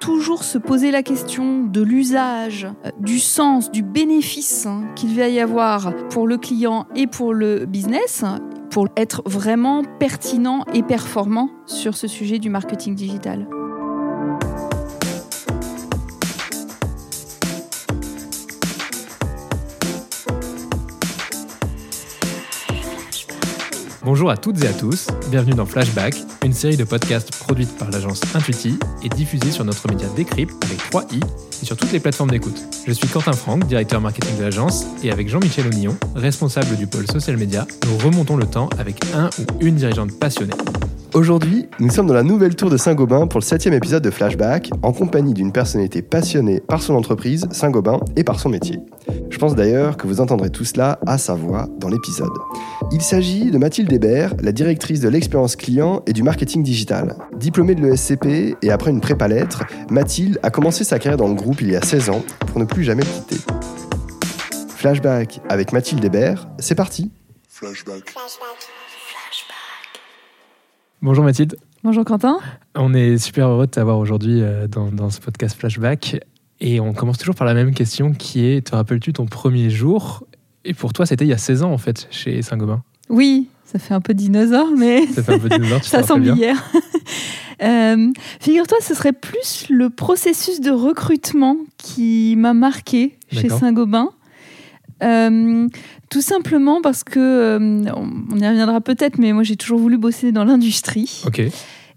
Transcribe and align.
toujours 0.00 0.42
se 0.42 0.58
poser 0.58 0.90
la 0.90 1.02
question 1.02 1.64
de 1.64 1.82
l'usage, 1.82 2.66
euh, 2.84 2.90
du 2.98 3.18
sens, 3.18 3.70
du 3.70 3.82
bénéfice 3.82 4.66
hein, 4.66 4.84
qu'il 4.96 5.16
va 5.16 5.28
y 5.28 5.38
avoir 5.38 5.94
pour 6.08 6.26
le 6.26 6.38
client 6.38 6.86
et 6.96 7.06
pour 7.06 7.34
le 7.34 7.66
business 7.66 8.24
pour 8.70 8.88
être 8.96 9.22
vraiment 9.26 9.82
pertinent 9.98 10.64
et 10.72 10.82
performant 10.82 11.50
sur 11.66 11.96
ce 11.96 12.06
sujet 12.06 12.38
du 12.38 12.50
marketing 12.50 12.94
digital. 12.94 13.46
Bonjour 24.20 24.32
à 24.32 24.36
toutes 24.36 24.62
et 24.62 24.66
à 24.66 24.74
tous, 24.74 25.06
bienvenue 25.30 25.54
dans 25.54 25.64
Flashback, 25.64 26.14
une 26.44 26.52
série 26.52 26.76
de 26.76 26.84
podcasts 26.84 27.30
produite 27.38 27.74
par 27.78 27.90
l'agence 27.90 28.20
Intuiti 28.34 28.78
et 29.02 29.08
diffusée 29.08 29.50
sur 29.50 29.64
notre 29.64 29.88
média 29.88 30.06
Decrypt 30.14 30.52
avec 30.62 30.78
3i 30.90 31.22
et 31.62 31.64
sur 31.64 31.74
toutes 31.74 31.90
les 31.90 32.00
plateformes 32.00 32.30
d'écoute. 32.30 32.60
Je 32.86 32.92
suis 32.92 33.08
Quentin 33.08 33.32
Franck, 33.32 33.66
directeur 33.66 33.98
marketing 33.98 34.36
de 34.36 34.42
l'agence, 34.42 34.84
et 35.02 35.10
avec 35.10 35.30
Jean-Michel 35.30 35.68
Onillon, 35.68 35.96
responsable 36.14 36.76
du 36.76 36.86
pôle 36.86 37.10
social 37.10 37.38
media, 37.38 37.66
nous 37.86 37.96
remontons 37.96 38.36
le 38.36 38.44
temps 38.44 38.68
avec 38.78 39.02
un 39.14 39.30
ou 39.38 39.64
une 39.64 39.76
dirigeante 39.76 40.12
passionnée. 40.12 40.52
Aujourd'hui, 41.12 41.68
nous 41.80 41.90
sommes 41.90 42.06
dans 42.06 42.14
la 42.14 42.22
nouvelle 42.22 42.54
tour 42.54 42.70
de 42.70 42.76
Saint-Gobain 42.76 43.26
pour 43.26 43.40
le 43.40 43.44
septième 43.44 43.74
épisode 43.74 44.04
de 44.04 44.10
Flashback, 44.10 44.70
en 44.82 44.92
compagnie 44.92 45.34
d'une 45.34 45.50
personnalité 45.50 46.02
passionnée 46.02 46.60
par 46.60 46.82
son 46.82 46.94
entreprise, 46.94 47.48
Saint-Gobain, 47.50 47.98
et 48.14 48.22
par 48.22 48.38
son 48.38 48.48
métier. 48.48 48.78
Je 49.28 49.36
pense 49.36 49.56
d'ailleurs 49.56 49.96
que 49.96 50.06
vous 50.06 50.20
entendrez 50.20 50.50
tout 50.50 50.64
cela 50.64 51.00
à 51.06 51.18
sa 51.18 51.34
voix 51.34 51.68
dans 51.78 51.88
l'épisode. 51.88 52.30
Il 52.92 53.02
s'agit 53.02 53.50
de 53.50 53.58
Mathilde 53.58 53.92
Hébert, 53.92 54.34
la 54.40 54.52
directrice 54.52 55.00
de 55.00 55.08
l'expérience 55.08 55.56
client 55.56 56.04
et 56.06 56.12
du 56.12 56.22
marketing 56.22 56.62
digital. 56.62 57.16
Diplômée 57.36 57.74
de 57.74 57.82
l'ESCP 57.82 58.56
et 58.62 58.70
après 58.70 58.92
une 58.92 59.00
prépa 59.00 59.26
lettres, 59.26 59.64
Mathilde 59.90 60.38
a 60.44 60.50
commencé 60.50 60.84
sa 60.84 61.00
carrière 61.00 61.18
dans 61.18 61.28
le 61.28 61.34
groupe 61.34 61.60
il 61.60 61.72
y 61.72 61.76
a 61.76 61.82
16 61.82 62.10
ans 62.10 62.22
pour 62.46 62.60
ne 62.60 62.64
plus 62.64 62.84
jamais 62.84 63.02
le 63.02 63.08
quitter. 63.08 63.52
Flashback 64.76 65.40
avec 65.48 65.72
Mathilde 65.72 66.04
Hébert, 66.04 66.48
c'est 66.60 66.76
parti 66.76 67.10
Flashback. 67.48 68.14
Bonjour 71.02 71.24
Mathilde. 71.24 71.56
Bonjour 71.82 72.04
Quentin. 72.04 72.38
On 72.74 72.92
est 72.92 73.16
super 73.16 73.48
heureux 73.48 73.64
de 73.64 73.70
t'avoir 73.70 73.96
aujourd'hui 73.96 74.42
euh, 74.42 74.66
dans, 74.68 75.08
ce 75.08 75.18
podcast 75.18 75.58
Flashback. 75.58 76.20
Et 76.60 76.78
on 76.78 76.92
commence 76.92 77.16
toujours 77.16 77.34
par 77.34 77.46
la 77.46 77.54
même 77.54 77.72
question 77.72 78.12
qui 78.12 78.44
est, 78.44 78.66
te 78.66 78.76
rappelles-tu 78.76 79.14
ton 79.14 79.24
premier 79.24 79.70
jour? 79.70 80.26
Et 80.66 80.74
pour 80.74 80.92
toi, 80.92 81.06
c'était 81.06 81.24
il 81.24 81.28
y 81.28 81.32
a 81.32 81.38
16 81.38 81.62
ans 81.62 81.72
en 81.72 81.78
fait, 81.78 82.06
chez 82.10 82.42
Saint-Gobain. 82.42 82.82
Oui, 83.08 83.48
ça 83.64 83.78
fait 83.78 83.94
un 83.94 84.02
peu 84.02 84.12
dinosaure, 84.12 84.72
mais 84.76 85.06
ça, 85.06 85.22
fait 85.22 85.32
un 85.32 85.38
peu 85.38 85.48
dinosaure, 85.48 85.82
ça 85.84 86.02
semble 86.02 86.26
hier. 86.26 86.56
Euh, 87.62 88.10
figure-toi, 88.40 88.78
ce 88.80 88.94
serait 88.94 89.12
plus 89.12 89.66
le 89.68 89.90
processus 89.90 90.62
de 90.62 90.70
recrutement 90.70 91.58
qui 91.76 92.34
m'a 92.38 92.54
marqué 92.54 93.18
chez 93.30 93.50
Saint-Gobain. 93.50 94.08
Euh, 95.02 95.68
tout 96.10 96.20
simplement 96.20 96.82
parce 96.82 97.04
que, 97.04 97.18
euh, 97.18 97.92
on 97.96 98.36
y 98.36 98.46
reviendra 98.46 98.80
peut-être, 98.80 99.18
mais 99.18 99.32
moi 99.32 99.44
j'ai 99.44 99.56
toujours 99.56 99.78
voulu 99.78 99.96
bosser 99.96 100.32
dans 100.32 100.44
l'industrie. 100.44 101.22
Ok. 101.26 101.40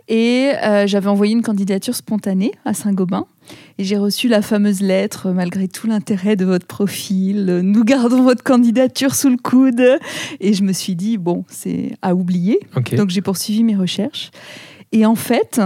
Et 0.07 0.51
euh, 0.63 0.85
j'avais 0.85 1.07
envoyé 1.07 1.33
une 1.33 1.41
candidature 1.41 1.95
spontanée 1.95 2.51
à 2.65 2.73
Saint-Gobain. 2.73 3.25
Et 3.77 3.83
j'ai 3.83 3.97
reçu 3.97 4.27
la 4.27 4.41
fameuse 4.41 4.81
lettre, 4.81 5.31
malgré 5.31 5.67
tout 5.67 5.87
l'intérêt 5.87 6.35
de 6.35 6.45
votre 6.45 6.67
profil, 6.67 7.61
nous 7.63 7.83
gardons 7.83 8.21
votre 8.21 8.43
candidature 8.43 9.15
sous 9.15 9.29
le 9.29 9.37
coude. 9.37 9.83
Et 10.39 10.53
je 10.53 10.63
me 10.63 10.73
suis 10.73 10.95
dit, 10.95 11.17
bon, 11.17 11.45
c'est 11.47 11.93
à 12.01 12.15
oublier. 12.15 12.59
Donc 12.97 13.09
j'ai 13.09 13.21
poursuivi 13.21 13.63
mes 13.63 13.75
recherches. 13.75 14.31
Et 14.91 15.05
en 15.05 15.15
fait, 15.15 15.59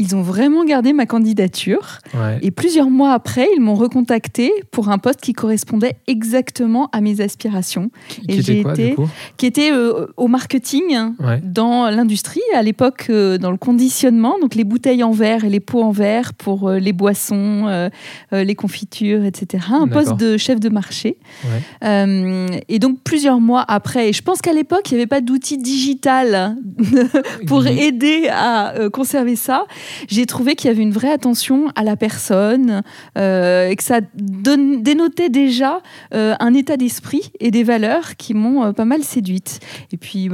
ils 0.00 0.16
ont 0.16 0.22
vraiment 0.22 0.64
gardé 0.64 0.94
ma 0.94 1.04
candidature. 1.04 1.98
Et 2.40 2.50
plusieurs 2.50 2.88
mois 2.88 3.12
après, 3.12 3.46
ils 3.54 3.60
m'ont 3.60 3.74
recontacté 3.74 4.50
pour 4.70 4.88
un 4.88 4.96
poste 4.96 5.20
qui 5.20 5.34
correspondait 5.34 5.96
exactement 6.06 6.88
à 6.92 7.02
mes 7.02 7.20
aspirations. 7.20 7.90
Qui, 8.08 8.24
et 8.28 8.38
était 8.38 8.62
quoi, 8.62 8.72
été, 8.72 8.96
qui 9.36 9.44
était 9.44 9.72
euh, 9.72 10.06
au 10.16 10.26
marketing 10.26 10.82
dans 11.42 11.90
l'industrie, 11.90 12.40
à 12.54 12.62
l'époque 12.62 13.08
euh, 13.10 13.36
dans 13.36 13.50
le 13.50 13.58
conditionnement, 13.58 14.38
donc 14.40 14.54
les 14.54 14.64
bouteilles 14.64 15.02
en 15.02 15.10
verre 15.10 15.44
et 15.44 15.50
les 15.50 15.60
pots 15.60 15.82
en 15.82 15.90
verre 15.90 16.32
pour 16.32 16.68
euh, 16.68 16.78
les 16.78 16.94
boissons, 16.94 17.90
les 18.32 18.54
confitures, 18.54 19.24
etc. 19.24 19.66
Un 19.70 19.86
poste 19.86 20.16
de 20.16 20.38
chef 20.38 20.60
de 20.60 20.70
marché. 20.70 21.18
et 21.82 22.78
donc 22.78 23.02
plusieurs 23.04 23.40
mois 23.40 23.66
après, 23.68 24.08
et 24.08 24.12
je 24.14 24.22
pense 24.22 24.40
qu'à 24.40 24.54
l'époque, 24.54 24.90
il 24.90 24.94
n'y 24.94 25.00
avait 25.00 25.06
pas 25.06 25.20
d'outil 25.20 25.58
digital 25.58 26.56
pour 27.46 27.66
aider 27.66 28.30
à 28.32 28.72
conserver 28.90 29.36
ça 29.36 29.66
j'ai 30.08 30.26
trouvé 30.26 30.54
qu'il 30.54 30.68
y 30.68 30.72
avait 30.72 30.82
une 30.82 30.92
vraie 30.92 31.12
attention 31.12 31.68
à 31.74 31.84
la 31.84 31.96
personne 31.96 32.82
euh, 33.18 33.68
et 33.68 33.76
que 33.76 33.82
ça 33.82 34.00
dénotait 34.14 35.28
déjà 35.28 35.80
euh, 36.14 36.34
un 36.40 36.54
état 36.54 36.76
d'esprit 36.76 37.32
et 37.40 37.50
des 37.50 37.62
valeurs 37.62 38.16
qui 38.16 38.34
m'ont 38.34 38.64
euh, 38.64 38.72
pas 38.72 38.84
mal 38.84 39.02
séduite. 39.02 39.60
Et 39.92 39.96
puis, 39.96 40.28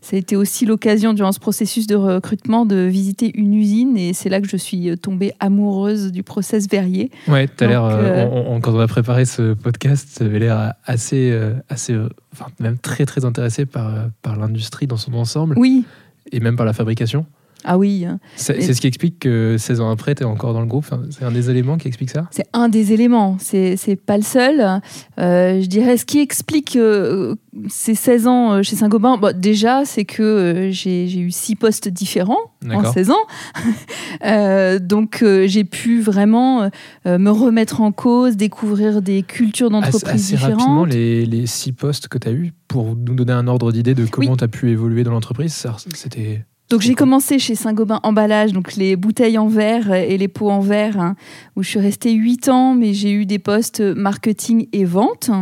ça 0.00 0.16
a 0.16 0.18
été 0.18 0.36
aussi 0.36 0.66
l'occasion 0.66 1.12
durant 1.12 1.32
ce 1.32 1.40
processus 1.40 1.86
de 1.86 1.94
recrutement 1.94 2.66
de 2.66 2.76
visiter 2.76 3.30
une 3.34 3.54
usine 3.54 3.96
et 3.96 4.12
c'est 4.12 4.28
là 4.28 4.40
que 4.40 4.48
je 4.48 4.56
suis 4.56 4.96
tombée 4.98 5.32
amoureuse 5.40 6.12
du 6.12 6.22
process 6.22 6.68
verrier. 6.68 7.10
Ouais, 7.28 7.48
tu 7.48 7.64
as 7.64 7.66
l'air, 7.66 8.30
quand 8.62 8.74
on 8.74 8.80
a 8.80 8.86
préparé 8.86 9.24
ce 9.24 9.54
podcast, 9.54 10.14
tu 10.16 10.22
avais 10.22 10.38
l'air 10.38 10.74
assez, 10.84 11.36
assez 11.68 11.96
enfin, 12.32 12.46
même 12.60 12.78
très 12.78 13.06
très 13.06 13.24
intéressé 13.24 13.66
par, 13.66 13.92
par 14.22 14.36
l'industrie 14.36 14.86
dans 14.86 14.96
son 14.96 15.14
ensemble. 15.14 15.54
Oui. 15.58 15.84
Et 16.32 16.40
même 16.40 16.56
par 16.56 16.66
la 16.66 16.72
fabrication. 16.72 17.26
Ah 17.64 17.78
oui. 17.78 18.06
C'est 18.36 18.60
ce 18.60 18.80
qui 18.80 18.86
explique 18.86 19.20
que 19.20 19.56
16 19.58 19.80
ans 19.80 19.90
après, 19.90 20.14
tu 20.14 20.22
es 20.22 20.26
encore 20.26 20.52
dans 20.52 20.60
le 20.60 20.66
groupe. 20.66 20.86
c'est 21.10 21.24
un 21.24 21.30
des 21.30 21.50
éléments 21.50 21.78
qui 21.78 21.88
explique 21.88 22.10
ça? 22.10 22.26
C'est 22.30 22.46
un 22.52 22.68
des 22.68 22.92
éléments. 22.92 23.36
C'est 23.40 23.96
pas 23.96 24.16
le 24.16 24.22
seul. 24.22 24.80
Euh, 25.18 25.60
je 25.60 25.66
dirais 25.66 25.96
ce 25.96 26.04
qui 26.04 26.20
explique 26.20 26.76
euh, 26.76 27.34
ces 27.68 27.94
16 27.94 28.26
ans 28.26 28.52
euh, 28.52 28.62
chez 28.62 28.76
Saint-Gobain, 28.76 29.18
déjà, 29.34 29.84
c'est 29.84 30.04
que 30.04 30.68
j'ai 30.70 31.18
eu 31.18 31.30
six 31.30 31.56
postes 31.56 31.88
différents 31.88 32.38
en 32.70 32.92
16 32.92 33.10
ans. 33.10 34.78
donc, 34.80 35.24
j'ai 35.46 35.64
pu 35.64 36.00
vraiment 36.00 36.70
me 37.06 37.30
remettre 37.30 37.80
en 37.80 37.92
cause, 37.92 38.36
découvrir 38.36 39.02
des 39.02 39.22
cultures 39.22 39.70
d'entreprise 39.70 40.28
différentes. 40.28 40.60
Rapidement, 40.60 40.84
les, 40.84 41.26
les 41.26 41.46
six 41.46 41.72
postes 41.72 42.08
que 42.08 42.18
tu 42.18 42.28
as 42.28 42.32
eus, 42.32 42.52
pour 42.68 42.96
nous 42.96 43.14
donner 43.14 43.32
un 43.32 43.48
ordre 43.48 43.72
d'idée 43.72 43.94
de 43.94 44.06
comment 44.06 44.36
tu 44.36 44.44
as 44.44 44.48
pu 44.48 44.70
évoluer 44.70 45.02
dans 45.02 45.10
l'entreprise, 45.10 45.66
c'était 45.94 46.44
donc 46.70 46.82
j'ai 46.82 46.94
commencé 46.94 47.40
chez 47.40 47.56
Saint-Gobain 47.56 47.98
Emballage, 48.04 48.52
donc 48.52 48.76
les 48.76 48.94
bouteilles 48.94 49.38
en 49.38 49.48
verre 49.48 49.92
et 49.92 50.16
les 50.16 50.28
pots 50.28 50.50
en 50.50 50.60
verre, 50.60 51.00
hein, 51.00 51.16
où 51.56 51.64
je 51.64 51.68
suis 51.68 51.80
restée 51.80 52.12
8 52.12 52.48
ans, 52.48 52.74
mais 52.74 52.94
j'ai 52.94 53.10
eu 53.10 53.26
des 53.26 53.40
postes 53.40 53.80
marketing 53.80 54.68
et 54.72 54.84
vente. 54.84 55.32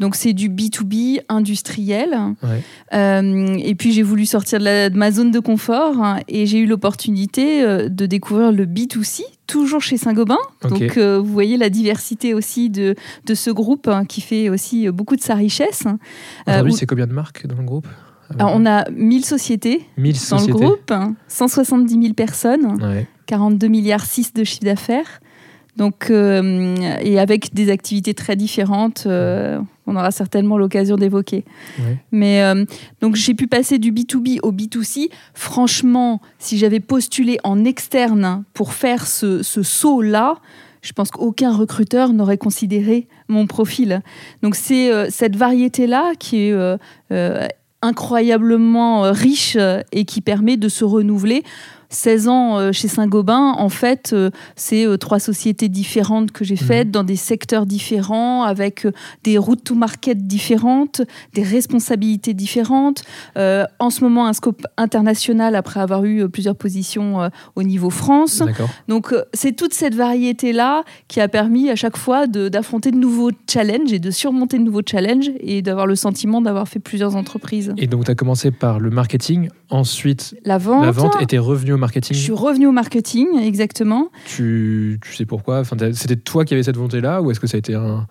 Donc 0.00 0.16
c'est 0.16 0.32
du 0.32 0.50
B2B 0.50 1.20
industriel. 1.28 2.16
Euh, 2.92 3.56
et 3.58 3.74
puis 3.76 3.92
j'ai 3.92 4.02
voulu 4.02 4.26
sortir 4.26 4.58
de, 4.58 4.96
ma 4.96 5.12
zone 5.12 5.30
de 5.30 5.38
confort 5.38 6.02
hein, 6.02 6.18
et 6.26 6.46
j'ai 6.46 6.58
eu 6.58 6.66
l'opportunité 6.66 7.62
euh, 7.62 7.88
de 7.88 8.06
découvrir 8.06 8.50
le 8.50 8.66
B2C, 8.66 9.22
toujours 9.46 9.80
chez 9.80 9.96
Saint-Gobain. 9.96 10.38
Donc 10.68 10.96
euh, 10.96 11.20
vous 11.20 11.32
voyez 11.32 11.56
la 11.56 11.70
diversité 11.70 12.34
aussi 12.34 12.68
de, 12.68 12.96
de 13.26 13.34
ce 13.34 13.50
groupe 13.50 13.86
hein, 13.86 14.04
qui 14.04 14.20
fait 14.20 14.48
aussi 14.48 14.90
beaucoup 14.90 15.14
de 15.14 15.22
sa 15.22 15.36
richesse. 15.36 15.84
Aujourd'hui, 16.48 16.72
c'est 16.72 16.86
combien 16.86 17.06
de 17.06 17.12
marques 17.12 17.46
dans 17.46 17.56
le 17.58 17.64
groupe? 17.64 17.86
On 18.38 18.66
a 18.66 18.88
1000 18.90 19.24
sociétés 19.24 19.86
dans 19.96 20.40
le 20.40 20.52
groupe, 20.52 20.92
170 21.28 22.02
000 22.02 22.14
personnes, 22.14 23.06
42 23.26 23.68
milliards 23.68 24.04
6 24.04 24.34
de 24.34 24.44
chiffre 24.44 24.64
d'affaires. 24.64 25.20
Donc, 25.78 26.10
euh, 26.10 26.74
et 27.00 27.20
avec 27.20 27.54
des 27.54 27.70
activités 27.70 28.12
très 28.12 28.34
différentes, 28.34 29.04
euh, 29.06 29.60
on 29.86 29.94
aura 29.94 30.10
certainement 30.10 30.58
l'occasion 30.58 30.96
d'évoquer. 30.96 31.44
Mais 32.10 32.42
euh, 32.42 32.64
donc 33.00 33.14
j'ai 33.14 33.32
pu 33.32 33.46
passer 33.46 33.78
du 33.78 33.92
B2B 33.92 34.40
au 34.42 34.50
B2C. 34.50 35.08
Franchement, 35.34 36.20
si 36.40 36.58
j'avais 36.58 36.80
postulé 36.80 37.38
en 37.44 37.64
externe 37.64 38.42
pour 38.54 38.72
faire 38.72 39.06
ce, 39.06 39.44
ce 39.44 39.62
saut-là, 39.62 40.38
je 40.82 40.92
pense 40.92 41.12
qu'aucun 41.12 41.52
recruteur 41.52 42.12
n'aurait 42.12 42.38
considéré 42.38 43.06
mon 43.28 43.46
profil. 43.46 44.02
Donc 44.42 44.56
c'est 44.56 45.10
cette 45.10 45.36
variété-là 45.36 46.14
qui 46.18 46.48
est 46.48 46.78
euh, 47.10 47.46
riche 49.12 49.56
euh, 49.58 49.82
et 49.92 50.04
qui 50.04 50.20
permet 50.20 50.56
de 50.56 50.68
se 50.68 50.84
renouveler 50.84 51.44
16 51.90 52.28
ans 52.28 52.58
euh, 52.58 52.72
chez 52.72 52.88
Saint-Gobain, 52.88 53.54
en 53.56 53.68
fait, 53.68 54.10
euh, 54.12 54.30
c'est 54.56 54.86
euh, 54.86 54.96
trois 54.96 55.18
sociétés 55.18 55.68
différentes 55.68 56.32
que 56.32 56.44
j'ai 56.44 56.54
mhm. 56.54 56.60
faites 56.60 56.90
dans 56.90 57.04
des 57.04 57.16
secteurs 57.16 57.66
différents, 57.66 58.42
avec 58.42 58.86
des 59.24 59.38
routes 59.38 59.64
to 59.64 59.74
market 59.74 60.26
différentes, 60.26 61.02
des 61.34 61.42
responsabilités 61.42 62.34
différentes. 62.34 63.02
en 63.36 63.90
ce 63.90 64.02
moment, 64.02 64.26
un 64.26 64.32
scope 64.32 64.62
international 64.76 65.54
après 65.54 65.80
avoir 65.80 66.04
eu 66.04 66.28
plusieurs 66.28 66.56
positions 66.56 67.30
au 67.56 67.62
niveau 67.62 67.90
France. 67.90 68.42
Donc, 68.88 69.14
c'est 69.32 69.54
toute 69.56 69.74
cette 69.74 69.94
variété-là 69.94 70.84
qui 71.08 71.20
a 71.20 71.28
permis 71.28 71.70
à 71.70 71.76
chaque 71.76 71.96
fois 71.96 72.26
d'affronter 72.26 72.90
de, 72.90 72.96
nouveaux 72.96 73.30
challenges 73.48 73.92
et 73.92 73.98
de 73.98 74.10
surmonter 74.10 74.58
de 74.58 74.64
nouveaux 74.64 74.82
challenges 74.84 75.30
et 75.40 75.62
d'avoir 75.62 75.86
le 75.86 75.96
sentiment 75.96 76.40
d'avoir 76.40 76.68
fait 76.68 76.80
plusieurs 76.80 77.16
entreprises. 77.16 77.74
Et 77.76 77.86
donc, 77.86 78.04
tu 78.04 78.10
as 78.10 78.14
commencé 78.14 78.50
par 78.50 78.80
le 78.80 78.90
marketing, 78.90 79.48
ensuite 79.70 80.34
la 80.44 80.58
vente, 80.58 80.84
la 80.84 80.90
vente 80.90 81.16
et 81.20 81.26
tu 81.26 81.38
revenu 81.38 81.77
au 81.78 81.80
au 81.80 81.80
marketing 81.80 82.16
Je 82.16 82.22
suis 82.22 82.32
revenue 82.32 82.66
au 82.66 82.72
marketing, 82.72 83.26
exactement. 83.40 84.10
Tu, 84.26 84.98
tu 85.02 85.14
sais 85.14 85.26
pourquoi? 85.26 85.60
Enfin, 85.60 85.76
C'était 85.92 86.16
toi 86.16 86.44
qui 86.44 86.54
avais 86.54 86.62
cette 86.62 86.76
volonté-là 86.76 87.22
ou 87.22 87.30
est-ce 87.30 87.40
que 87.40 87.46
ça 87.46 87.56
a 87.56 87.58
été 87.58 87.74
un... 87.74 88.06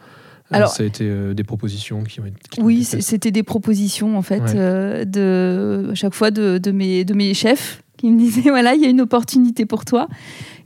Alors, 0.50 0.70
ça 0.70 0.84
a 0.84 0.86
été 0.86 1.04
euh, 1.04 1.34
des 1.34 1.44
propositions 1.44 2.04
qui 2.04 2.22
ont 2.22 2.26
été. 2.26 2.62
Oui, 2.62 2.86
c'était 2.86 3.32
des 3.32 3.44
propositions 3.44 4.18
en 4.18 4.22
fait, 4.22 4.56
euh, 4.56 5.04
de 5.04 5.90
à 5.92 5.96
chaque 5.96 6.14
fois 6.14 6.32
de, 6.32 6.58
de, 6.58 6.72
mes, 6.72 7.04
de 7.04 7.14
mes 7.14 7.34
chefs 7.34 7.84
qui 7.98 8.10
me 8.10 8.18
disaient 8.18 8.42
voilà, 8.50 8.76
il 8.76 8.82
y 8.82 8.86
a 8.86 8.90
une 8.90 9.02
opportunité 9.02 9.66
pour 9.66 9.86
toi. 9.86 10.08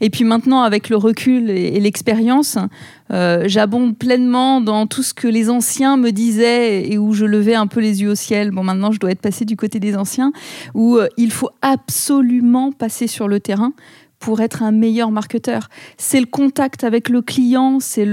Et 0.01 0.09
puis 0.09 0.23
maintenant, 0.23 0.63
avec 0.63 0.89
le 0.89 0.97
recul 0.97 1.49
et, 1.51 1.79
l'expérience, 1.79 2.57
euh, 3.11 3.43
j'abonde 3.45 3.95
pleinement 3.95 4.59
dans 4.59 4.87
tout 4.87 5.03
ce 5.03 5.13
que 5.13 5.27
les 5.27 5.49
anciens 5.49 5.95
me 5.95 6.11
disaient 6.11 6.91
et 6.91 6.97
où 6.97 7.13
je 7.13 7.25
levais 7.25 7.53
un 7.53 7.67
peu 7.67 7.79
les 7.79 8.01
yeux 8.01 8.09
au 8.09 8.15
ciel. 8.15 8.49
Bon, 8.49 8.63
maintenant, 8.63 8.91
je 8.91 8.99
dois 8.99 9.11
être 9.11 9.21
passé 9.21 9.45
du 9.45 9.55
côté 9.55 9.79
des 9.79 9.95
anciens, 9.95 10.31
où 10.73 10.97
euh, 10.97 11.07
il 11.17 11.31
faut 11.31 11.51
absolument 11.61 12.71
passer 12.71 13.05
sur 13.05 13.27
le 13.27 13.39
terrain 13.39 13.73
pour 14.21 14.39
être 14.39 14.63
un 14.63 14.71
meilleur 14.71 15.11
marketeur. 15.11 15.67
C'est 15.97 16.19
le 16.19 16.27
contact 16.27 16.85
avec 16.85 17.09
le 17.09 17.21
client, 17.21 17.79
c'est 17.81 18.07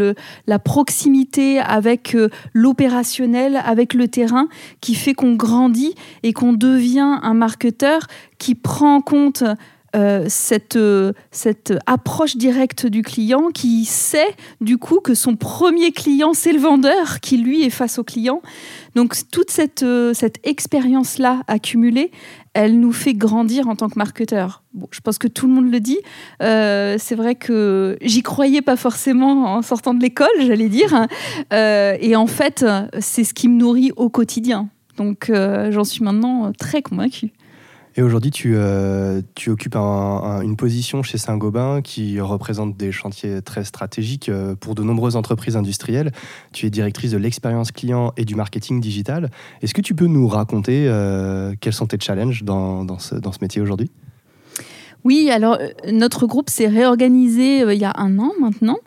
la 0.47 0.59
proximité 0.59 1.61
avec 1.61 2.17
euh, 2.17 2.31
l'opérationnel, 2.55 3.61
avec 3.65 3.95
le 3.95 4.09
terrain 4.09 4.49
qui 4.81 4.95
fait 4.95 5.15
qu'on 5.15 5.35
grandit 5.35 5.95
et 6.23 6.33
qu'on 6.33 6.55
devient 6.55 7.19
un 7.23 7.35
marketeur 7.35 8.01
qui 8.39 8.55
prend 8.55 8.97
en 8.97 9.01
compte 9.03 9.45
euh, 9.97 10.27
cette, 10.29 10.77
euh, 10.77 11.13
cette 11.31 11.75
approche 11.87 12.37
directe 12.37 12.87
du 12.87 13.03
client 13.03 13.49
qui 13.53 13.85
sait 13.85 14.35
du 14.61 14.79
coup 14.79 15.01
que 15.01 15.15
son 15.15 15.37
premier 15.37 15.93
client, 15.93 16.33
c'est 16.33 16.53
le 16.53 16.59
vendeur 16.59 17.21
qui 17.21 17.37
lui 17.37 17.65
est 17.65 17.71
face 17.71 17.99
au 17.99 18.05
client. 18.05 18.41
Donc 18.95 19.15
toute 19.31 19.51
cette, 19.51 19.85
cette 20.15 20.39
expérience-là 20.47 21.43
accumulée, 21.49 22.11
elle 22.59 22.81
nous 22.81 22.93
fait 22.93 23.15
grandir 23.15 23.69
en 23.69 23.77
tant 23.77 23.89
que 23.89 23.97
marketeur. 23.97 24.65
Bon, 24.75 24.89
je 24.91 25.01
pense 25.01 25.17
que 25.17 25.29
tout 25.29 25.47
le 25.47 25.55
monde 25.55 25.71
le 25.71 25.79
dit. 25.79 25.99
c'est 26.41 27.15
vrai 27.15 27.37
que 27.37 27.97
j'y 28.03 28.23
croyais 28.23 28.63
pas 28.63 28.77
forcément 28.77 29.55
en 29.55 29.63
sortant 29.63 29.95
de 29.95 30.01
l'école, 30.01 30.29
j'allais 30.41 30.69
dire. 30.69 31.07
et 31.53 32.17
en 32.17 32.27
fait, 32.27 32.67
c'est 32.99 33.23
ce 33.23 33.33
qui 33.33 33.49
me 33.49 33.55
nourrit 33.55 33.93
au 33.97 34.09
quotidien. 34.09 34.69
Donc 34.97 35.31
j'en 35.71 35.85
suis 35.85 36.03
maintenant 36.03 36.53
très 36.59 36.83
convaincue. 36.83 37.31
Et 37.99 38.03
aujourd'hui, 38.03 38.31
tu, 38.31 38.53
euh, 38.55 39.23
occupes 39.49 39.75
une 39.75 40.55
position 40.55 41.03
chez 41.03 41.19
Saint-Gobain 41.19 41.83
qui 41.83 42.21
représente 42.21 42.77
des 42.77 42.93
chantiers 42.93 43.43
très 43.43 43.65
stratégiques 43.65 44.29
euh, 44.29 44.55
pour 44.55 44.77
de 44.77 44.85
nombreuses 44.85 45.17
entreprises 45.17 45.57
industrielles. 45.57 46.13
Tu 46.53 46.67
es 46.67 46.71
directrice 46.71 47.11
de 47.11 47.19
l'expérience 47.19 47.73
client 47.73 48.13
et 48.17 48.25
du 48.25 48.37
marketing 48.37 48.81
digital. 48.81 49.31
Est-ce 49.63 49.75
que 49.75 49.81
tu 49.81 49.97
peux 49.97 50.07
nous 50.07 50.29
raconter 50.29 50.87
euh, 50.87 51.57
quels 51.61 51.73
sont 51.73 51.87
tes 51.87 51.99
challenges 51.99 52.45
dans 52.45 52.87
ce 53.01 53.17
métier 53.43 53.61
aujourd'hui? 53.61 53.91
Oui, 55.05 55.31
alors 55.31 55.59
euh, 55.61 55.69
notre 55.93 56.27
groupe 56.27 56.51
s'est 56.51 56.67
réorganisé 56.67 57.63
euh, 57.63 57.73
il 57.73 57.81
y 57.81 57.85
a 57.85 57.93
un 57.97 58.19
an 58.19 58.33
maintenant, 58.41 58.79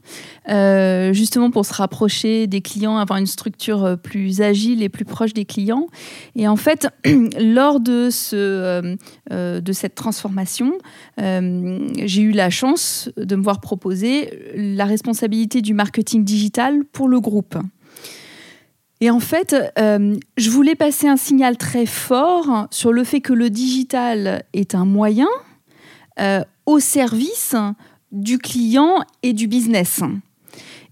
euh, 0.50 1.14
justement 1.14 1.52
pour 1.52 1.66
se 1.66 1.74
rapprocher 1.74 2.48
des 2.48 2.62
clients, 2.62 2.98
avoir 2.98 3.18
une 3.18 3.28
structure 3.28 3.98
plus 4.02 4.42
agile 4.42 4.84
et 4.84 4.90
plus 4.90 5.06
proche 5.06 5.34
des 5.34 5.46
clients. 5.46 5.88
Et 6.36 6.48
en 6.48 6.58
fait, 6.58 6.90
lors 7.40 7.80
de, 7.80 8.10
ce, 8.12 8.98
de 9.30 9.72
cette 9.72 9.96
transformation, 9.96 10.74
j'ai 11.18 12.22
eu 12.22 12.32
la 12.32 12.50
chance 12.50 13.10
de 13.18 13.36
me 13.36 13.44
voir 13.44 13.62
proposer 13.62 14.54
la 14.56 14.86
responsabilité 14.86 15.62
du 15.62 15.74
marketing 15.74 16.24
digital 16.24 16.84
pour 16.92 17.08
le 17.08 17.20
groupe. 17.20 17.58
Et 19.00 19.10
en 19.10 19.20
fait, 19.20 19.56
je 19.78 20.50
voulais 20.50 20.76
passer 20.76 21.08
un 21.08 21.18
signal 21.18 21.58
très 21.58 21.86
fort 21.86 22.68
sur 22.70 22.92
le 22.92 23.04
fait 23.04 23.22
que 23.22 23.34
le 23.34 23.50
digital 23.50 24.44
est 24.54 24.76
un 24.76 24.86
moyen, 24.86 25.28
euh, 26.20 26.44
au 26.66 26.80
service 26.80 27.56
du 28.12 28.38
client 28.38 28.96
et 29.24 29.34
du 29.34 29.48
business. 29.48 30.02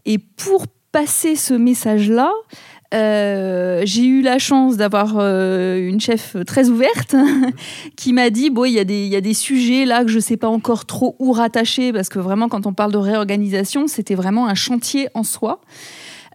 Et 0.05 0.17
pour 0.17 0.65
passer 0.91 1.35
ce 1.35 1.53
message-là, 1.53 2.31
euh, 2.93 3.81
j'ai 3.85 4.05
eu 4.05 4.21
la 4.21 4.39
chance 4.39 4.77
d'avoir 4.77 5.15
euh, 5.17 5.77
une 5.77 5.99
chef 5.99 6.37
très 6.47 6.69
ouverte 6.69 7.15
qui 7.95 8.13
m'a 8.13 8.31
dit 8.31 8.49
bon 8.49 8.65
il 8.65 8.71
y, 8.71 8.79
a 8.79 8.83
des, 8.83 9.05
y 9.05 9.15
a 9.15 9.21
des 9.21 9.35
sujets 9.35 9.85
là 9.85 10.03
que 10.03 10.09
je 10.09 10.15
ne 10.15 10.21
sais 10.21 10.37
pas 10.37 10.47
encore 10.47 10.85
trop 10.85 11.15
où 11.19 11.31
rattacher 11.31 11.93
parce 11.93 12.09
que 12.09 12.17
vraiment 12.17 12.49
quand 12.49 12.65
on 12.65 12.73
parle 12.73 12.91
de 12.91 12.97
réorganisation 12.97 13.85
c'était 13.85 14.15
vraiment 14.15 14.47
un 14.47 14.55
chantier 14.55 15.07
en 15.13 15.21
soi 15.21 15.61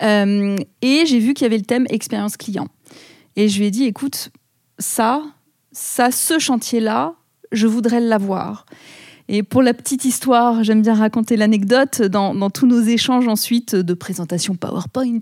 et 0.00 1.06
j'ai 1.06 1.18
vu 1.18 1.34
qu'il 1.34 1.44
y 1.44 1.46
avait 1.46 1.58
le 1.58 1.64
thème 1.64 1.86
expérience 1.90 2.36
client 2.36 2.68
et 3.34 3.48
je 3.48 3.58
lui 3.58 3.66
ai 3.66 3.70
dit 3.72 3.84
écoute 3.84 4.30
ça 4.78 5.22
ça 5.72 6.12
ce 6.12 6.38
chantier 6.38 6.78
là 6.78 7.16
je 7.54 7.66
voudrais 7.66 8.00
l'avoir. 8.00 8.66
Et 9.28 9.42
pour 9.42 9.62
la 9.62 9.72
petite 9.72 10.04
histoire, 10.04 10.62
j'aime 10.64 10.82
bien 10.82 10.94
raconter 10.94 11.36
l'anecdote 11.36 12.02
dans, 12.02 12.50
tous 12.50 12.66
nos 12.66 12.82
échanges 12.82 13.26
ensuite 13.26 13.74
de 13.74 13.94
présentation 13.94 14.54
PowerPoint, 14.54 15.20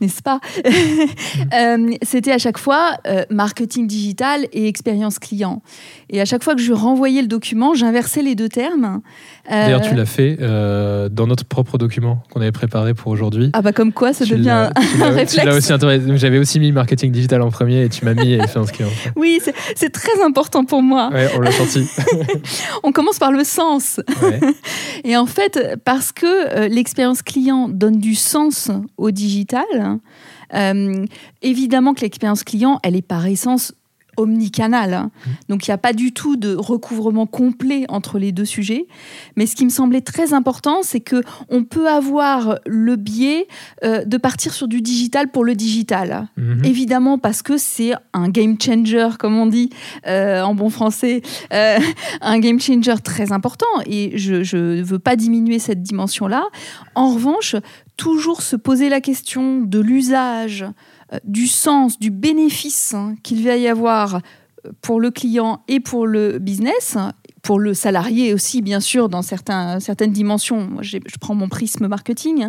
n'est-ce 0.00 0.22
pas 0.22 0.40
euh, 1.54 1.94
C'était 2.02 2.32
à 2.32 2.38
chaque 2.38 2.58
fois 2.58 2.98
euh, 3.06 3.24
marketing 3.30 3.86
digital 3.86 4.46
et 4.52 4.68
expérience 4.68 5.18
client. 5.18 5.62
Et 6.10 6.20
à 6.20 6.26
chaque 6.26 6.44
fois 6.44 6.54
que 6.54 6.60
je 6.60 6.74
renvoyais 6.74 7.22
le 7.22 7.28
document, 7.28 7.72
j'inversais 7.72 8.22
les 8.22 8.34
deux 8.34 8.50
termes. 8.50 9.00
Euh, 9.50 9.64
D'ailleurs, 9.64 9.80
tu 9.80 9.94
l'as 9.94 10.06
fait 10.06 10.36
dans 10.36 11.26
notre 11.26 11.44
propre 11.44 11.78
document 11.78 12.22
qu'on 12.30 12.42
avait 12.42 12.52
préparé 12.52 12.92
pour 12.92 13.10
aujourd'hui. 13.10 13.50
Ah 13.54 13.62
bah 13.62 13.72
comme 13.72 13.92
quoi, 13.92 14.12
ça 14.12 14.26
devient 14.26 14.50
un, 15.00 15.10
réflexe. 15.10 15.72
J'avais 16.16 16.38
aussi 16.38 16.60
mis 16.60 16.70
marketing 16.72 17.12
digital 17.12 17.40
en 17.40 17.50
premier 17.50 17.84
et 17.84 17.88
tu 17.88 18.04
m'as 18.04 18.14
mis 18.14 18.34
expérience 18.34 18.72
client. 18.72 18.90
Oui, 19.16 19.40
c'est 19.74 19.90
très 19.90 20.22
important 20.22 20.64
pour 20.64 20.82
moi. 20.82 21.08
Ouais, 21.12 21.30
on 21.34 21.40
l'a 21.40 21.52
senti. 21.52 21.86
on 22.82 22.92
commence 22.92 23.18
par 23.18 23.32
le 23.32 23.37
sens. 23.44 24.00
et 25.04 25.16
en 25.16 25.26
fait, 25.26 25.76
parce 25.84 26.12
que 26.12 26.26
euh, 26.26 26.68
l'expérience 26.68 27.22
client 27.22 27.68
donne 27.68 27.98
du 27.98 28.14
sens 28.14 28.70
au 28.96 29.10
digital, 29.10 29.64
euh, 30.54 31.04
évidemment 31.42 31.94
que 31.94 32.00
l'expérience 32.00 32.44
client, 32.44 32.78
elle 32.82 32.96
est 32.96 33.02
par 33.02 33.26
essence 33.26 33.72
omnicanal. 34.18 34.94
Hein. 34.94 35.10
Mmh. 35.10 35.30
Donc 35.48 35.66
il 35.66 35.70
n'y 35.70 35.74
a 35.74 35.78
pas 35.78 35.92
du 35.92 36.12
tout 36.12 36.36
de 36.36 36.54
recouvrement 36.54 37.26
complet 37.26 37.84
entre 37.88 38.18
les 38.18 38.32
deux 38.32 38.44
sujets. 38.44 38.86
Mais 39.36 39.46
ce 39.46 39.56
qui 39.56 39.64
me 39.64 39.70
semblait 39.70 40.00
très 40.00 40.34
important, 40.34 40.82
c'est 40.82 41.00
que 41.00 41.22
on 41.48 41.64
peut 41.64 41.88
avoir 41.88 42.58
le 42.66 42.96
biais 42.96 43.46
euh, 43.84 44.04
de 44.04 44.16
partir 44.16 44.52
sur 44.52 44.68
du 44.68 44.82
digital 44.82 45.30
pour 45.30 45.44
le 45.44 45.54
digital. 45.54 46.28
Mmh. 46.36 46.64
Évidemment 46.64 47.18
parce 47.18 47.42
que 47.42 47.56
c'est 47.56 47.92
un 48.12 48.28
game 48.28 48.56
changer, 48.60 49.08
comme 49.18 49.36
on 49.38 49.46
dit 49.46 49.70
euh, 50.06 50.42
en 50.42 50.54
bon 50.54 50.70
français, 50.70 51.22
euh, 51.52 51.78
un 52.20 52.38
game 52.38 52.60
changer 52.60 52.94
très 53.02 53.32
important. 53.32 53.66
Et 53.86 54.18
je 54.18 54.56
ne 54.56 54.82
veux 54.82 54.98
pas 54.98 55.16
diminuer 55.16 55.58
cette 55.58 55.82
dimension-là. 55.82 56.44
En 56.94 57.14
revanche, 57.14 57.56
toujours 57.96 58.42
se 58.42 58.56
poser 58.56 58.88
la 58.88 59.00
question 59.00 59.60
de 59.60 59.78
l'usage, 59.80 60.64
du 61.24 61.46
sens, 61.46 61.98
du 61.98 62.10
bénéfice 62.10 62.94
hein, 62.94 63.14
qu'il 63.22 63.44
va 63.44 63.56
y 63.56 63.68
avoir 63.68 64.16
euh, 64.16 64.70
pour 64.82 65.00
le 65.00 65.10
client 65.10 65.62
et 65.68 65.80
pour 65.80 66.06
le 66.06 66.38
business, 66.38 66.96
pour 67.42 67.58
le 67.58 67.74
salarié 67.74 68.34
aussi, 68.34 68.60
bien 68.62 68.80
sûr, 68.80 69.08
dans 69.08 69.22
certaines 69.22 70.12
dimensions. 70.12 70.70
je 70.80 70.98
prends 71.20 71.34
mon 71.34 71.48
prisme 71.48 71.86
marketing. 71.86 72.48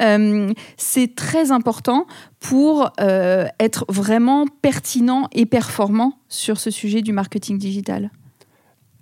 Euh, 0.00 0.52
c'est 0.76 1.14
très 1.14 1.50
important 1.50 2.06
pour 2.38 2.92
être 3.00 3.84
vraiment 3.88 4.46
pertinent 4.62 5.28
et 5.32 5.44
performant 5.44 6.12
sur 6.28 6.60
ce 6.60 6.70
sujet 6.70 7.02
du 7.02 7.12
marketing 7.12 7.58
digital 7.58 8.10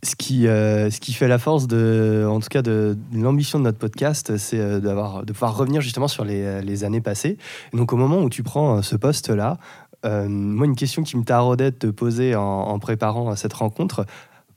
ce 0.06 0.16
qui, 0.16 0.46
euh, 0.46 0.90
ce 0.90 1.00
qui 1.00 1.12
fait 1.12 1.28
la 1.28 1.38
force, 1.38 1.66
de, 1.66 2.26
en 2.28 2.40
tout 2.40 2.48
cas, 2.48 2.62
de, 2.62 2.96
l'ambition 3.12 3.58
de 3.58 3.64
notre 3.64 3.78
podcast, 3.78 4.36
c'est 4.36 4.58
euh, 4.58 4.80
d'avoir, 4.80 5.24
de 5.24 5.32
pouvoir 5.32 5.56
revenir 5.56 5.80
justement 5.80 6.08
sur 6.08 6.24
les, 6.24 6.62
les, 6.62 6.84
années 6.84 7.00
passées. 7.00 7.36
donc, 7.72 7.92
au 7.92 7.96
moment 7.96 8.20
où 8.20 8.30
tu 8.30 8.42
prends 8.42 8.78
euh, 8.78 8.82
ce 8.82 8.96
poste-là, 8.96 9.58
moi, 10.04 10.66
une 10.66 10.76
question 10.76 11.02
qui 11.02 11.16
me 11.16 11.24
taraudait 11.24 11.72
de 11.72 11.76
te 11.76 11.86
poser 11.88 12.36
en, 12.36 12.42
en 12.42 12.78
préparant 12.78 13.34
cette 13.34 13.54
rencontre, 13.54 14.06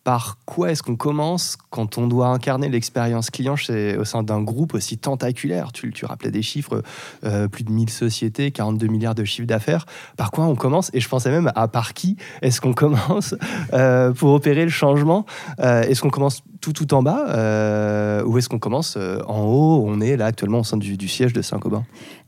par 0.10 0.40
quoi 0.44 0.72
est-ce 0.72 0.82
qu'on 0.82 0.96
commence 0.96 1.56
quand 1.70 2.00
on 2.00 2.08
doit 2.08 2.30
incarner 2.30 2.68
l'expérience 2.68 3.30
client 3.30 3.56
chez, 3.56 3.96
au 3.96 4.06
sein 4.06 4.24
d'un 4.24 4.42
groupe 4.42 4.74
aussi 4.74 4.98
tentaculaire? 4.98 5.72
Tu, 5.72 5.94
tu 5.94 6.04
rappelais 6.04 6.32
des 6.32 6.42
chiffres, 6.42 6.82
euh, 7.24 7.48
plus 7.48 7.64
de 7.64 7.70
1000 7.70 7.92
sociétés, 7.92 8.50
42 8.50 8.88
milliards 8.88 9.14
de 9.14 9.24
chiffre 9.24 9.46
d'affaires. 9.46 9.86
Par 10.18 10.32
quoi 10.32 10.46
on 10.46 10.56
commence? 10.56 10.90
Et 10.96 11.00
je 11.00 11.08
pensais 11.08 11.30
même 11.30 11.52
à 11.54 11.68
par 11.68 11.94
qui 11.94 12.18
est-ce 12.42 12.60
qu'on 12.60 12.74
commence 12.74 13.36
euh, 13.74 14.12
pour 14.12 14.34
opérer 14.34 14.64
le 14.64 14.72
changement? 14.72 15.28
Euh, 15.60 15.84
Est-ce 15.84 16.02
qu'on 16.02 16.10
commence 16.10 16.42
tout 16.60 16.74
tout 16.74 16.92
en 16.96 17.04
bas 17.04 18.24
ou 18.26 18.36
est-ce 18.40 18.50
qu'on 18.50 18.58
commence 18.58 18.98
en 18.98 19.44
haut? 19.44 19.84
On 19.86 20.02
est 20.02 20.18
là 20.18 20.26
actuellement 20.26 20.62
au 20.62 20.64
sein 20.64 20.78
du, 20.78 21.08
siège 21.08 21.34
de 21.34 21.44
Saint-Gobain. 21.44 21.86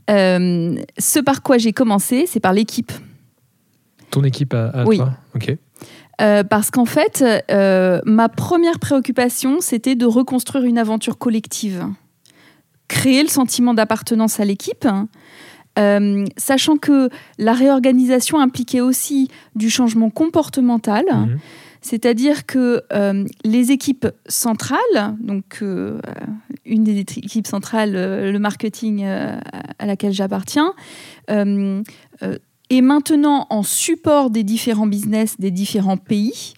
ce 0.07 1.19
par 1.19 1.41
quoi 1.41 1.57
j'ai 1.57 1.73
commencé, 1.73 2.27
c'est 2.27 2.39
par 2.39 2.53
l'équipe. 2.53 2.91
Ton 4.11 4.23
équipe 4.23 4.53
à, 4.53 4.67
à 4.67 4.83
toi? 4.83 5.13
Ok. 5.33 5.57
Euh, 6.19 6.43
parce 6.43 6.71
qu'en 6.71 6.85
fait, 6.85 7.23
euh, 7.51 8.01
ma 8.05 8.29
première 8.29 8.79
préoccupation, 8.79 9.61
c'était 9.61 9.95
de 9.95 10.05
reconstruire 10.05 10.65
une 10.65 10.77
aventure 10.77 11.17
collective. 11.17 11.85
Créer 12.87 13.23
le 13.23 13.29
sentiment 13.29 13.73
d'appartenance 13.73 14.39
à 14.39 14.45
l'équipe, 14.45 14.87
euh, 15.79 16.25
sachant 16.37 16.77
que 16.77 17.09
la 17.37 17.53
réorganisation 17.53 18.39
impliquait 18.39 18.81
aussi 18.81 19.29
du 19.55 19.69
changement 19.69 20.09
comportemental. 20.09 21.05
Mhm. 21.09 21.39
C'est-à-dire 21.83 22.45
que 22.45 22.83
les 23.43 23.71
équipes 23.71 24.07
centrales, 24.27 25.15
donc 25.19 25.63
une 25.63 26.83
des 26.83 26.99
équipes 26.99 27.47
centrales, 27.47 27.93
le 27.93 28.37
marketing 28.37 29.03
à 29.03 29.85
laquelle 29.87 30.13
j'appartiens, 30.13 30.75
est 32.77 32.81
maintenant 32.81 33.47
en 33.49 33.63
support 33.63 34.29
des 34.29 34.43
différents 34.43 34.87
business 34.87 35.35
des 35.39 35.51
différents 35.51 35.97
pays 35.97 36.53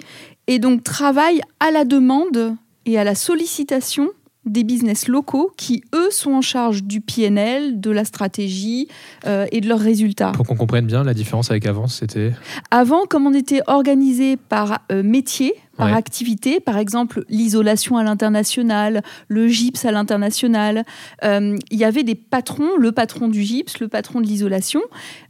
et 0.47 0.59
donc 0.59 0.83
travaille 0.83 1.41
à 1.59 1.71
la 1.71 1.85
demande 1.85 2.55
et 2.85 2.99
à 2.99 3.03
la 3.03 3.15
sollicitation 3.15 4.09
des 4.45 4.63
business 4.63 5.07
locaux 5.07 5.51
qui, 5.57 5.83
eux, 5.95 6.09
sont 6.11 6.33
en 6.33 6.41
charge 6.41 6.83
du 6.83 7.01
PNL, 7.01 7.79
de 7.79 7.91
la 7.91 8.03
stratégie 8.03 8.87
euh, 9.25 9.45
et 9.51 9.61
de 9.61 9.69
leurs 9.69 9.79
résultats. 9.79 10.31
Pour 10.31 10.45
qu'on 10.45 10.55
comprenne 10.55 10.85
bien, 10.85 11.03
la 11.03 11.13
différence 11.13 11.49
avec 11.49 11.65
avant, 11.65 11.87
c'était 11.87 12.31
Avant, 12.71 13.05
comme 13.05 13.25
on 13.25 13.33
était 13.33 13.61
organisé 13.67 14.37
par 14.37 14.79
euh, 14.91 15.03
métier, 15.03 15.53
par 15.75 15.91
activité, 15.91 16.59
par 16.59 16.77
exemple 16.77 17.25
l'isolation 17.29 17.97
à 17.97 18.03
l'international, 18.03 19.01
le 19.27 19.47
gypse 19.47 19.85
à 19.85 19.91
l'international, 19.91 20.85
euh, 21.23 21.57
il 21.71 21.79
y 21.79 21.83
avait 21.83 22.03
des 22.03 22.13
patrons, 22.13 22.77
le 22.77 22.91
patron 22.91 23.27
du 23.27 23.41
gypse, 23.41 23.79
le 23.79 23.87
patron 23.87 24.21
de 24.21 24.27
l'isolation 24.27 24.81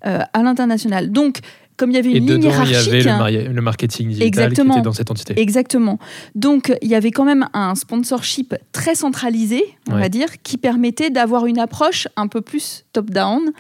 à 0.02 0.44
l'international. 0.44 1.12
Donc, 1.12 1.40
comme 1.78 1.92
il 1.92 1.96
y 1.96 1.98
avait 1.98 2.12
une 2.12 2.28
ligne 2.28 2.44
hiérarchique. 2.44 2.76
Il 2.88 3.04
y 3.04 3.10
avait 3.10 3.44
le, 3.50 3.62
marketing 3.62 4.10
digital 4.10 4.54
qui 4.54 4.62
était 4.62 4.82
dans 4.82 4.94
cette 4.94 5.12
entité. 5.12 5.40
Exactement. 5.40 6.00
Donc, 6.36 6.76
il 6.82 6.90
y 6.90 6.96
avait 6.96 7.12
quand 7.12 7.26
même 7.26 7.48
un 7.54 7.76
sponsorship 7.76 8.56
très 8.72 8.96
centralisé, 8.96 9.64
on 9.90 9.98
va 9.98 10.10
dire, 10.10 10.28
qui 10.44 10.58
permettait 10.58 11.10
d'avoir 11.10 11.46
une 11.46 11.60
approche 11.60 12.08
un 12.16 12.28
peu 12.28 12.42
plus 12.42 12.86
top-down 12.94 13.52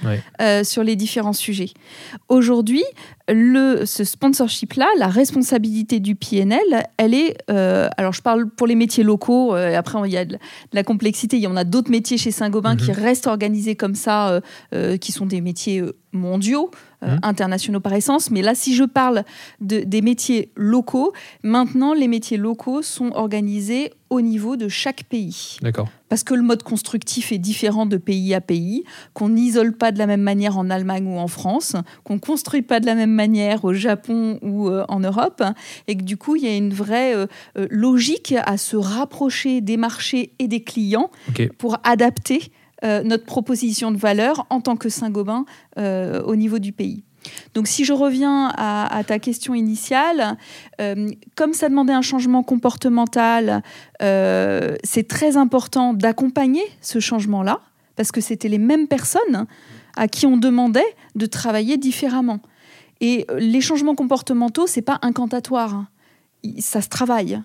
euh, 0.41 0.63
sur 0.63 0.83
les 0.83 0.95
différents 0.95 1.33
sujets. 1.33 1.71
Aujourd'hui, 2.29 2.83
le, 3.29 3.85
ce 3.85 4.03
sponsorship-là, 4.03 4.87
la 4.97 5.07
responsabilité 5.07 5.99
du 5.99 6.15
PNL, 6.15 6.59
elle 6.97 7.13
est. 7.13 7.37
Euh, 7.49 7.89
alors, 7.97 8.13
je 8.13 8.21
parle 8.21 8.49
pour 8.49 8.67
les 8.67 8.75
métiers 8.75 9.03
locaux, 9.03 9.55
euh, 9.55 9.77
après, 9.77 9.97
il 10.05 10.11
y 10.11 10.17
a 10.17 10.25
de 10.25 10.37
la 10.73 10.83
complexité. 10.83 11.37
Il 11.37 11.43
y 11.43 11.47
en 11.47 11.55
a 11.55 11.63
d'autres 11.63 11.91
métiers 11.91 12.17
chez 12.17 12.31
Saint-Gobain 12.31 12.75
qui 12.75 12.91
mhm. 12.91 12.97
restent 12.97 13.27
organisés 13.27 13.75
comme 13.75 13.95
ça, 13.95 14.41
qui 14.99 15.11
sont 15.11 15.25
des 15.25 15.41
métiers 15.41 15.83
mondiaux. 16.11 16.69
Mmh. 17.03 17.19
internationaux 17.23 17.79
par 17.79 17.93
essence. 17.93 18.31
Mais 18.31 18.41
là, 18.41 18.55
si 18.55 18.75
je 18.75 18.83
parle 18.83 19.23
de, 19.59 19.81
des 19.81 20.01
métiers 20.01 20.51
locaux, 20.55 21.11
maintenant, 21.43 21.93
les 21.93 22.07
métiers 22.07 22.37
locaux 22.37 22.81
sont 22.81 23.11
organisés 23.13 23.91
au 24.09 24.21
niveau 24.21 24.55
de 24.55 24.67
chaque 24.67 25.03
pays. 25.05 25.57
D'accord. 25.61 25.89
Parce 26.07 26.23
que 26.23 26.35
le 26.35 26.43
mode 26.43 26.61
constructif 26.61 27.31
est 27.31 27.39
différent 27.39 27.85
de 27.87 27.97
pays 27.97 28.33
à 28.35 28.41
pays, 28.41 28.83
qu'on 29.13 29.29
n'isole 29.29 29.73
pas 29.73 29.91
de 29.91 29.97
la 29.97 30.05
même 30.05 30.21
manière 30.21 30.57
en 30.57 30.69
Allemagne 30.69 31.07
ou 31.07 31.17
en 31.17 31.27
France, 31.27 31.75
qu'on 32.03 32.15
ne 32.15 32.19
construit 32.19 32.61
pas 32.61 32.79
de 32.79 32.85
la 32.85 32.93
même 32.93 33.11
manière 33.11 33.65
au 33.65 33.73
Japon 33.73 34.37
ou 34.43 34.69
euh, 34.69 34.85
en 34.87 34.99
Europe, 34.99 35.43
et 35.87 35.97
que 35.97 36.03
du 36.03 36.15
coup, 36.15 36.35
il 36.35 36.43
y 36.43 36.47
a 36.47 36.55
une 36.55 36.73
vraie 36.73 37.15
euh, 37.15 37.25
euh, 37.57 37.67
logique 37.71 38.35
à 38.45 38.57
se 38.57 38.77
rapprocher 38.77 39.61
des 39.61 39.77
marchés 39.77 40.33
et 40.37 40.47
des 40.47 40.63
clients 40.63 41.09
pour 41.57 41.79
adapter 41.83 42.43
euh, 42.43 42.62
notre 42.83 43.25
proposition 43.25 43.91
de 43.91 43.97
valeur 43.97 44.45
en 44.49 44.61
tant 44.61 44.75
que 44.75 44.89
Saint-Gobain 44.89 45.45
euh, 45.77 46.21
au 46.23 46.35
niveau 46.35 46.59
du 46.59 46.71
pays. 46.71 47.03
Donc 47.53 47.67
si 47.67 47.85
je 47.85 47.93
reviens 47.93 48.51
à, 48.57 49.01
ta 49.07 49.17
question 49.17 49.53
initiale, 49.53 50.37
euh, 50.81 51.09
comme 51.35 51.53
ça 51.53 51.69
demandait 51.69 51.93
un 51.93 52.01
changement 52.01 52.43
comportemental, 52.43 53.63
c'est 54.01 55.07
très 55.07 55.37
important 55.37 55.93
d'accompagner 55.93 56.63
ce 56.81 56.99
changement-là, 56.99 57.61
parce 57.95 58.11
que 58.11 58.19
c'était 58.19 58.49
les 58.49 58.57
mêmes 58.57 58.87
personnes 58.87 59.45
à 59.95 60.09
qui 60.09 60.25
on 60.25 60.35
demandait 60.35 60.95
de 61.15 61.25
travailler 61.25 61.77
différemment. 61.77 62.39
Et 62.99 63.25
les 63.37 63.61
changements 63.61 63.95
comportementaux, 63.95 64.67
c'est 64.67 64.81
pas 64.81 64.99
incantatoire, 65.01 65.85
ça 66.59 66.81
se 66.81 66.89
travaille. 66.89 67.41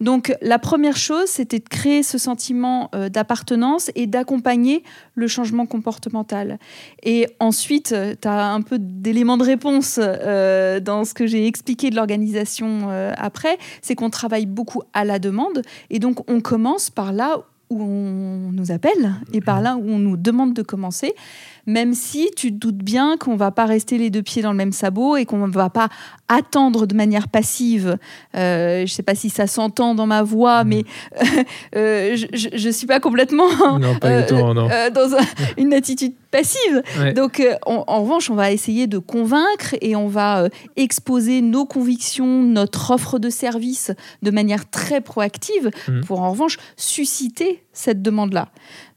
Donc 0.00 0.34
la 0.42 0.58
première 0.58 0.96
chose, 0.96 1.26
c'était 1.26 1.58
de 1.58 1.68
créer 1.68 2.02
ce 2.02 2.18
sentiment 2.18 2.90
euh, 2.94 3.08
d'appartenance 3.08 3.90
et 3.94 4.06
d'accompagner 4.06 4.82
le 5.14 5.26
changement 5.28 5.66
comportemental. 5.66 6.58
Et 7.02 7.28
ensuite, 7.40 7.92
euh, 7.92 8.14
tu 8.20 8.28
as 8.28 8.52
un 8.52 8.62
peu 8.62 8.78
d'éléments 8.78 9.36
de 9.36 9.44
réponse 9.44 9.98
euh, 10.02 10.80
dans 10.80 11.04
ce 11.04 11.14
que 11.14 11.26
j'ai 11.26 11.46
expliqué 11.46 11.90
de 11.90 11.96
l'organisation 11.96 12.88
après, 13.16 13.58
c'est 13.82 13.94
qu'on 13.94 14.10
travaille 14.10 14.46
beaucoup 14.46 14.82
à 14.92 15.04
la 15.04 15.18
demande 15.18 15.62
et 15.90 15.98
donc 15.98 16.28
on 16.30 16.40
commence 16.40 16.90
par 16.90 17.12
là 17.12 17.38
où 17.70 17.82
on 17.82 18.52
nous 18.52 18.70
appelle 18.70 19.14
et 19.32 19.40
par 19.40 19.60
là 19.60 19.76
où 19.76 19.88
on 19.88 19.98
nous 19.98 20.16
demande 20.16 20.54
de 20.54 20.62
commencer 20.62 21.14
même 21.66 21.94
si 21.94 22.30
tu 22.36 22.52
te 22.52 22.56
doutes 22.56 22.78
bien 22.78 23.16
qu'on 23.16 23.36
va 23.36 23.50
pas 23.50 23.66
rester 23.66 23.98
les 23.98 24.10
deux 24.10 24.22
pieds 24.22 24.42
dans 24.42 24.52
le 24.52 24.56
même 24.56 24.72
sabot 24.72 25.16
et 25.16 25.24
qu'on 25.24 25.46
ne 25.46 25.52
va 25.52 25.68
pas 25.68 25.88
attendre 26.28 26.86
de 26.86 26.94
manière 26.94 27.28
passive. 27.28 27.98
Euh, 28.36 28.78
je 28.78 28.82
ne 28.82 28.86
sais 28.86 29.02
pas 29.02 29.14
si 29.14 29.30
ça 29.30 29.46
s'entend 29.46 29.94
dans 29.94 30.06
ma 30.06 30.22
voix, 30.22 30.64
mm. 30.64 30.68
mais 30.68 30.84
euh, 31.76 32.16
je 32.16 32.66
ne 32.66 32.72
suis 32.72 32.86
pas 32.86 33.00
complètement 33.00 33.48
euh, 34.04 34.90
dans 34.90 35.16
une 35.56 35.74
attitude 35.74 36.14
passive. 36.30 36.82
Donc, 37.14 37.42
en 37.64 38.02
revanche, 38.02 38.30
on 38.30 38.34
va 38.34 38.52
essayer 38.52 38.86
de 38.86 38.98
convaincre 38.98 39.74
et 39.80 39.96
on 39.96 40.08
va 40.08 40.48
exposer 40.76 41.40
nos 41.40 41.64
convictions, 41.64 42.42
notre 42.42 42.90
offre 42.90 43.18
de 43.18 43.30
service 43.30 43.92
de 44.22 44.30
manière 44.30 44.68
très 44.68 45.00
proactive 45.00 45.70
mm. 45.88 46.00
pour, 46.02 46.20
en 46.20 46.30
revanche, 46.30 46.58
susciter 46.76 47.62
cette 47.72 48.02
demande-là. 48.02 48.48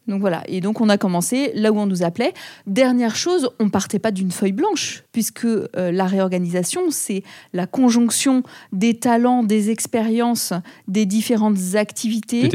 Donc 0.07 0.21
voilà, 0.21 0.43
et 0.47 0.59
donc 0.59 0.81
on 0.81 0.89
a 0.89 0.97
commencé 0.97 1.51
là 1.53 1.71
où 1.71 1.77
on 1.77 1.85
nous 1.85 2.01
appelait. 2.01 2.33
Dernière 2.65 3.15
chose, 3.15 3.49
on 3.59 3.69
partait 3.69 3.99
pas 3.99 4.09
d'une 4.09 4.31
feuille 4.31 4.53
blanche, 4.53 5.03
puisque 5.11 5.45
euh, 5.45 5.67
la 5.75 6.05
réorganisation, 6.05 6.89
c'est 6.89 7.21
la 7.53 7.67
conjonction 7.67 8.41
des 8.73 8.95
talents, 8.95 9.43
des 9.43 9.69
expériences, 9.69 10.51
des 10.87 11.05
différentes 11.05 11.75
activités 11.75 12.49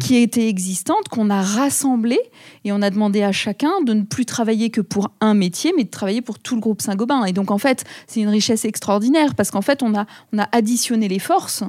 qui 0.00 0.16
étaient 0.16 0.48
existantes, 0.48 1.08
qu'on 1.08 1.30
a 1.30 1.40
rassemblées, 1.40 2.20
et 2.64 2.72
on 2.72 2.82
a 2.82 2.90
demandé 2.90 3.22
à 3.22 3.32
chacun 3.32 3.80
de 3.86 3.94
ne 3.94 4.02
plus 4.02 4.26
travailler 4.26 4.68
que 4.68 4.82
pour 4.82 5.10
un 5.22 5.32
métier, 5.32 5.72
mais 5.74 5.84
de 5.84 5.90
travailler 5.90 6.20
pour 6.20 6.38
tout 6.38 6.54
le 6.54 6.60
groupe 6.60 6.82
Saint-Gobain. 6.82 7.24
Et 7.24 7.32
donc 7.32 7.50
en 7.50 7.58
fait, 7.58 7.84
c'est 8.08 8.20
une 8.20 8.28
richesse 8.28 8.66
extraordinaire, 8.66 9.34
parce 9.34 9.50
qu'en 9.50 9.62
fait, 9.62 9.82
on 9.82 9.94
a, 9.94 10.04
on 10.34 10.38
a 10.38 10.48
additionné 10.52 11.08
les 11.08 11.18
forces 11.18 11.64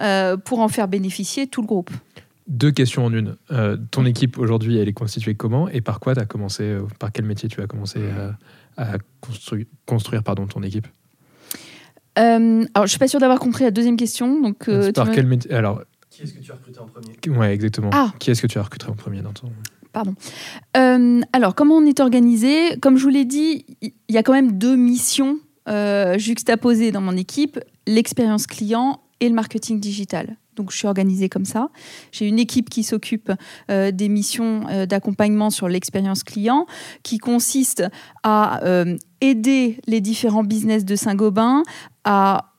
euh, 0.00 0.36
pour 0.36 0.58
en 0.58 0.68
faire 0.68 0.88
bénéficier 0.88 1.46
tout 1.46 1.62
le 1.62 1.68
groupe. 1.68 1.90
Deux 2.46 2.72
questions 2.72 3.06
en 3.06 3.12
une. 3.12 3.36
Euh, 3.52 3.76
ton 3.90 4.04
équipe 4.04 4.38
aujourd'hui, 4.38 4.76
elle 4.76 4.88
est 4.88 4.92
constituée 4.92 5.34
comment 5.34 5.68
et 5.68 5.80
par 5.80 5.98
quoi 5.98 6.14
tu 6.14 6.20
as 6.20 6.26
commencé, 6.26 6.62
euh, 6.62 6.82
par 6.98 7.10
quel 7.10 7.24
métier 7.24 7.48
tu 7.48 7.62
as 7.62 7.66
commencé 7.66 8.00
à, 8.76 8.98
construire 9.86 10.22
pardon, 10.22 10.46
ton 10.46 10.62
équipe? 10.62 10.86
Euh, 12.18 12.64
Alors, 12.74 12.86
je 12.86 12.90
suis 12.90 12.98
pas 12.98 13.08
sûre 13.08 13.20
d'avoir 13.20 13.38
compris 13.38 13.64
la 13.64 13.70
deuxième 13.70 13.96
question. 13.96 14.40
Donc, 14.42 14.68
par 14.92 15.10
quel 15.10 15.26
métier 15.26 15.52
Alors, 15.52 15.82
qui 16.10 16.22
est-ce 16.22 16.34
que 16.34 16.40
tu 16.40 16.52
as 16.52 16.54
recruté 16.54 16.78
en 16.80 16.86
premier? 16.86 17.38
Ouais, 17.38 17.54
exactement. 17.54 17.90
Ah. 17.92 18.12
Qui 18.18 18.30
est-ce 18.30 18.42
que 18.42 18.46
tu 18.46 18.58
as 18.58 18.62
recruté 18.62 18.86
en 18.88 18.94
premier 18.94 19.22
dans 19.22 19.32
ton 19.32 19.50
Pardon. 19.92 20.14
alors, 20.74 21.54
comment 21.54 21.76
on 21.76 21.86
est 21.86 22.00
organisé? 22.00 22.78
Comme 22.80 22.98
je 22.98 23.04
vous 23.04 23.10
l'ai 23.10 23.24
dit, 23.24 23.64
il 23.80 24.14
y 24.14 24.18
a 24.18 24.22
quand 24.22 24.32
même 24.32 24.58
deux 24.58 24.76
missions 24.76 25.38
juxtaposées 26.18 26.92
dans 26.92 27.00
mon 27.00 27.16
équipe 27.16 27.58
l'expérience 27.86 28.46
client 28.46 29.00
et 29.20 29.28
le 29.28 29.34
marketing 29.34 29.80
digital. 29.80 30.36
Donc 30.56 30.70
je 30.70 30.76
suis 30.76 30.86
organisée 30.86 31.28
comme 31.28 31.44
ça. 31.44 31.68
J'ai 32.12 32.26
une 32.26 32.38
équipe 32.38 32.70
qui 32.70 32.82
s'occupe 32.82 33.32
euh, 33.70 33.90
des 33.90 34.08
missions 34.08 34.62
euh, 34.68 34.86
d'accompagnement 34.86 35.50
sur 35.50 35.68
l'expérience 35.68 36.22
client, 36.22 36.66
qui 37.02 37.18
consiste 37.18 37.84
à 38.22 38.64
euh, 38.64 38.96
aider 39.20 39.78
les 39.86 40.00
différents 40.00 40.44
business 40.44 40.84
de 40.84 40.96
Saint-Gobain 40.96 41.62
à 42.04 42.50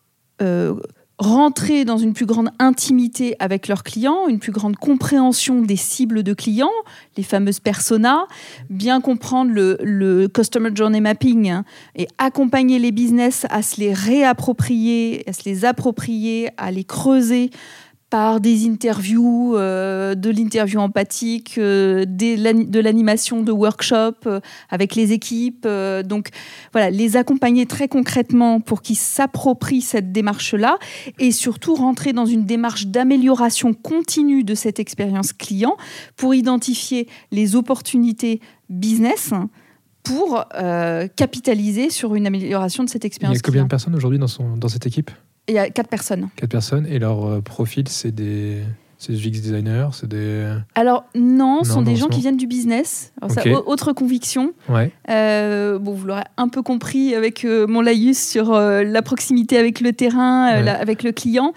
rentrer 1.17 1.85
dans 1.85 1.97
une 1.97 2.13
plus 2.13 2.25
grande 2.25 2.49
intimité 2.59 3.35
avec 3.39 3.67
leurs 3.67 3.83
clients, 3.83 4.27
une 4.27 4.39
plus 4.39 4.51
grande 4.51 4.75
compréhension 4.75 5.61
des 5.61 5.77
cibles 5.77 6.23
de 6.23 6.33
clients, 6.33 6.71
les 7.15 7.23
fameuses 7.23 7.61
personas, 7.61 8.25
bien 8.69 8.99
comprendre 8.99 9.51
le, 9.51 10.27
Customer 10.33 10.71
Journey 10.73 10.99
Mapping 10.99 11.61
et 11.95 12.07
accompagner 12.17 12.79
les 12.79 12.91
business 12.91 13.45
à 13.49 13.61
se 13.61 13.79
les 13.79 13.93
réapproprier, 13.93 15.23
à 15.27 15.33
se 15.33 15.43
les 15.45 15.63
approprier, 15.63 16.49
à 16.57 16.71
les 16.71 16.83
creuser 16.83 17.49
par 18.09 18.39
des 18.39 18.67
interviews, 18.67 19.55
euh, 19.55 20.15
de 20.15 20.29
l'interview 20.29 20.79
empathique, 20.79 21.57
euh, 21.57 22.05
de 22.05 22.79
l'animation 22.79 23.41
de 23.41 23.51
workshops 23.51 24.27
euh, 24.27 24.39
avec 24.69 24.95
les 24.95 25.11
équipes. 25.11 25.67
donc 26.05 26.29
voilà, 26.71 26.89
les 26.89 27.17
accompagner 27.17 27.65
très 27.65 27.87
concrètement 27.87 28.59
pour 28.59 28.81
qu'ils 28.81 28.95
s'approprient 28.95 29.81
cette 29.81 30.11
démarche-là 30.11 30.77
et 31.19 31.31
surtout 31.31 31.75
rentrer 31.75 32.13
dans 32.13 32.25
une 32.25 32.45
démarche 32.45 32.87
d'amélioration 32.87 33.73
continue 33.73 34.43
de 34.43 34.55
cette 34.55 34.79
expérience 34.79 35.33
client 35.33 35.75
pour 36.15 36.35
identifier 36.35 37.07
les 37.31 37.55
opportunités 37.55 38.39
business 38.69 39.31
pour 40.03 40.45
capitaliser 41.15 41.89
sur 41.89 42.13
une 42.13 42.27
amélioration 42.27 42.83
de 42.83 42.89
cette 42.89 43.05
expérience. 43.05 43.37
Il 43.37 43.39
y 43.39 43.43
a 43.43 43.45
combien 43.45 43.63
de 43.63 43.69
personnes 43.69 43.95
aujourd'hui 43.95 44.19
dans, 44.19 44.27
dans 44.57 44.67
cette 44.67 44.85
équipe? 44.85 45.09
Il 45.47 45.55
y 45.55 45.59
a 45.59 45.69
quatre 45.69 45.89
personnes. 45.89 46.29
Quatre 46.35 46.49
personnes 46.49 46.87
et 46.87 46.99
leur 46.99 47.25
euh, 47.25 47.41
profil, 47.41 47.87
c'est 47.87 48.11
des 48.11 48.63
C'est 48.97 49.11
des 49.11 49.27
UX 49.27 49.41
designers, 49.41 49.89
c'est 49.91 50.07
des. 50.07 50.55
Alors 50.73 51.03
non, 51.15 51.63
ce 51.63 51.73
sont 51.73 51.81
des 51.81 51.95
gens 51.97 52.07
qui 52.07 52.21
viennent 52.21 52.37
du 52.37 52.47
business. 52.47 53.11
Alors, 53.21 53.31
ça, 53.31 53.43
autre 53.67 53.91
conviction. 53.91 54.53
Ouais. 54.69 54.91
Euh, 55.09 55.77
bon, 55.77 55.91
vous 55.91 56.07
l'aurez 56.07 56.23
un 56.37 56.47
peu 56.47 56.61
compris 56.61 57.13
avec 57.13 57.43
euh, 57.43 57.67
mon 57.67 57.81
laïus 57.81 58.17
sur 58.17 58.53
euh, 58.53 58.83
la 58.83 59.01
proximité 59.01 59.57
avec 59.57 59.81
le 59.81 59.91
terrain, 59.91 60.45
avec 60.45 61.03
le 61.03 61.11
client. 61.11 61.53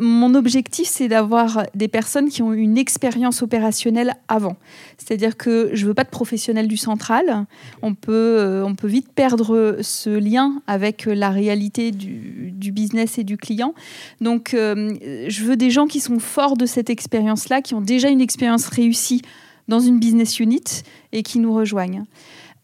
mon 0.00 0.34
objectif, 0.34 0.88
c'est 0.88 1.08
d'avoir 1.08 1.62
des 1.74 1.88
personnes 1.88 2.28
qui 2.28 2.42
ont 2.42 2.52
une 2.52 2.76
expérience 2.76 3.40
opérationnelle 3.42 4.14
avant. 4.26 4.56
C'est-à-dire 4.98 5.36
que 5.36 5.70
je 5.72 5.86
veux 5.86 5.94
pas 5.94 6.04
de 6.04 6.10
professionnels 6.10 6.68
du 6.68 6.76
central. 6.76 7.46
On 7.82 7.94
peut, 7.94 8.62
on 8.66 8.74
peut 8.74 8.88
vite 8.88 9.12
perdre 9.14 9.78
ce 9.80 10.10
lien 10.10 10.60
avec 10.66 11.06
la 11.06 11.30
réalité 11.30 11.92
du, 11.92 12.72
business 12.72 13.16
et 13.16 13.24
du 13.24 13.36
client. 13.36 13.74
Donc, 14.20 14.50
je 14.52 15.44
veux 15.44 15.56
des 15.56 15.70
gens 15.70 15.86
qui 15.86 16.00
sont 16.00 16.18
forts 16.18 16.56
de 16.56 16.66
cette 16.66 16.90
expérience-là, 16.90 17.62
qui 17.62 17.74
ont 17.74 17.80
déjà 17.80 18.08
une 18.08 18.20
expérience 18.20 18.66
réussie 18.66 19.22
dans 19.68 19.80
une 19.80 20.00
business 20.00 20.40
unit 20.40 20.82
et 21.12 21.22
qui 21.22 21.38
nous 21.38 21.54
rejoignent. 21.54 22.04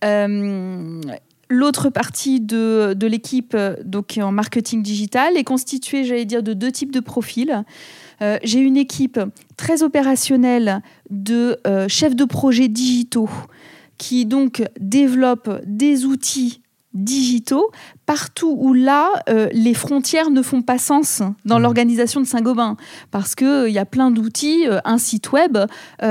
Euh, 0.04 1.00
l'autre 1.54 1.88
partie 1.90 2.40
de, 2.40 2.96
l'équipe, 3.06 3.56
donc 3.84 4.18
en 4.20 4.32
marketing 4.32 4.82
digital, 4.82 5.36
est 5.36 5.44
constituée, 5.44 6.04
j'allais 6.04 6.24
dire, 6.24 6.42
de 6.42 6.52
deux 6.52 6.72
types 6.72 6.92
de 6.92 7.00
profils. 7.00 7.64
Euh, 8.22 8.38
j'ai 8.42 8.60
une 8.60 8.76
équipe 8.76 9.20
très 9.56 9.82
opérationnelle 9.82 10.82
de 11.10 11.58
euh, 11.66 11.88
chefs 11.88 12.16
de 12.16 12.24
projet 12.24 12.68
digitaux 12.68 13.30
qui 13.98 14.26
donc 14.26 14.62
développent 14.80 15.62
des 15.66 16.04
outils 16.04 16.60
digitaux 16.94 17.70
partout 18.06 18.54
où 18.58 18.74
là, 18.74 19.10
euh, 19.28 19.48
les 19.52 19.74
frontières 19.74 20.30
ne 20.30 20.42
font 20.42 20.62
pas 20.62 20.78
sens 20.78 21.22
dans 21.44 21.58
mmh. 21.58 21.62
l'organisation 21.62 22.20
de 22.20 22.26
Saint-Gobain. 22.26 22.76
Parce 23.10 23.34
qu'il 23.34 23.46
euh, 23.46 23.70
y 23.70 23.78
a 23.78 23.84
plein 23.84 24.10
d'outils, 24.10 24.66
euh, 24.66 24.78
un 24.84 24.98
site 24.98 25.32
web, 25.32 25.56
on 26.00 26.06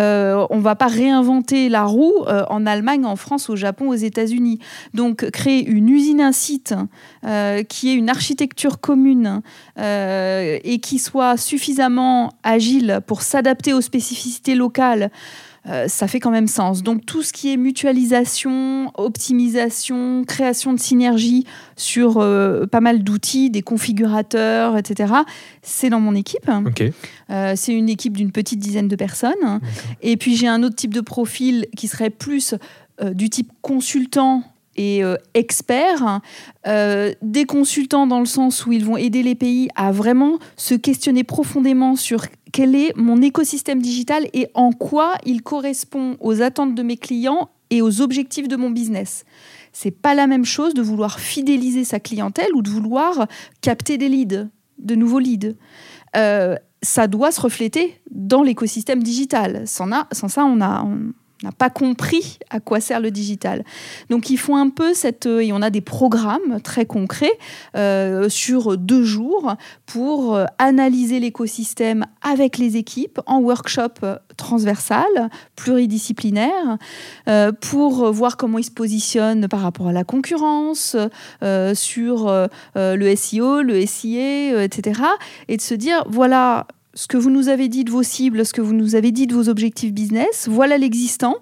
ne 0.57 0.61
va 0.61 0.75
pas 0.75 0.87
réinventer 0.87 1.69
la 1.69 1.83
roue 1.83 2.25
en 2.49 2.65
Allemagne, 2.65 3.05
en 3.05 3.15
France, 3.15 3.49
au 3.49 3.55
Japon, 3.55 3.89
aux 3.89 3.95
États-Unis. 3.95 4.59
Donc 4.93 5.29
créer 5.31 5.65
une 5.65 5.89
usine, 5.89 6.21
un 6.21 6.31
site 6.31 6.73
qui 7.69 7.89
ait 7.89 7.93
une 7.93 8.09
architecture 8.09 8.79
commune 8.79 9.41
et 9.77 10.79
qui 10.81 10.99
soit 10.99 11.37
suffisamment 11.37 12.33
agile 12.43 13.01
pour 13.05 13.21
s'adapter 13.21 13.73
aux 13.73 13.81
spécificités 13.81 14.55
locales. 14.55 15.11
Euh, 15.67 15.88
ça 15.88 16.08
fait 16.08 16.20
quand 16.20 16.32
même 16.32 16.48
sens. 16.48 16.84
Donc 16.84 17.05
tout 17.05 17.24
ce 17.24 17.32
qui 17.32 17.53
est 17.53 17.58
mutualisation, 17.58 18.91
optimisation, 18.96 20.25
création 20.25 20.74
de 20.74 20.79
synergie 20.79 21.46
sur 21.77 22.17
euh, 22.17 22.65
pas 22.65 22.82
mal 22.82 23.03
d'outils, 23.03 23.50
des 23.50 23.62
configurateurs, 23.62 24.77
etc., 24.77 25.13
c'est 25.62 25.89
dans 25.89 26.01
mon 26.01 26.15
équipe. 26.15 26.50
Euh, 27.29 27.53
c'est 27.55 27.74
une 27.74 27.89
équipe 27.89 28.17
d'une 28.17 28.32
petite 28.32 28.60
dizaine 28.60 28.88
de 28.88 28.96
personnes. 28.96 29.62
Et 30.01 30.17
puis 30.17 30.36
j'ai 30.36 30.48
un 30.48 30.63
autre 30.63 30.75
type 30.75 30.93
de 30.93 31.01
profil 31.01 31.67
qui 31.77 31.88
serait 31.88 32.10
plus 32.10 32.55
du 33.13 33.29
type 33.29 33.51
consultant 33.62 34.43
et 34.75 35.01
expert, 35.34 36.22
des 36.65 37.46
consultants 37.46 38.05
dans 38.05 38.20
le 38.20 38.25
sens 38.25 38.65
où 38.65 38.72
ils 38.72 38.86
vont 38.86 38.98
aider 38.98 39.24
les 39.24 39.36
pays 39.36 39.67
à 39.75 39.91
vraiment 39.91 40.38
se 40.58 40.75
questionner 40.75 41.24
profondément 41.24 41.96
sur 41.96 42.25
quel 42.53 42.75
est 42.75 42.95
mon 42.95 43.22
écosystème 43.22 43.81
digital 43.81 44.27
et 44.31 44.48
en 44.53 44.72
quoi 44.72 45.15
il 45.25 45.41
correspond 45.41 46.15
aux 46.22 46.41
attentes 46.41 46.75
de 46.75 46.83
mes 46.83 46.98
clients 46.98 47.50
et 47.72 47.81
aux 47.81 48.00
objectifs 48.00 48.48
de 48.48 48.55
mon 48.55 48.69
business. 48.69 49.25
C'est 49.74 49.91
pas 49.91 50.13
la 50.13 50.27
même 50.27 50.45
chose 50.45 50.75
de 50.75 50.83
vouloir 50.83 51.19
fidéliser 51.19 51.83
sa 51.83 52.00
clientèle 52.00 52.53
ou 52.53 52.62
de 52.62 52.69
vouloir 52.69 53.27
capter 53.62 53.98
des 53.98 54.07
leads, 54.07 54.48
de 54.77 54.95
nouveaux 54.95 55.17
leads. 55.17 55.55
Euh, 56.15 56.55
ça 56.83 57.07
doit 57.07 57.31
se 57.31 57.41
refléter 57.41 58.00
dans 58.12 58.43
l'écosystème 58.43 59.01
digital. 59.01 59.63
Sans, 59.65 59.89
sans 60.12 60.27
ça, 60.27 60.45
on 60.45 60.62
a, 60.62 60.86
n'a 61.43 61.51
pas 61.51 61.69
compris 61.69 62.39
à 62.50 62.59
quoi 62.59 62.79
sert 62.79 63.00
le 63.00 63.12
digital. 63.12 63.63
Donc 64.09 64.29
ils 64.29 64.38
font 64.38 64.55
un 64.55 64.69
peu 64.69 64.93
cette... 64.93 65.25
Euh, 65.25 65.39
et 65.39 65.51
on 65.51 65.62
a 65.62 65.69
des 65.69 65.81
programmes 65.81 66.62
très 66.63 66.85
concrets 66.85 67.38
euh, 67.75 68.29
sur 68.29 68.77
deux 68.77 69.03
jours 69.03 69.55
pour 69.85 70.35
euh, 70.35 70.45
analyser 70.57 71.19
l'écosystème 71.19 72.05
avec 72.21 72.57
les 72.57 72.77
équipes 72.77 73.19
en 73.25 73.39
workshop 73.39 73.93
transversal, 74.38 75.05
pluridisciplinaire, 75.55 76.77
pour 77.61 78.11
voir 78.11 78.37
comment 78.37 78.57
ils 78.57 78.63
se 78.63 78.72
positionnent 78.72 79.48
par 79.48 79.59
rapport 79.61 79.87
à 79.87 79.91
la 79.91 80.03
concurrence, 80.03 80.96
sur 81.74 82.48
le 82.75 83.15
SEO, 83.15 83.61
le 83.61 83.85
SIA, 83.85 84.63
etc. 84.63 85.01
Et 85.50 85.57
de 85.57 85.61
se 85.61 85.74
dire, 85.74 86.05
voilà 86.07 86.68
ce 86.94 87.08
que 87.08 87.18
vous 87.18 87.29
nous 87.29 87.50
avez 87.50 87.68
dit 87.68 87.84
de 87.84 87.92
vos 87.92 88.03
cibles, 88.03 88.46
ce 88.46 88.53
que 88.53 88.62
vous 88.62 88.74
nous 88.74 88.96
avez 88.96 89.12
dit 89.12 89.27
de 89.27 89.34
vos 89.34 89.50
objectifs 89.50 89.94
business, 89.94 90.48
voilà 90.50 90.77
l'existant. 90.77 91.36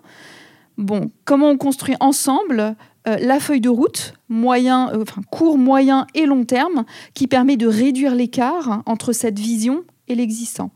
Bon, 0.77 1.11
comment 1.25 1.49
on 1.49 1.57
construit 1.57 1.95
ensemble 1.99 2.75
euh, 3.07 3.17
la 3.19 3.39
feuille 3.39 3.61
de 3.61 3.69
route, 3.69 4.13
euh, 4.31 5.03
court, 5.31 5.57
moyen 5.57 6.05
et 6.13 6.25
long 6.25 6.45
terme, 6.45 6.85
qui 7.13 7.27
permet 7.27 7.57
de 7.57 7.67
réduire 7.67 8.15
l'écart 8.15 8.83
entre 8.85 9.11
cette 9.11 9.39
vision 9.39 9.83
et 10.07 10.15
l'existant. 10.15 10.71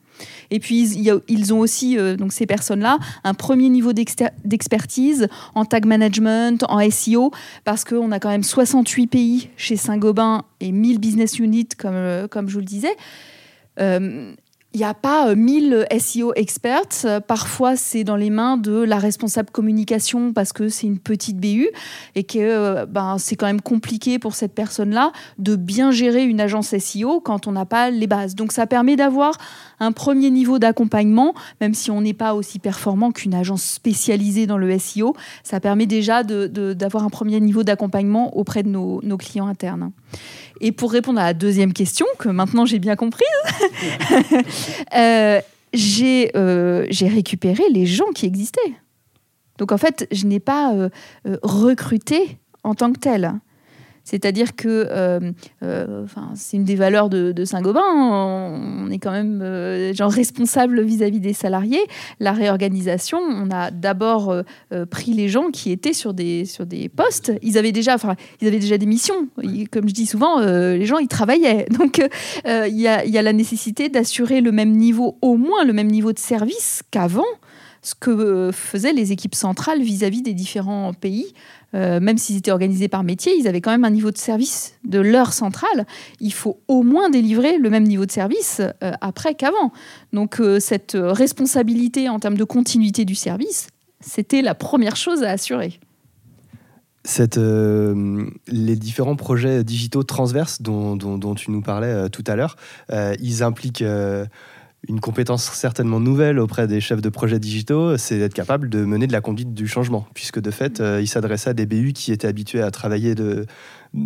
Et 0.49 0.59
puis, 0.59 0.87
ils 1.27 1.53
ont 1.53 1.59
aussi, 1.59 1.97
euh, 1.97 2.15
donc 2.15 2.31
ces 2.31 2.45
personnes-là, 2.45 2.97
un 3.23 3.33
premier 3.33 3.69
niveau 3.69 3.91
d'expertise 3.93 5.27
en 5.55 5.65
tag 5.65 5.85
management, 5.85 6.63
en 6.69 6.79
SEO, 6.89 7.31
parce 7.63 7.83
qu'on 7.83 8.11
a 8.11 8.19
quand 8.19 8.29
même 8.29 8.43
68 8.43 9.07
pays 9.07 9.49
chez 9.57 9.75
Saint-Gobain 9.75 10.45
et 10.61 10.71
1000 10.71 10.99
business 10.99 11.37
units, 11.37 11.69
comme, 11.77 12.27
comme 12.29 12.47
je 12.47 12.53
vous 12.53 12.59
le 12.59 12.65
disais 12.65 12.95
il 14.75 14.79
n'y 14.79 14.83
a 14.83 14.93
pas 14.93 15.33
1000 15.33 15.73
euh, 15.73 15.99
SEO 15.99 16.33
experts. 16.35 17.21
Parfois, 17.27 17.77
c'est 17.77 18.03
dans 18.03 18.17
les 18.17 18.29
mains 18.29 18.57
de 18.57 18.83
la 18.83 18.99
responsable 18.99 19.49
communication 19.49 20.33
parce 20.33 20.51
que 20.51 20.67
c'est 20.67 20.85
une 20.85 20.99
petite 20.99 21.37
BU 21.37 21.69
et 22.15 22.25
que 22.25 22.39
euh, 22.39 22.85
ben, 22.85 23.15
c'est 23.17 23.37
quand 23.37 23.45
même 23.45 23.61
compliqué 23.61 24.19
pour 24.19 24.35
cette 24.35 24.53
personne-là 24.53 25.13
de 25.37 25.55
bien 25.55 25.91
gérer 25.91 26.25
une 26.25 26.41
agence 26.41 26.77
SEO 26.77 27.21
quand 27.21 27.47
on 27.47 27.53
n'a 27.53 27.63
pas 27.63 27.89
les 27.89 28.05
bases. 28.05 28.35
Donc, 28.35 28.51
ça 28.51 28.67
permet 28.67 28.97
d'avoir 28.97 29.37
un 29.79 29.91
premier 29.91 30.29
niveau 30.29 30.59
d'accompagnement, 30.59 31.33
même 31.61 31.73
si 31.73 31.91
on 31.91 32.01
n'est 32.01 32.13
pas 32.13 32.33
aussi 32.33 32.59
performant 32.59 33.11
qu'une 33.11 33.33
agence 33.33 33.63
spécialisée 33.63 34.47
dans 34.47 34.57
le 34.57 34.77
SEO. 34.77 35.15
Ça 35.43 35.59
permet 35.59 35.85
déjà 35.85 36.23
d'avoir 36.23 37.03
un 37.03 37.09
premier 37.09 37.39
niveau 37.39 37.63
d'accompagnement 37.63 38.35
auprès 38.37 38.63
de 38.63 38.69
nos, 38.69 39.17
clients 39.17 39.47
internes. 39.47 39.91
Et 40.61 40.71
pour 40.71 40.91
répondre 40.91 41.19
à 41.19 41.25
la 41.25 41.33
deuxième 41.33 41.73
question, 41.73 42.05
que 42.19 42.29
maintenant 42.29 42.65
j'ai 42.65 42.79
bien 42.79 42.95
comprise, 42.95 43.27
euh, 44.95 45.41
euh, 46.35 46.85
j'ai 46.89 47.07
récupéré 47.07 47.63
les 47.71 47.85
gens 47.85 48.11
qui 48.13 48.25
existaient. 48.25 48.73
Donc 49.57 49.71
en 49.71 49.77
fait, 49.77 50.07
je 50.11 50.25
n'ai 50.25 50.39
pas 50.39 50.73
euh, 50.73 50.89
recruté 51.43 52.37
en 52.63 52.75
tant 52.75 52.91
que 52.91 52.99
tel. 52.99 53.33
C'est-à-dire 54.05 54.55
que 54.55 54.87
euh, 54.89 55.31
euh, 55.63 56.05
c'est 56.35 56.57
une 56.57 56.63
des 56.63 56.75
valeurs 56.75 57.09
de, 57.09 57.43
Saint-Gobain. 57.43 57.81
On 57.91 58.89
est 58.91 58.99
quand 58.99 59.11
même 59.11 59.41
euh, 59.41 59.93
genre 59.93 60.11
responsable 60.11 60.81
vis-à-vis 60.81 61.19
des 61.19 61.33
salariés. 61.33 61.81
La 62.19 62.31
réorganisation, 62.31 63.17
on 63.19 63.49
a 63.51 63.71
d'abord 63.71 64.33
pris 64.91 65.13
les 65.13 65.27
gens 65.27 65.49
qui 65.49 65.71
étaient 65.71 65.93
sur 65.93 66.13
des, 66.13 66.45
sur 66.45 66.65
des 66.65 66.87
postes. 66.87 67.33
Ils 67.41 67.57
avaient, 67.57 67.71
déjà, 67.71 67.97
ils 68.41 68.47
avaient 68.47 68.59
déjà 68.59 68.77
des 68.77 68.85
missions. 68.85 69.27
Comme 69.71 69.89
je 69.89 69.93
dis 69.93 70.05
souvent, 70.05 70.39
les 70.39 70.85
gens, 70.85 70.99
ils 70.99 71.07
travaillaient. 71.07 71.65
Donc, 71.77 71.99
il 72.45 72.79
y 72.79 72.87
a 72.87 73.21
la 73.21 73.33
nécessité 73.33 73.89
d'assurer 73.89 74.41
le 74.41 74.51
même 74.51 74.71
niveau, 74.71 75.17
au 75.21 75.35
moins 75.35 75.65
le 75.65 75.73
même 75.73 75.87
niveau 75.87 76.13
de 76.13 76.19
service 76.19 76.83
qu'avant 76.91 77.23
ce 77.85 77.93
que 77.93 78.49
faisaient 78.51 78.93
les 78.93 79.11
équipes 79.11 79.35
centrales 79.35 79.81
vis-à-vis 79.81 80.23
des 80.23 80.33
différents 80.33 80.93
pays. 80.93 81.33
Euh, 81.75 81.99
même 81.99 82.17
s'ils 82.17 82.37
étaient 82.37 82.51
organisés 82.51 82.87
par 82.87 83.03
métier, 83.03 83.33
ils 83.37 83.47
avaient 83.47 83.61
quand 83.61 83.69
même 83.69 83.85
un 83.85 83.91
niveau 83.91 84.09
de 84.09 84.17
service 84.17 84.73
de 84.85 84.99
leur 84.99 85.33
centrale. 85.33 85.85
Il 86.19 86.33
faut 86.33 86.59
au 86.67 86.81
moins 86.81 87.09
délivrer 87.09 87.59
le 87.59 87.69
même 87.69 87.83
niveau 87.83 88.07
de 88.07 88.11
service 88.11 88.59
euh, 88.59 88.91
après 89.01 89.35
qu'avant. 89.35 89.71
Donc 90.13 90.39
euh, 90.39 90.59
cette 90.59 90.97
responsabilité 90.99 92.09
en 92.09 92.19
termes 92.19 92.37
de 92.37 92.43
continuité 92.43 93.05
du 93.05 93.15
service, 93.15 93.67
c'était 93.99 94.41
la 94.41 94.55
première 94.55 94.95
chose 94.95 95.21
à 95.23 95.29
assurer. 95.29 95.79
Les 98.47 98.75
différents 98.75 99.15
projets 99.15 99.63
digitaux 99.63 100.01
transverses 100.01 100.59
dont 100.63 101.35
tu 101.35 101.51
nous 101.51 101.61
parlais 101.61 102.09
tout 102.09 102.23
à 102.25 102.35
l'heure, 102.35 102.55
ils 103.21 103.43
impliquent 103.43 103.83
une 104.87 104.99
compétence 104.99 105.43
certainement 105.43 105.99
nouvelle 105.99 106.39
auprès 106.39 106.67
des 106.67 106.81
chefs 106.81 107.01
de 107.01 107.09
projets 107.09 107.39
digitaux, 107.39 107.97
c'est 107.97 108.17
d'être 108.17 108.33
capable 108.33 108.69
de 108.69 108.83
mener 108.85 109.07
de 109.07 109.11
la 109.11 109.21
conduite 109.21 109.53
du 109.53 109.67
changement, 109.67 110.07
puisque 110.13 110.39
de 110.39 110.51
fait, 110.51 110.79
euh, 110.79 111.01
il 111.01 111.07
s'adressait 111.07 111.51
à 111.51 111.53
des 111.53 111.65
BU 111.65 111.93
qui 111.93 112.11
étaient 112.11 112.27
habitués 112.27 112.61
à 112.61 112.71
travailler 112.71 113.15
de, 113.15 113.45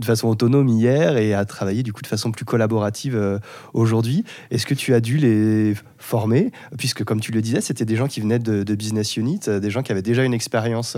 façon 0.03 0.27
autonome 0.27 0.67
hier 0.67 1.17
et 1.17 1.33
à 1.33 1.45
travailler 1.45 1.81
du 1.81 1.93
coup 1.93 2.03
de 2.03 2.07
façon 2.07 2.31
plus 2.31 2.45
collaborative 2.45 3.15
euh, 3.15 3.39
aujourd'hui. 3.73 4.23
Est-ce 4.51 4.67
que 4.67 4.75
tu 4.75 4.93
as 4.93 4.99
dû 4.99 5.17
les 5.17 5.73
former, 5.97 6.51
puisque 6.77 7.03
comme 7.03 7.19
tu 7.19 7.31
le 7.31 7.41
disais, 7.41 7.59
c'était 7.59 7.85
des 7.85 7.95
gens 7.95 8.07
qui 8.07 8.21
venaient 8.21 8.39
de, 8.39 8.75
business 8.75 9.17
unit, 9.17 9.39
euh, 9.47 9.59
des 9.59 9.71
gens 9.71 9.81
qui 9.81 9.91
avaient 9.91 10.03
déjà 10.03 10.23
une 10.23 10.33
expérience 10.33 10.95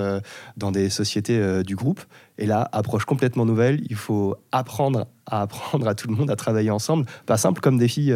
dans 0.57 0.71
des 0.71 0.89
sociétés 0.89 1.63
du 1.63 1.75
groupe, 1.75 2.01
et 2.37 2.45
là, 2.45 2.67
approche 2.71 3.05
complètement 3.05 3.45
nouvelle, 3.45 3.81
il 3.89 3.95
faut 3.95 4.35
apprendre 4.51 5.07
à 5.25 5.41
apprendre 5.41 5.87
à 5.87 5.95
tout 5.95 6.07
le 6.07 6.15
monde 6.15 6.29
à 6.29 6.35
travailler 6.35 6.71
ensemble, 6.71 7.05
pas 7.25 7.37
simple 7.37 7.61
comme 7.61 7.77
défi. 7.77 8.11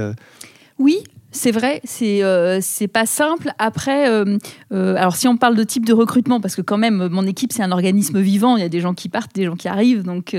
Oui, 0.78 1.04
C'est 1.36 1.52
vrai, 1.52 1.82
c'est 1.84 2.24
euh, 2.24 2.62
pas 2.94 3.06
simple. 3.06 3.52
Après, 3.60 4.10
euh, 4.10 4.38
euh, 4.72 4.96
alors 4.96 5.18
si 5.18 5.28
on 5.28 5.36
parle 5.36 5.56
de 5.56 5.66
type 5.66 5.86
de 5.86 5.92
recrutement, 5.92 6.40
parce 6.40 6.56
que 6.56 6.62
quand 6.62 6.78
même, 6.78 7.10
mon 7.10 7.28
équipe, 7.28 7.52
c'est 7.52 7.62
un 7.62 7.74
organisme 7.74 8.22
vivant, 8.22 8.56
il 8.56 8.62
y 8.62 8.66
a 8.66 8.70
des 8.70 8.80
gens 8.80 8.94
qui 8.94 9.10
partent, 9.10 9.36
des 9.36 9.44
gens 9.44 9.58
qui 9.58 9.68
arrivent. 9.68 10.04
Donc, 10.04 10.34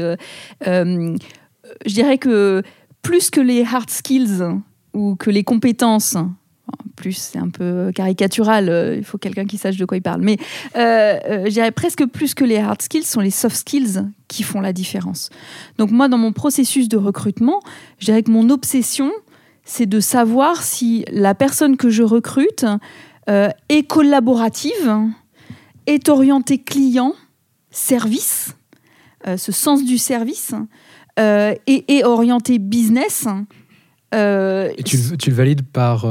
je 0.64 1.16
dirais 1.84 2.16
que 2.16 2.62
plus 3.02 3.28
que 3.28 3.40
les 3.42 3.62
hard 3.62 3.90
skills 3.90 4.42
ou 4.94 5.16
que 5.16 5.28
les 5.28 5.44
compétences, 5.44 6.16
plus 6.96 7.12
c'est 7.12 7.38
un 7.38 7.50
peu 7.50 7.92
caricatural, 7.94 8.94
il 8.96 9.04
faut 9.04 9.18
quelqu'un 9.18 9.44
qui 9.44 9.58
sache 9.58 9.76
de 9.76 9.84
quoi 9.84 9.98
il 9.98 10.02
parle, 10.02 10.22
mais 10.22 10.38
je 10.74 11.50
dirais 11.50 11.72
presque 11.72 12.06
plus 12.06 12.32
que 12.32 12.44
les 12.44 12.56
hard 12.56 12.80
skills 12.80 13.04
sont 13.04 13.20
les 13.20 13.30
soft 13.30 13.56
skills 13.56 14.02
qui 14.28 14.42
font 14.42 14.62
la 14.62 14.72
différence. 14.72 15.28
Donc 15.76 15.90
moi, 15.90 16.08
dans 16.08 16.18
mon 16.18 16.32
processus 16.32 16.88
de 16.88 16.96
recrutement, 16.96 17.60
je 17.98 18.06
dirais 18.06 18.22
que 18.22 18.30
mon 18.30 18.48
obsession, 18.48 19.12
c'est 19.66 19.86
de 19.86 20.00
savoir 20.00 20.62
si 20.62 21.04
la 21.12 21.34
personne 21.34 21.76
que 21.76 21.90
je 21.90 22.04
recrute 22.04 22.64
euh, 23.28 23.48
est 23.68 23.82
collaborative, 23.82 24.94
est 25.86 26.08
orientée 26.08 26.58
client, 26.58 27.12
service, 27.70 28.56
euh, 29.26 29.36
ce 29.36 29.50
sens 29.50 29.84
du 29.84 29.98
service, 29.98 30.54
euh, 31.18 31.52
et 31.66 31.84
est 31.96 32.04
orientée 32.04 32.60
business. 32.60 33.26
et 34.12 34.82
tu, 34.84 34.96
le 34.96 35.32
valides 35.32 35.62
par 35.62 36.06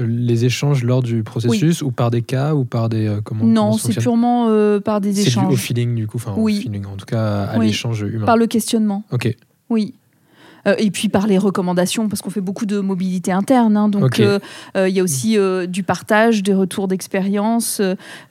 les 0.00 0.44
échanges 0.44 0.82
lors 0.82 1.04
du 1.04 1.22
processus 1.22 1.82
ou 1.82 1.92
par 1.92 2.10
des 2.10 2.22
cas 2.22 2.52
ou 2.54 2.64
par 2.64 2.88
des 2.88 3.20
comment 3.24 3.44
Non, 3.44 3.72
c'est 3.74 3.96
purement 3.96 4.48
par 4.80 5.00
des 5.00 5.20
échanges. 5.20 5.46
C'est 5.46 5.54
au 5.54 5.56
feeling 5.56 5.94
du 5.94 6.08
coup, 6.08 6.16
enfin 6.16 6.34
oui. 6.36 6.58
au 6.58 6.60
feeling 6.62 6.84
en 6.86 6.96
tout 6.96 7.06
cas 7.06 7.44
à 7.44 7.58
l'échange 7.58 8.02
humain. 8.02 8.26
Par 8.26 8.36
le 8.36 8.48
questionnement. 8.48 9.04
Ok. 9.12 9.34
Oui. 9.70 9.94
Euh, 10.66 10.74
et 10.78 10.90
puis 10.90 11.08
par 11.08 11.26
les 11.26 11.38
recommandations, 11.38 12.08
parce 12.08 12.22
qu'on 12.22 12.30
fait 12.30 12.40
beaucoup 12.40 12.66
de 12.66 12.80
mobilité 12.80 13.32
interne. 13.32 13.76
Hein. 13.76 13.88
donc 13.88 14.20
euh, 14.20 14.38
euh, 14.76 14.88
il 14.88 14.94
y 14.94 15.00
a 15.00 15.02
aussi 15.02 15.36
du 15.68 15.82
partage, 15.82 16.42
des 16.42 16.54
retours 16.54 16.88
d'expérience. 16.88 17.80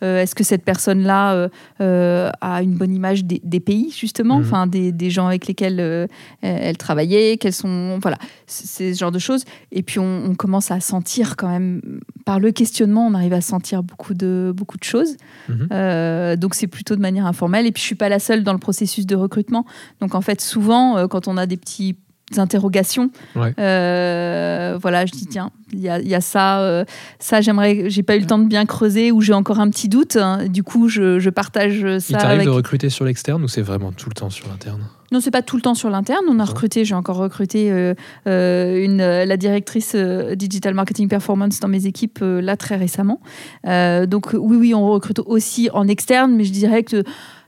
Est-ce 0.01 0.35
que 0.35 0.43
cette 0.43 0.63
personne-là 0.63 1.49
a 1.79 2.61
une 2.61 2.75
bonne 2.75 2.93
image 2.93 3.23
des, 3.25 3.59
pays, 3.59 3.93
justement, 3.95 4.37
mhm. 4.37 4.45
enfin 4.45 4.67
des, 4.67 4.91
des, 4.91 5.09
gens 5.09 5.27
avec 5.27 5.47
lesquels 5.47 6.07
elle 6.41 6.77
travaillait, 6.77 7.37
quels 7.37 7.53
sont. 7.53 7.99
Voilà, 8.01 8.17
c'est 8.47 8.93
ce 8.93 8.99
genre 8.99 9.11
de 9.11 9.19
choses. 9.19 9.43
Et 9.71 9.83
puis 9.83 9.99
on, 9.99 10.25
on, 10.25 10.35
commence 10.35 10.71
à 10.71 10.79
sentir 10.79 11.35
quand 11.35 11.49
même, 11.49 11.81
par 12.25 12.39
le 12.39 12.51
questionnement, 12.51 13.05
on 13.05 13.13
arrive 13.13 13.33
à 13.33 13.41
sentir 13.41 13.83
beaucoup 13.83 14.13
de, 14.13 14.53
beaucoup 14.55 14.77
de 14.77 14.83
choses. 14.83 15.17
Mhm. 15.49 16.35
donc 16.37 16.55
c'est 16.55 16.67
plutôt 16.67 16.95
de 16.95 17.01
manière 17.01 17.25
informelle. 17.25 17.65
Et 17.67 17.71
puis 17.71 17.81
je 17.81 17.87
suis 17.87 17.95
pas 17.95 18.09
la 18.09 18.19
seule 18.19 18.43
dans 18.43 18.53
le 18.53 18.59
processus 18.59 19.05
de 19.05 19.15
recrutement. 19.15 19.65
Donc 19.99 20.15
en 20.15 20.21
fait, 20.21 20.41
souvent, 20.41 21.07
quand 21.07 21.27
on 21.27 21.37
a 21.37 21.45
des 21.45 21.57
petits 21.57 21.95
interrogations. 22.39 23.09
Euh, 23.35 24.77
voilà, 24.81 25.05
je 25.05 25.11
dis 25.11 25.25
tiens, 25.25 25.51
il 25.73 25.79
y, 25.79 25.83
y 25.83 26.15
a, 26.15 26.21
ça, 26.21 26.61
euh, 26.61 26.85
ça 27.19 27.41
j'aimerais, 27.41 27.89
j'ai 27.89 28.03
pas 28.03 28.15
eu 28.15 28.19
le 28.19 28.25
temps 28.25 28.39
de 28.39 28.47
bien 28.47 28.65
creuser 28.65 29.11
ou 29.11 29.21
j'ai 29.21 29.33
encore 29.33 29.59
un 29.59 29.69
petit 29.69 29.89
doute. 29.89 30.15
Hein. 30.15 30.47
Du 30.47 30.63
coup, 30.63 30.89
je, 30.89 31.19
je, 31.19 31.29
partage 31.29 31.81
ça. 31.99 32.05
Il 32.09 32.17
t'arrive 32.17 32.45
de 32.45 32.49
recruter 32.49 32.89
sur 32.89 33.05
l'externe 33.05 33.43
ou 33.43 33.47
c'est 33.47 33.61
vraiment 33.61 33.91
tout 33.91 34.09
le 34.09 34.15
temps 34.15 34.29
sur 34.29 34.47
l'interne? 34.47 34.81
Non, 35.11 35.19
c'est 35.19 35.31
pas 35.31 35.41
tout 35.41 35.57
le 35.57 35.61
temps 35.61 35.75
sur 35.75 35.89
l'interne. 35.89 36.23
On 36.29 36.39
a 36.39 36.45
recruté, 36.45 36.85
j'ai 36.85 36.95
encore 36.95 37.17
recruté 37.17 37.69
euh, 37.69 37.95
une, 38.25 38.99
la 38.99 39.37
directrice 39.37 39.93
digital 39.93 40.73
marketing 40.73 41.09
performance 41.09 41.59
dans 41.59 41.67
mes 41.67 41.85
équipes 41.85 42.19
là 42.21 42.55
très 42.55 42.77
récemment. 42.77 43.19
donc 43.65 44.29
oui, 44.33 44.57
oui, 44.57 44.73
on 44.73 44.89
recrute 44.89 45.19
aussi 45.25 45.69
en 45.73 45.87
externe, 45.87 46.33
mais 46.35 46.45
je 46.45 46.53
dirais 46.53 46.83
que 46.83 47.03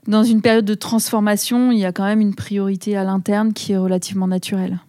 dans 0.06 0.22
une 0.22 0.42
période 0.42 0.64
de 0.64 0.74
transformation, 0.74 1.72
il 1.72 1.78
y 1.78 1.84
a 1.84 1.92
quand 1.92 2.04
même 2.04 2.20
une 2.20 2.34
priorité 2.34 2.96
à 2.96 3.04
l'interne 3.04 3.52
qui 3.52 3.72
est 3.72 3.76
relativement 3.76 4.26
naturelle. 4.26 4.80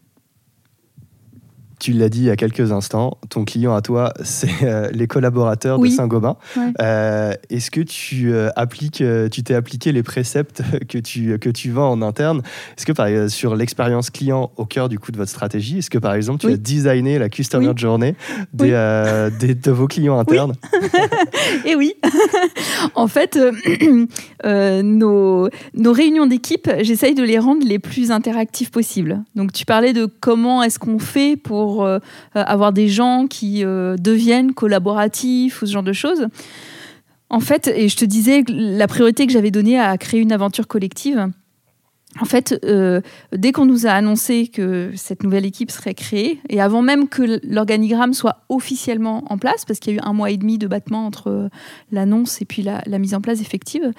Tu 1.79 1.91
l'as 1.91 2.09
dit 2.09 2.19
il 2.19 2.25
y 2.25 2.29
a 2.29 2.35
quelques 2.35 2.71
instants, 2.71 3.17
ton 3.29 3.43
client 3.43 3.75
à 3.75 3.81
toi, 3.81 4.13
c'est 4.23 4.63
euh, 4.63 4.89
les 4.91 5.07
collaborateurs 5.07 5.79
de 5.79 5.88
Saint-Gobain. 5.88 6.38
Euh, 6.81 7.33
est-ce 7.49 7.71
que 7.71 7.81
tu 7.81 8.33
euh, 8.33 8.49
appliques, 8.55 9.03
tu 9.31 9.43
t'es 9.43 9.53
appliqué 9.53 9.91
les 9.91 10.03
préceptes 10.03 10.61
que 10.89 10.97
tu, 10.97 11.38
que 11.39 11.49
tu 11.49 11.71
vends 11.71 11.91
en 11.91 12.01
interne? 12.01 12.41
Est-ce 12.77 12.85
que 12.85 12.91
par, 12.91 13.07
sur 13.29 13.55
l'expérience 13.55 14.09
client 14.09 14.51
au 14.57 14.65
cœur 14.65 14.89
du 14.89 14.99
coup 14.99 15.11
de 15.11 15.17
votre 15.17 15.31
stratégie, 15.31 15.79
est-ce 15.79 15.89
que 15.89 15.97
par 15.97 16.13
exemple 16.13 16.41
tu 16.41 16.51
as 16.51 16.57
designé 16.57 17.19
la 17.19 17.29
customer 17.29 17.73
journey 17.75 18.15
des, 18.53 18.69
de 18.69 19.71
vos 19.71 19.88
clients 19.88 20.17
internes? 20.17 20.53
Et 21.65 21.71
eh 21.71 21.75
oui, 21.75 21.93
en 22.95 23.07
fait, 23.07 23.38
nos, 24.43 25.49
nos 25.73 25.93
réunions 25.93 26.25
d'équipe, 26.25 26.69
j'essaye 26.81 27.15
de 27.15 27.23
les 27.23 27.39
rendre 27.39 27.65
les 27.65 27.79
plus 27.79 28.11
interactives 28.11 28.71
possibles. 28.71 29.23
Donc 29.35 29.51
tu 29.51 29.65
parlais 29.65 29.93
de 29.93 30.07
comment 30.19 30.63
est-ce 30.63 30.79
qu'on 30.79 30.99
fait 30.99 31.35
pour 31.35 31.64
pour 31.65 31.84
euh, 31.84 31.97
avoir 32.36 32.73
des 32.73 32.88
gens 32.88 33.25
qui 33.28 33.65
euh, 33.65 33.95
deviennent 33.97 34.54
collaboratifs 34.54 35.63
ou 35.63 35.65
ce 35.65 35.71
genre 35.71 35.82
de 35.82 35.93
choses. 35.93 36.28
En 37.32 37.39
fait, 37.39 37.67
et 37.75 37.89
je 37.89 37.97
te 37.97 38.06
disais, 38.06 38.43
la 38.47 38.88
priorité 38.88 39.25
que 39.25 39.34
j'avais 39.34 39.49
donnée 39.49 39.80
à 39.80 39.97
créer 39.97 40.19
une 40.19 40.32
aventure 40.32 40.67
collective, 40.67 41.28
en 42.21 42.25
fait, 42.25 42.58
euh, 42.63 43.01
dès 43.34 43.51
qu'on 43.51 43.65
nous 43.65 43.88
a 43.88 43.91
annoncé 43.91 44.47
que 44.47 44.91
cette 44.95 45.23
nouvelle 45.23 45.45
équipe 45.45 45.69
serait 45.69 45.93
créée, 45.93 46.39
et 46.47 46.62
avant 46.62 46.82
même 46.82 47.10
que 47.10 47.41
l'organigramme 47.43 48.13
soit 48.13 48.38
officiellement 48.47 49.23
en 49.30 49.38
place, 49.38 49.65
parce 49.65 49.80
qu'il 49.80 49.93
y 49.93 49.95
a 49.97 49.99
eu 49.99 50.01
un 50.04 50.13
mois 50.13 50.32
et 50.32 50.38
demi 50.38 50.58
de 50.58 50.67
battement 50.67 51.06
entre 51.06 51.30
euh, 51.30 51.49
l'annonce 51.91 52.41
et 52.41 52.45
puis 52.45 52.62
la, 52.62 52.82
mise 52.99 53.13
en 53.15 53.21
place 53.21 53.41
effective, 53.41 53.91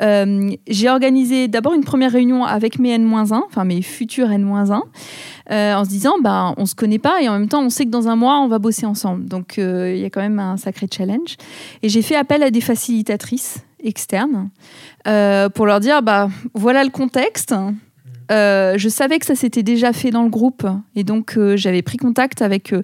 euh, 0.00 0.50
j'ai 0.68 0.88
organisé 0.88 1.48
d'abord 1.48 1.74
une 1.74 1.82
première 1.82 2.12
réunion 2.12 2.44
avec 2.44 2.78
mes 2.78 2.90
N-1, 2.90 3.42
enfin 3.44 3.64
mes 3.64 3.82
futurs 3.82 4.30
N-1, 4.30 4.80
en 5.50 5.84
se 5.84 5.88
disant, 5.88 6.14
bah, 6.22 6.54
on 6.56 6.66
se 6.66 6.76
connaît 6.76 7.00
pas 7.00 7.22
et 7.22 7.28
en 7.28 7.38
même 7.38 7.48
temps, 7.48 7.62
on 7.62 7.70
sait 7.70 7.84
que 7.84 7.90
dans 7.90 8.06
un 8.08 8.16
mois, 8.16 8.38
on 8.38 8.48
va 8.48 8.60
bosser 8.60 8.86
ensemble. 8.86 9.24
Donc, 9.24 9.54
il 9.58 9.98
y 9.98 10.04
a 10.04 10.10
quand 10.10 10.20
même 10.20 10.38
un 10.38 10.56
sacré 10.56 10.86
challenge. 10.90 11.36
Et 11.82 11.88
j'ai 11.88 12.02
fait 12.02 12.16
appel 12.16 12.42
à 12.42 12.50
des 12.50 12.60
facilitatrices 12.60 13.64
externes 13.84 14.50
euh, 15.06 15.48
pour 15.48 15.66
leur 15.66 15.80
dire 15.80 16.02
bah 16.02 16.28
voilà 16.54 16.82
le 16.82 16.90
contexte. 16.90 17.54
Euh, 18.32 18.78
je 18.78 18.88
savais 18.88 19.18
que 19.18 19.26
ça 19.26 19.34
s'était 19.34 19.62
déjà 19.62 19.92
fait 19.92 20.10
dans 20.10 20.22
le 20.22 20.30
groupe 20.30 20.66
et 20.96 21.04
donc 21.04 21.36
euh, 21.36 21.58
j'avais 21.58 21.82
pris 21.82 21.98
contact 21.98 22.40
avec 22.40 22.74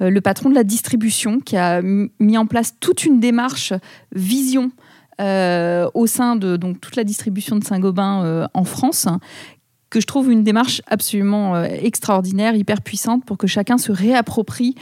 le 0.00 0.20
patron 0.20 0.50
de 0.50 0.54
la 0.54 0.64
distribution 0.64 1.40
qui 1.40 1.56
a 1.56 1.82
mis 1.82 2.38
en 2.38 2.46
place 2.46 2.74
toute 2.78 3.04
une 3.04 3.20
démarche 3.20 3.72
vision 4.12 4.70
au 5.18 6.06
sein 6.06 6.36
de 6.36 6.56
donc 6.56 6.80
toute 6.80 6.96
la 6.96 7.04
distribution 7.04 7.56
de 7.56 7.64
Saint-Gobain 7.64 8.48
en 8.52 8.64
France 8.64 9.06
que 9.90 10.00
je 10.00 10.06
trouve 10.06 10.32
une 10.32 10.42
démarche 10.42 10.82
absolument 10.88 11.62
extraordinaire, 11.64 12.56
hyper 12.56 12.80
puissante 12.80 13.24
pour 13.24 13.38
que 13.38 13.46
chacun 13.46 13.78
se 13.78 13.92
réapproprie, 13.92 14.74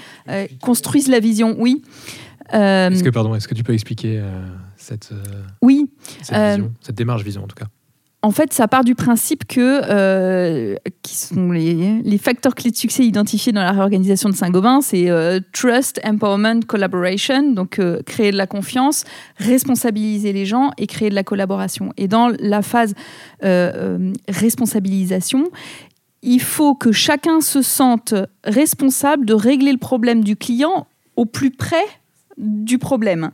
construise 0.63 1.09
la 1.09 1.21
vision. 1.21 1.55
Oui. 1.59 1.83
que 3.03 3.11
pardon, 3.11 3.35
est-ce 3.35 3.47
que 3.47 3.55
tu 3.55 3.63
peux 3.63 3.75
expliquer 3.75 4.23
cette, 4.83 5.11
euh, 5.13 5.43
oui. 5.63 5.89
Euh, 6.33 6.59
cette, 6.81 6.97
démarche 6.97 7.23
vision 7.23 7.45
en 7.45 7.47
tout 7.47 7.57
cas 7.57 7.67
en 8.25 8.31
fait, 8.31 8.53
ça 8.53 8.69
part 8.69 8.85
du 8.85 8.95
principe 8.95 9.49
que, 9.49 9.81
euh, 9.83 10.77
qui 11.03 11.17
sont 11.17 11.51
les, 11.51 12.19
facteurs 12.19 12.55
clés 12.55 12.71
de 12.71 12.77
succès 12.77 13.05
identifiés 13.05 13.51
dans 13.51 13.65
la 13.65 13.73
réorganisation 13.73 14.29
de 14.29 14.37
Saint-Gobain, 14.37 14.81
c'est 14.81 15.11
trust, 15.53 16.01
empowerment, 16.05 16.63
collaboration, 16.63 17.51
donc 17.51 17.81
créer 18.07 18.31
de 18.31 18.37
la 18.37 18.47
confiance, 18.47 19.03
responsabiliser 19.39 20.33
les 20.33 20.47
gens 20.47 20.71
et 20.79 20.87
créer 20.87 21.11
de 21.11 21.17
la 21.17 21.25
collaboration. 21.25 21.93
Et 21.97 22.07
dans 22.07 22.29
la 22.39 22.63
phase 22.63 22.95
responsabilisation, 24.29 25.51
il 26.23 26.41
faut 26.41 26.77
que 26.77 26.93
chacun 26.93 27.41
se 27.41 27.61
sente 27.61 28.15
responsable 28.45 29.27
de 29.27 29.35
régler 29.35 29.73
le 29.73 29.79
problème 29.79 30.23
du 30.23 30.37
client 30.37 30.87
au 31.17 31.27
plus 31.27 31.51
près 31.51 31.85
du 32.39 32.79
problème. 32.79 33.33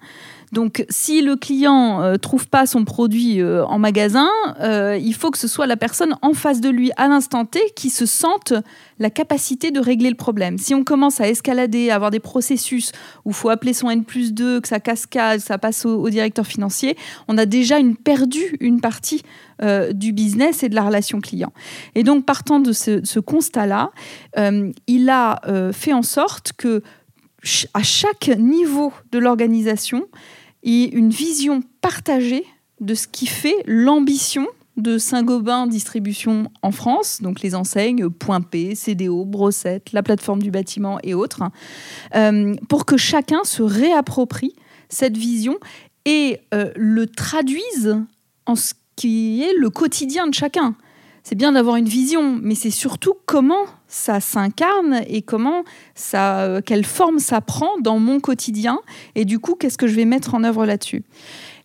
Donc, 0.52 0.84
si 0.88 1.20
le 1.20 1.36
client 1.36 2.02
euh, 2.02 2.16
trouve 2.16 2.48
pas 2.48 2.66
son 2.66 2.84
produit 2.84 3.40
euh, 3.40 3.64
en 3.66 3.78
magasin, 3.78 4.28
euh, 4.60 4.98
il 5.00 5.14
faut 5.14 5.30
que 5.30 5.38
ce 5.38 5.48
soit 5.48 5.66
la 5.66 5.76
personne 5.76 6.16
en 6.22 6.32
face 6.32 6.60
de 6.60 6.70
lui 6.70 6.90
à 6.96 7.08
l'instant 7.08 7.44
T 7.44 7.60
qui 7.76 7.90
se 7.90 8.06
sente 8.06 8.54
la 8.98 9.10
capacité 9.10 9.70
de 9.70 9.80
régler 9.80 10.08
le 10.08 10.16
problème. 10.16 10.58
Si 10.58 10.74
on 10.74 10.84
commence 10.84 11.20
à 11.20 11.28
escalader, 11.28 11.90
à 11.90 11.96
avoir 11.96 12.10
des 12.10 12.20
processus 12.20 12.92
où 13.24 13.30
il 13.30 13.34
faut 13.34 13.50
appeler 13.50 13.74
son 13.74 13.90
N 13.90 14.04
plus 14.04 14.32
2, 14.32 14.60
que 14.60 14.68
ça 14.68 14.80
cascade, 14.80 15.40
ça 15.40 15.58
passe 15.58 15.84
au, 15.84 16.08
directeur 16.08 16.46
financier, 16.46 16.96
on 17.28 17.36
a 17.36 17.44
déjà 17.44 17.78
une, 17.78 17.96
perdu 17.96 18.56
une 18.60 18.80
partie 18.80 19.22
du 19.92 20.12
business 20.12 20.62
et 20.62 20.68
de 20.68 20.76
la 20.76 20.82
relation 20.82 21.20
client. 21.20 21.52
Et 21.96 22.04
donc, 22.04 22.24
partant 22.24 22.60
de 22.60 22.70
ce, 22.70 23.04
ce 23.04 23.18
constat-là, 23.18 23.90
il 24.86 25.10
a 25.10 25.40
fait 25.72 25.92
en 25.92 26.04
sorte 26.04 26.52
que 26.56 26.82
à 27.74 27.82
chaque 27.82 28.28
niveau 28.38 28.92
de 29.12 29.18
l'organisation, 29.18 30.06
une 30.68 31.10
vision 31.10 31.62
partagée 31.80 32.44
de 32.80 32.94
ce 32.94 33.08
qui 33.08 33.26
fait 33.26 33.56
l'ambition 33.66 34.46
de 34.76 34.98
Saint-Gobain 34.98 35.66
Distribution 35.66 36.50
en 36.62 36.70
France, 36.70 37.20
donc 37.20 37.40
les 37.40 37.54
enseignes 37.54 38.08
Point 38.08 38.42
P, 38.42 38.74
CDO, 38.76 39.24
Brossette, 39.24 39.92
la 39.92 40.02
plateforme 40.04 40.40
du 40.40 40.52
bâtiment 40.52 40.98
et 41.02 41.14
autres, 41.14 41.42
euh, 42.14 42.54
pour 42.68 42.84
que 42.84 42.96
chacun 42.96 43.42
se 43.44 43.62
réapproprie 43.62 44.54
cette 44.88 45.16
vision 45.16 45.58
et 46.04 46.38
euh, 46.54 46.70
le 46.76 47.06
traduise 47.06 47.96
en 48.46 48.54
ce 48.54 48.74
qui 48.94 49.42
est 49.42 49.54
le 49.54 49.70
quotidien 49.70 50.28
de 50.28 50.34
chacun. 50.34 50.76
C'est 51.24 51.34
bien 51.34 51.52
d'avoir 51.52 51.76
une 51.76 51.88
vision, 51.88 52.38
mais 52.40 52.54
c'est 52.54 52.70
surtout 52.70 53.14
comment 53.26 53.66
ça 53.88 54.20
s'incarne 54.20 55.02
et 55.08 55.22
comment 55.22 55.64
ça, 55.94 56.60
quelle 56.64 56.84
forme 56.84 57.18
ça 57.18 57.40
prend 57.40 57.78
dans 57.80 57.98
mon 57.98 58.20
quotidien 58.20 58.80
et 59.14 59.24
du 59.24 59.38
coup 59.38 59.54
qu'est-ce 59.54 59.78
que 59.78 59.86
je 59.86 59.94
vais 59.94 60.04
mettre 60.04 60.34
en 60.34 60.44
œuvre 60.44 60.66
là-dessus. 60.66 61.04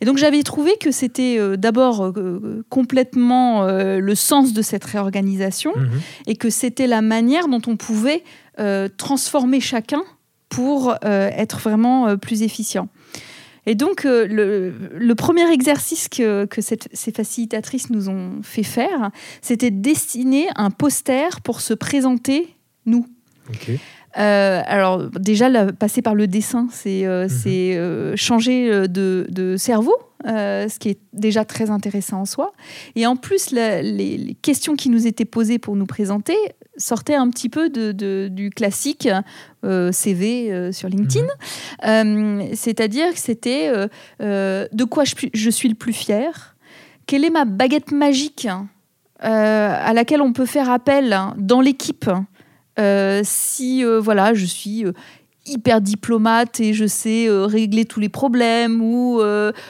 Et 0.04 0.06
donc 0.06 0.18
j'avais 0.18 0.44
trouvé 0.44 0.76
que 0.82 0.92
c'était 0.92 1.38
euh, 1.40 1.56
d'abord 1.56 2.04
euh, 2.04 2.66
complètement 2.68 3.64
euh, 3.64 4.00
le 4.00 4.16
sens 4.16 4.52
de 4.52 4.62
cette 4.62 4.84
réorganisation 4.84 5.72
mhm. 5.78 6.02
et 6.28 6.36
que 6.36 6.50
c'était 6.50 6.88
la 6.88 7.02
manière 7.02 7.48
dont 7.48 7.62
on 7.68 7.78
pouvait 7.78 8.24
transformer 8.98 9.60
chacun 9.60 10.04
pour 10.48 10.96
être 11.02 11.58
vraiment 11.58 12.16
plus 12.18 12.44
efficient. 12.44 12.88
Et 13.66 13.76
donc, 13.76 14.04
le, 14.04 15.14
premier 15.14 15.50
exercice 15.52 16.10
que, 16.10 16.48
ces 16.60 17.12
facilitatrices 17.12 17.90
nous 17.90 18.10
ont 18.10 18.42
fait 18.42 18.64
faire, 18.64 19.12
c'était 19.42 19.72
de 19.72 19.82
dessiner 19.82 20.48
un 20.56 20.70
poster 20.70 21.42
pour 21.42 21.62
se 21.62 21.74
présenter, 21.74 22.56
nous. 22.86 23.06
Euh, 24.18 24.62
alors 24.66 25.10
déjà, 25.10 25.72
passer 25.74 26.02
par 26.02 26.16
le 26.16 26.28
dessin, 26.28 26.68
c'est 26.72 27.06
euh, 27.06 27.28
mhm. 27.28 27.42
euh, 27.48 28.14
changer 28.16 28.88
de, 28.88 29.56
cerveau, 29.58 29.96
ce 30.26 30.80
qui 30.80 30.90
est 30.90 31.00
déjà 31.14 31.46
très 31.46 31.70
intéressant 31.70 32.22
en 32.22 32.26
soi. 32.26 32.54
Et 32.96 33.06
en 33.08 33.16
plus, 33.16 33.52
les, 33.52 34.38
questions 34.42 34.76
qui 34.76 34.90
nous 34.90 35.08
étaient 35.08 35.26
posées 35.26 35.60
pour 35.60 35.76
nous 35.76 35.86
présenter 35.86 36.36
sortaient 36.78 37.16
un 37.16 37.30
petit 37.30 37.50
peu 37.50 37.70
de, 37.70 38.28
du 38.28 38.50
classique 38.50 39.08
CV 39.92 40.72
sur 40.72 40.90
LinkedIn. 40.90 41.28
Mhm. 41.84 42.56
C'est-à-dire 42.56 43.14
que 43.14 43.20
c'était 43.20 43.72
de 44.20 44.84
quoi 44.84 45.04
je, 45.04 45.16
je, 45.34 45.50
suis 45.50 45.70
le 45.70 45.76
plus 45.76 45.94
fier, 45.94 46.56
quelle 47.06 47.24
est 47.24 47.30
ma 47.30 47.46
baguette 47.46 47.92
magique 47.92 48.48
à 49.20 49.94
laquelle 49.94 50.22
on 50.22 50.34
peut 50.34 50.46
faire 50.46 50.70
appel 50.70 51.18
dans 51.38 51.62
l'équipe 51.62 52.10
euh, 52.80 53.22
si 53.24 53.86
euh, 53.86 54.00
voilà, 54.00 54.34
je 54.34 54.46
suis 54.46 54.86
euh, 54.86 54.94
hyper 55.46 55.82
diplomate 55.82 56.60
et 56.60 56.74
je 56.74 56.86
sais 56.86 57.28
régler 57.30 57.86
tous 57.86 58.00
les 58.00 58.10
problèmes 58.10 58.82
ou 58.82 59.22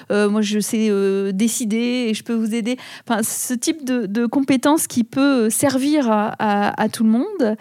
moi 0.09 0.41
je 0.41 0.59
sais 0.59 0.89
décider 1.33 2.07
et 2.09 2.13
je 2.13 2.23
peux 2.23 2.33
vous 2.33 2.53
aider. 2.53 2.77
Enfin, 3.07 3.23
ce 3.23 3.53
type 3.53 3.83
de, 3.83 4.25
compétence 4.25 4.87
qui 4.87 5.03
peut 5.03 5.49
servir 5.49 6.07
à, 6.09 6.87
tout 6.91 7.03
le 7.03 7.09
monde. 7.09 7.57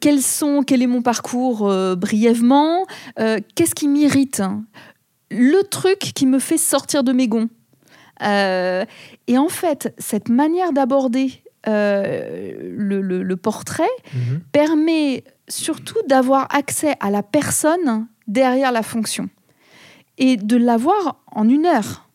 quels 0.00 0.22
sont, 0.22 0.62
quel 0.66 0.82
est 0.82 0.86
mon 0.86 1.02
parcours 1.02 1.72
brièvement 1.96 2.86
Qu'est-ce 3.16 3.74
qui 3.74 3.88
m'irrite 3.88 4.42
Le 5.30 5.62
truc 5.62 5.98
qui 5.98 6.26
me 6.26 6.38
fait 6.38 6.58
sortir 6.58 7.02
de 7.02 7.12
mes 7.12 7.28
gonds. 7.28 7.48
et 8.22 9.38
en 9.38 9.48
fait, 9.48 9.94
cette 9.98 10.28
manière 10.28 10.72
d'aborder 10.72 11.42
euh, 11.68 12.52
le, 12.74 13.36
portrait 13.36 13.84
mhm. 14.14 14.40
permet 14.50 15.24
surtout 15.50 15.98
d'avoir 16.08 16.46
accès 16.54 16.94
à 17.00 17.10
la 17.10 17.22
personne 17.22 18.06
derrière 18.26 18.72
la 18.72 18.82
fonction 18.82 19.28
et 20.18 20.36
de 20.36 20.56
l'avoir 20.56 21.20
en 21.32 21.48
une 21.48 21.66
heure. 21.66 22.08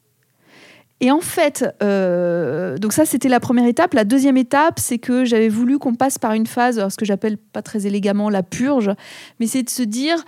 Et 1.01 1.11
en 1.11 1.19
fait, 1.19 1.65
euh, 1.83 2.77
donc 2.77 2.93
ça 2.93 3.05
c'était 3.05 3.27
la 3.27 3.39
première 3.39 3.67
étape. 3.67 3.93
La 3.93 4.05
deuxième 4.05 4.37
étape, 4.37 4.79
c'est 4.79 4.97
que 4.97 5.25
j'avais 5.25 5.49
voulu 5.49 5.77
qu'on 5.77 5.95
passe 5.95 6.17
par 6.17 6.33
une 6.33 6.47
phase, 6.47 6.87
ce 6.87 6.95
que 6.95 7.05
j'appelle 7.05 7.37
pas 7.37 7.61
très 7.61 7.85
élégamment 7.85 8.29
la 8.29 8.43
purge, 8.43 8.91
mais 9.39 9.47
c'est 9.47 9.63
de 9.63 9.69
se 9.69 9.83
dire, 9.83 10.23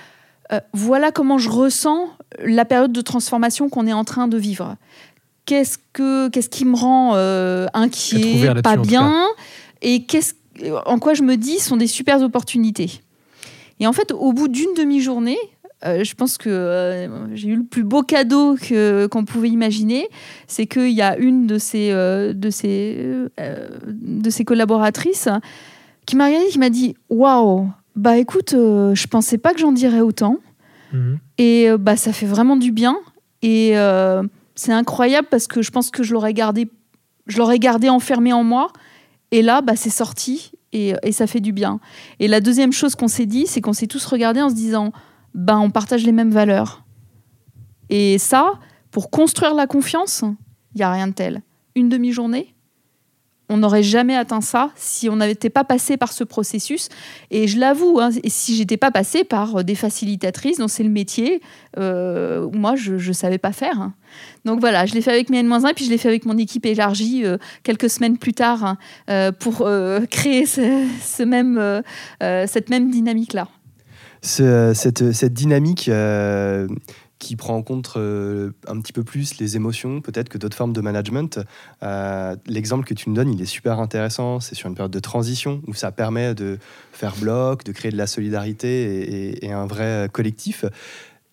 euh, 0.51 0.59
voilà 0.73 1.11
comment 1.11 1.37
je 1.37 1.49
ressens 1.49 2.09
la 2.43 2.65
période 2.65 2.91
de 2.91 3.01
transformation 3.01 3.69
qu'on 3.69 3.87
est 3.87 3.93
en 3.93 4.03
train 4.03 4.27
de 4.27 4.37
vivre 4.37 4.75
qu'est-ce 5.47 5.79
que 5.93 6.29
qu'est-ce 6.29 6.49
qui 6.49 6.65
me 6.65 6.75
rend 6.75 7.13
euh, 7.15 7.65
inquiet, 7.73 8.53
pas 8.61 8.77
bien, 8.77 9.25
et 9.81 10.05
qu'est-ce 10.05 10.35
en 10.85 10.99
quoi 10.99 11.13
je 11.13 11.23
me 11.23 11.35
dis 11.35 11.59
sont 11.59 11.77
des 11.77 11.87
super 11.87 12.21
opportunités. 12.21 13.01
Et 13.79 13.87
en 13.87 13.93
fait, 13.93 14.11
au 14.11 14.33
bout 14.33 14.47
d'une 14.47 14.73
demi-journée, 14.75 15.37
euh, 15.85 16.03
je 16.03 16.15
pense 16.15 16.37
que 16.37 16.49
euh, 16.49 17.35
j'ai 17.35 17.49
eu 17.49 17.55
le 17.57 17.63
plus 17.63 17.83
beau 17.83 18.01
cadeau 18.01 18.55
que, 18.55 19.05
qu'on 19.07 19.25
pouvait 19.25 19.49
imaginer, 19.49 20.09
c'est 20.47 20.65
qu'il 20.65 20.89
y 20.89 21.01
a 21.01 21.17
une 21.17 21.45
de 21.45 21.57
ces, 21.57 21.91
de 21.91 22.49
ces, 22.49 23.07
de 23.87 24.29
ces 24.29 24.45
collaboratrices 24.45 25.29
qui 26.05 26.15
m'a 26.15 26.27
regardé, 26.27 26.47
qui 26.47 26.59
m'a 26.59 26.69
dit 26.69 26.95
Waouh, 27.09 27.69
bah 27.95 28.17
écoute, 28.17 28.51
je 28.53 29.07
pensais 29.07 29.37
pas 29.37 29.53
que 29.53 29.59
j'en 29.59 29.71
dirais 29.71 30.01
autant. 30.01 30.37
Mhm. 30.93 31.19
Et 31.37 31.67
bah, 31.79 31.95
ça 31.95 32.13
fait 32.13 32.25
vraiment 32.25 32.55
du 32.55 32.71
bien. 32.71 32.97
Et 33.43 33.75
c'est 34.57 34.73
incroyable 34.73 35.27
parce 35.29 35.47
que 35.47 35.61
je 35.61 35.71
pense 35.71 35.91
que 35.91 36.03
je 36.03 36.13
l'aurais 36.13 36.33
gardé, 36.33 36.69
je 37.27 37.37
l'aurais 37.37 37.59
gardé 37.59 37.89
enfermé 37.89 38.33
en 38.33 38.43
moi. 38.43 38.73
Et 39.31 39.41
là, 39.41 39.61
bah, 39.61 39.75
c'est 39.75 39.89
sorti 39.89 40.51
et, 40.73 40.95
ça 41.11 41.27
fait 41.27 41.39
du 41.39 41.51
bien. 41.51 41.79
Et 42.19 42.27
la 42.27 42.39
deuxième 42.39 42.71
chose 42.71 42.95
qu'on 42.95 43.07
s'est 43.07 43.25
dit, 43.25 43.47
c'est 43.47 43.61
qu'on 43.61 43.73
s'est 43.73 43.87
tous 43.87 44.05
regardés 44.05 44.41
en 44.41 44.49
se 44.49 44.55
disant, 44.55 44.91
bah, 45.33 45.57
on 45.57 45.69
partage 45.69 46.03
les 46.03 46.11
mêmes 46.11 46.31
valeurs. 46.31 46.83
Et 47.89 48.17
ça, 48.17 48.53
pour 48.91 49.09
construire 49.09 49.53
la 49.53 49.67
confiance, 49.67 50.23
il 50.75 50.81
y 50.81 50.83
a 50.83 50.91
rien 50.91 51.07
de 51.07 51.13
tel. 51.13 51.41
Une 51.75 51.89
demi-journée, 51.89 52.53
on 53.49 53.57
n'aurait 53.57 53.83
jamais 53.83 54.15
atteint 54.15 54.41
ça 54.41 54.71
si 54.75 55.09
on 55.09 55.17
n'était 55.17 55.49
pas 55.49 55.63
passé 55.63 55.97
par 55.97 56.11
ce 56.11 56.23
processus. 56.23 56.89
Et 57.31 57.47
je 57.47 57.59
l'avoue, 57.59 57.99
hein, 57.99 58.09
si 58.27 58.55
j'étais 58.55 58.77
pas 58.77 58.91
passé 58.91 59.23
par 59.23 59.63
des 59.63 59.75
facilitatrices 59.75 60.57
dont 60.57 60.67
c'est 60.67 60.83
le 60.83 60.89
métier, 60.89 61.41
euh, 61.77 62.49
moi 62.51 62.75
je 62.75 62.93
ne 62.95 63.13
savais 63.13 63.37
pas 63.37 63.51
faire. 63.53 63.79
Hein. 63.79 63.93
Donc 64.45 64.59
voilà, 64.59 64.85
je 64.85 64.93
l'ai 64.93 65.01
fait 65.01 65.11
avec 65.11 65.29
mes 65.29 65.39
N-1 65.39 65.69
et 65.69 65.73
puis 65.73 65.85
je 65.85 65.89
l'ai 65.89 65.97
fait 65.97 66.09
avec 66.09 66.25
mon 66.25 66.37
équipe 66.37 66.65
élargie 66.65 67.25
euh, 67.25 67.37
quelques 67.63 67.89
semaines 67.89 68.17
plus 68.17 68.33
tard 68.33 68.65
hein, 68.65 68.77
euh, 69.09 69.31
pour 69.31 69.67
créer 70.09 70.45
cette 70.45 71.25
même 71.27 72.91
dynamique-là. 72.91 73.47
cette, 74.21 75.25
dynamique 75.33 75.89
qui 77.19 77.35
prend 77.35 77.55
en 77.55 77.63
compte 77.63 77.93
euh, 77.95 78.51
un 78.67 78.79
petit 78.79 78.93
peu 78.93 79.03
plus 79.03 79.39
les 79.39 79.55
émotions, 79.55 80.01
peut-être 80.01 80.29
que 80.29 80.37
d'autres 80.37 80.55
formes 80.55 80.73
de 80.73 80.81
management. 80.81 81.39
Euh, 81.83 82.35
l'exemple 82.45 82.85
que 82.85 82.93
tu 82.93 83.09
nous 83.09 83.15
donnes, 83.15 83.31
il 83.31 83.41
est 83.41 83.45
super 83.45 83.79
intéressant. 83.79 84.39
C'est 84.39 84.55
sur 84.55 84.69
une 84.69 84.75
période 84.75 84.91
de 84.91 84.99
transition 84.99 85.61
où 85.67 85.73
ça 85.73 85.91
permet 85.91 86.35
de 86.35 86.59
faire 86.91 87.15
bloc, 87.15 87.63
de 87.63 87.71
créer 87.71 87.91
de 87.91 87.97
la 87.97 88.07
solidarité 88.07 89.45
et 89.45 89.51
un 89.51 89.65
vrai 89.65 90.09
collectif. 90.11 90.65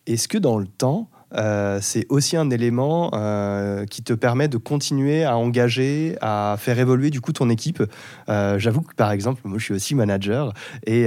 Est-ce 0.06 0.28
que 0.28 0.38
dans 0.38 0.58
le 0.58 0.66
temps, 0.66 1.08
euh, 1.36 1.78
c'est 1.80 2.06
aussi 2.08 2.36
un 2.36 2.50
élément 2.50 3.10
euh, 3.14 3.84
qui 3.86 4.02
te 4.02 4.12
permet 4.12 4.48
de 4.48 4.56
continuer 4.56 5.24
à 5.24 5.36
engager, 5.36 6.16
à 6.20 6.56
faire 6.58 6.78
évoluer 6.78 7.10
du 7.10 7.20
coup 7.20 7.32
ton 7.32 7.50
équipe. 7.50 7.82
Euh, 8.28 8.58
j'avoue 8.58 8.82
que 8.82 8.94
par 8.94 9.12
exemple, 9.12 9.42
moi 9.44 9.58
je 9.58 9.64
suis 9.64 9.74
aussi 9.74 9.94
manager 9.94 10.52
et, 10.86 11.04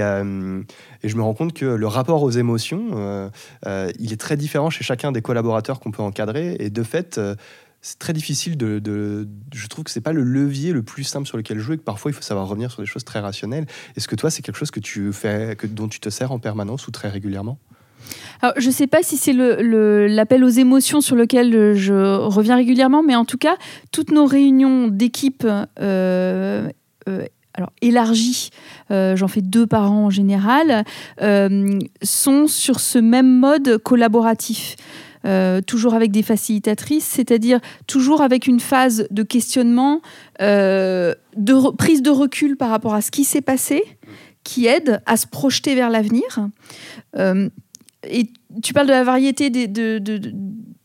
je 1.04 1.16
me 1.16 1.22
rends 1.22 1.34
compte 1.34 1.54
que 1.54 1.66
le 1.66 1.88
rapport 1.88 2.24
aux 2.24 2.32
émotions, 2.32 3.32
il 3.66 4.14
est 4.14 4.20
très 4.20 4.36
différent 4.36 4.70
chez 4.70 4.84
chacun 4.84 5.12
des 5.12 5.22
collaborateurs 5.22 5.80
qu'on 5.80 5.92
peut 5.92 6.04
encadrer 6.04 6.56
et 6.60 6.70
de 6.70 6.84
fait 6.84 7.20
c'est 7.82 8.00
très 8.00 8.14
difficile 8.14 8.58
de, 8.58 8.80
de, 8.80 9.28
Je 9.54 9.68
trouve 9.68 9.86
que 9.86 9.92
c'est 9.92 10.02
pas 10.02 10.12
le 10.12 10.24
levier 10.24 10.74
le 10.74 10.84
plus 10.84 11.04
simple 11.04 11.28
sur 11.28 11.38
lequel 11.38 11.60
jouer, 11.60 11.76
et 11.76 11.78
que 11.78 11.84
parfois 11.84 12.12
il 12.12 12.14
faut 12.14 12.22
savoir 12.22 12.48
revenir 12.48 12.72
sur 12.72 12.82
des 12.82 12.88
choses 12.88 13.06
très 13.06 13.20
rationnelles. 13.20 13.68
Est-ce 13.96 14.08
que 14.08 14.16
toi, 14.16 14.32
c'est 14.32 14.42
quelque 14.42 14.58
chose 14.58 14.72
que 14.72 14.80
tu 14.80 15.14
fais, 15.14 15.56
que, 15.56 15.68
dont 15.68 15.88
tu 15.88 16.00
te 16.00 16.10
sers 16.10 16.32
en 16.32 16.40
permanence 16.40 16.88
ou 16.88 16.92
très 16.92 17.08
régulièrement? 17.08 17.60
Je 18.58 18.68
ne 18.68 18.72
sais 18.72 18.88
pas 18.88 19.04
si 19.04 19.18
c'est 19.18 19.34
l'appel 19.34 20.44
aux 20.44 20.50
émotions 20.50 21.02
sur 21.02 21.16
lequel 21.16 21.74
je 21.76 22.18
reviens 22.18 22.56
régulièrement, 22.56 23.04
mais 23.04 23.16
en 23.16 23.26
tout 23.26 23.38
cas, 23.38 23.56
toutes 23.92 24.12
nos 24.12 24.26
réunions 24.26 24.88
d'équipe 24.88 25.46
euh, 25.80 26.70
euh, 27.08 27.26
élargies, 27.82 28.50
euh, 28.92 29.16
j'en 29.16 29.28
fais 29.28 29.42
deux 29.42 29.66
par 29.66 29.92
an 29.92 30.06
en 30.06 30.10
général, 30.10 30.84
sont 32.04 32.48
sur 32.48 32.80
ce 32.80 33.00
même 33.00 33.40
mode 33.40 33.78
collaboratif. 33.80 34.76
toujours 35.66 35.94
avec 35.94 36.12
des 36.12 36.24
facilitatrices, 36.24 37.06
c'est-à-dire 37.06 37.60
toujours 37.88 38.22
avec 38.22 38.48
une 38.48 38.60
phase 38.60 39.08
de 39.12 39.24
questionnement, 39.24 40.02
de 40.40 41.76
prise 41.76 42.02
de 42.02 42.12
recul 42.12 42.56
par 42.56 42.70
rapport 42.70 42.94
à 42.94 43.02
ce 43.02 43.12
qui 43.12 43.24
s'est 43.24 43.42
passé, 43.42 43.84
qui 44.44 44.68
aide 44.68 45.02
à 45.06 45.18
se 45.18 45.28
projeter 45.28 45.76
vers 45.76 45.90
l'avenir 45.90 46.48
et 48.10 48.32
tu 48.64 48.74
parles 48.74 48.88
de 48.88 48.92
la 48.92 49.04
variété 49.04 49.52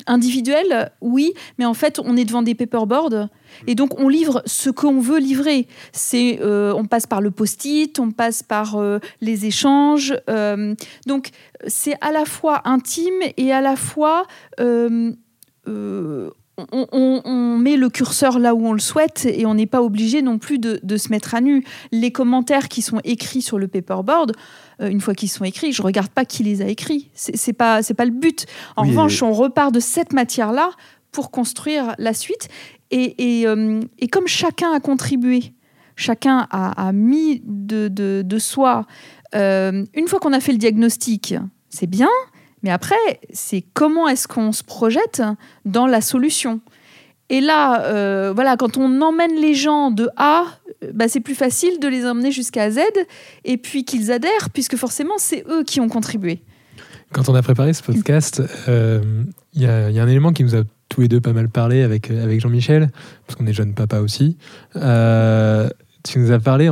individuelle, 0.07 0.93
oui, 1.01 1.33
mais 1.59 1.65
en 1.65 1.75
fait, 1.75 2.01
on 2.05 2.17
est 2.17 2.25
devant 2.25 2.43
des 2.43 2.55
paperboards 2.55 3.29
et 3.67 3.75
donc 3.75 3.99
on 3.99 4.09
livre 4.09 4.43
ce 4.47 4.71
qu'on 4.71 5.01
veut 5.01 5.19
livrer. 5.19 5.67
Euh, 6.15 6.73
on 6.75 6.85
passe 6.85 7.07
par 7.07 7.21
le 7.21 7.31
post-it, 7.31 7.99
on 7.99 8.11
passe 8.11 8.43
par 8.43 8.77
euh, 8.77 8.99
les 9.21 9.47
échanges. 9.47 10.15
Euh, 10.29 10.75
donc 11.07 11.31
c'est 11.67 11.95
à 12.01 12.13
la 12.13 12.25
fois 12.25 12.63
intime 12.65 13.21
et 13.37 13.53
à 13.53 13.61
la 13.61 13.77
fois 13.77 14.27
on, 16.73 17.59
met 17.59 17.77
le 17.77 17.89
curseur 17.89 18.39
là 18.39 18.55
où 18.55 18.67
on 18.67 18.73
le 18.73 18.81
souhaite 18.81 19.27
et 19.27 19.47
on 19.47 19.55
n'est 19.55 19.67
pas 19.67 19.83
obligé 19.83 20.23
non 20.23 20.39
plus 20.39 20.59
de, 20.59 20.97
se 20.97 21.09
mettre 21.11 21.35
à 21.35 21.41
nu. 21.41 21.65
Les 21.91 22.11
commentaires 22.11 22.69
qui 22.69 22.83
sont 22.83 23.01
écrits 23.05 23.43
sur 23.43 23.59
le 23.59 23.69
paperboard, 23.69 24.33
euh, 24.81 24.89
une 24.89 25.01
fois 25.01 25.15
qu'ils 25.15 25.31
sont 25.31 25.45
écrits, 25.45 25.73
je 25.73 25.83
regarde 25.83 26.11
pas 26.11 26.25
qui 26.25 26.43
les 26.43 26.63
a 26.63 26.67
écrits. 26.67 27.11
C'est 27.15 27.53
pas 27.53 27.83
c'est 27.83 27.95
pas 27.95 28.05
le 28.05 28.11
but. 28.11 28.47
En 28.77 28.83
revanche, 28.83 29.23
on 29.23 29.33
repart 29.33 29.73
de 29.73 29.81
cette 29.81 30.13
matière 30.13 30.53
là 30.53 30.71
pour 31.11 31.31
construire 31.31 31.95
la 31.99 32.15
suite. 32.15 32.49
Et, 32.91 33.45
euh, 33.47 33.81
comme 34.11 34.27
chacun 34.27 34.73
a 34.73 34.81
contribué 34.81 35.55
chacun 35.95 36.49
a, 36.51 36.91
mis 36.93 37.43
de, 37.45 37.89
de, 37.89 38.39
soi. 38.39 38.87
une 39.35 40.09
fois 40.09 40.19
qu'on 40.21 40.33
a 40.33 40.41
fait 40.41 40.53
le 40.53 40.59
diagnostic, 40.59 41.35
c'est 41.69 41.87
bien, 41.87 42.09
mais 42.63 42.71
après, 42.71 43.21
c'est 43.33 43.65
comment 43.75 44.09
est-ce 44.09 44.29
qu'on 44.29 44.53
se 44.53 44.63
projette 44.63 45.23
dans 45.65 45.87
la 45.87 46.01
solution? 46.01 46.61
Et 47.29 47.41
là, 47.41 47.85
euh, 47.85 48.33
voilà, 48.35 48.57
quand 48.57 48.77
on 48.77 49.01
emmène 49.01 49.35
les 49.41 49.55
gens 49.55 49.91
de 49.91 50.09
A, 50.17 50.45
bah, 50.93 51.09
c'est 51.09 51.21
plus 51.21 51.35
facile 51.35 51.81
de 51.81 51.89
les 51.89 52.07
emmener 52.07 52.31
jusqu'à 52.31 52.71
Z 52.71 52.81
et 53.45 53.57
puis 53.57 53.85
qu'ils 53.85 54.13
adhèrent, 54.13 54.51
puisque 54.53 54.77
forcément, 54.77 55.15
c'est 55.19 55.45
eux 55.49 55.65
qui 55.65 55.81
ont 55.81 55.89
contribué. 55.89 56.43
Quand 57.13 57.29
on 57.29 57.35
a 57.35 57.43
préparé 57.43 57.73
ce 57.73 57.83
podcast, 57.83 58.43
euh, 58.69 59.25
il 59.55 59.63
y, 59.63 59.67
a 59.67 59.87
un 59.87 60.09
élément 60.09 60.33
qui 60.33 60.45
nous 60.45 60.55
a 60.55 60.63
tous 60.89 61.03
les 61.03 61.09
deux 61.09 61.21
pas 61.21 61.33
mal 61.33 61.49
parlé 61.49 61.83
avec, 61.83 62.11
avec 62.11 62.41
Jean-Michel, 62.41 62.91
parce 63.27 63.39
qu'on 63.39 63.47
est 63.47 63.53
jeune 63.53 63.75
papa 63.75 64.01
aussi. 64.01 64.37
Euh, 64.77 65.69
tu 66.05 66.19
nous 66.19 66.33
as 66.33 66.39
parlé 66.39 66.71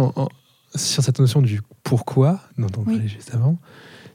sur 0.74 1.03
cette 1.03 1.18
notion 1.20 1.42
du 1.42 1.61
pourquoi, 1.83 2.40
dont 2.59 2.68
on 2.79 2.85
parlait 2.85 3.09
juste 3.09 3.35
avant 3.35 3.59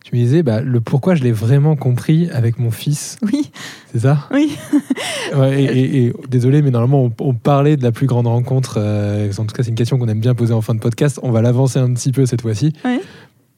tu 0.06 0.16
me 0.16 0.22
disais, 0.22 0.44
bah, 0.44 0.62
le 0.62 0.82
pourquoi 0.82 1.16
je 1.16 1.24
l'ai 1.24 1.32
vraiment 1.32 1.76
compris 1.76 2.30
avec 2.32 2.60
mon 2.60 2.70
fils. 2.70 3.18
Oui. 3.24 3.50
C'est 3.92 4.02
ça? 4.02 4.30
Oui. 4.32 4.56
et, 5.58 6.14
désolé, 6.30 6.62
mais 6.62 6.70
normalement, 6.70 7.12
on, 7.20 7.34
parlait 7.34 7.76
de 7.76 7.82
la 7.82 7.92
plus 7.92 8.06
grande 8.06 8.28
rencontre. 8.28 8.76
Euh, 8.78 9.32
en 9.36 9.46
tout 9.46 9.56
cas, 9.56 9.64
c'est 9.64 9.70
une 9.70 9.76
question 9.76 9.98
qu'on 9.98 10.08
aime 10.08 10.20
bien 10.20 10.36
poser 10.36 10.54
en 10.54 10.62
fin 10.62 10.76
de 10.76 10.80
podcast. 10.80 11.20
On 11.24 11.32
va 11.32 11.42
l'avancer 11.42 11.80
un 11.80 11.92
petit 11.92 12.12
peu 12.12 12.28
cette 12.28 12.44
fois-ci. 12.44 12.74
Oui. 12.86 13.00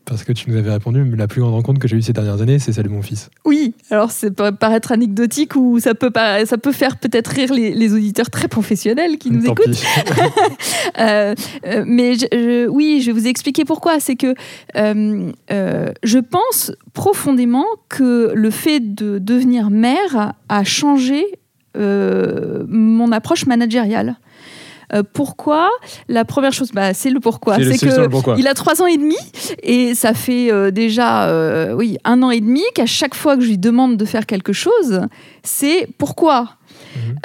Parce 0.08 0.24
que 0.24 0.32
tu 0.32 0.50
nous 0.50 0.56
avais 0.56 0.72
répondu, 0.72 1.04
mais 1.04 1.17
la 1.17 1.28
plus 1.28 1.41
grande 1.41 1.54
rencontre 1.54 1.80
que 1.80 1.88
j'ai 1.88 1.98
eue 1.98 2.02
ces 2.02 2.13
dernières 2.13 2.41
années, 2.41 2.60
c'est 2.60 2.72
celle 2.72 2.86
de 2.86 2.89
mon 2.89 3.02
fils. 3.02 3.30
Oui, 3.43 3.74
alors 3.91 4.12
ça 4.12 4.32
peut 4.32 4.54
paraître 4.54 4.93
anecdotique 4.93 5.58
ou 5.58 5.80
ça 5.82 5.96
peut, 5.96 6.12
ça 6.46 6.58
peut 6.58 6.72
faire 6.72 6.96
peut-être 6.98 7.28
rire 7.28 7.54
les, 7.54 7.93
auditeurs 7.93 8.30
très 8.30 8.48
professionnels 8.48 9.17
qui 9.17 9.32
nous 9.32 9.46
écoutent. 9.46 9.67
Euh, 11.00 11.36
euh, 11.65 11.84
mais 11.86 12.15
oui, 12.70 13.02
je 13.02 13.08
vais 13.08 13.12
vous 13.12 13.28
expliquer 13.28 13.65
pourquoi. 13.65 14.00
C'est 14.00 14.15
que 14.15 14.34
euh, 14.76 15.32
je 16.04 16.20
pense 16.20 16.72
profondément 16.93 17.65
que 17.89 18.32
le 18.34 18.50
fait 18.50 18.80
de 18.80 19.20
devenir 19.20 19.70
mère 19.70 20.34
a 20.50 20.63
changé 20.63 21.24
mon 21.76 23.12
approche 23.12 23.46
managériale. 23.46 24.17
Euh, 24.93 25.04
pourquoi 25.13 25.69
La 26.08 26.23
première 26.23 26.54
chose, 26.54 26.71
bah, 26.71 26.93
c'est 26.93 27.10
le 27.10 27.19
pourquoi. 27.19 27.56
C'est 27.56 27.78
que 27.78 28.39
il 28.39 28.47
a 28.47 28.54
trois 28.54 28.82
ans 28.82 28.86
et 28.86 28.97
demi 28.97 29.17
et 29.62 29.95
ça 29.95 30.13
fait 30.13 30.52
euh, 30.52 30.71
déjà 30.71 31.28
euh, 31.28 31.73
oui 31.73 31.97
un 32.06 32.23
an 32.23 32.32
et 32.32 32.39
demi 32.39 32.63
qu'à 32.73 32.86
chaque 32.86 33.13
fois 33.13 33.36
que 33.36 33.43
je 33.43 33.50
lui 33.50 33.58
demande 33.58 33.97
de 33.97 34.06
faire 34.06 34.26
quelque 34.26 34.54
chose, 34.54 35.02
c'est 35.43 35.88
pourquoi. 35.97 36.52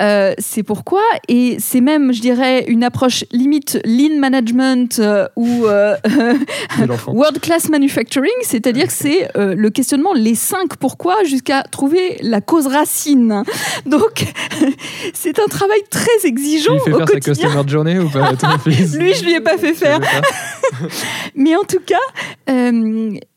Euh, 0.00 0.34
c'est 0.38 0.62
pourquoi, 0.62 1.02
et 1.28 1.56
c'est 1.58 1.80
même, 1.80 2.12
je 2.12 2.20
dirais, 2.20 2.64
une 2.66 2.84
approche 2.84 3.24
limite 3.32 3.78
lean 3.84 4.18
management 4.18 4.98
euh, 4.98 5.28
ou 5.36 5.66
euh, 5.66 5.96
world 7.08 7.40
class 7.40 7.68
manufacturing, 7.68 8.32
c'est-à-dire 8.42 8.86
que 8.86 8.92
c'est 8.92 9.28
le 9.36 9.70
questionnement 9.70 10.12
les 10.14 10.34
cinq 10.34 10.76
pourquoi 10.76 11.24
jusqu'à 11.24 11.62
trouver 11.62 12.18
la 12.22 12.40
cause 12.40 12.66
racine. 12.66 13.42
Donc, 13.86 14.24
c'est 15.14 15.38
un 15.38 15.46
travail 15.46 15.80
très 15.90 16.24
exigeant. 16.26 16.76
Tu 16.84 16.90
lui 16.90 16.98
fais 16.98 16.98
faire 16.98 17.08
sa 17.08 17.20
customer 17.20 17.62
journey 17.68 17.98
ou 17.98 18.08
pas 18.08 18.32
Lui, 18.66 19.14
je 19.14 19.24
lui 19.24 19.34
ai 19.34 19.40
pas 19.40 19.58
fait 19.58 19.74
faire. 19.74 20.00
Mais 21.34 21.56
en 21.56 21.64
tout 21.64 21.80
cas, 21.84 21.96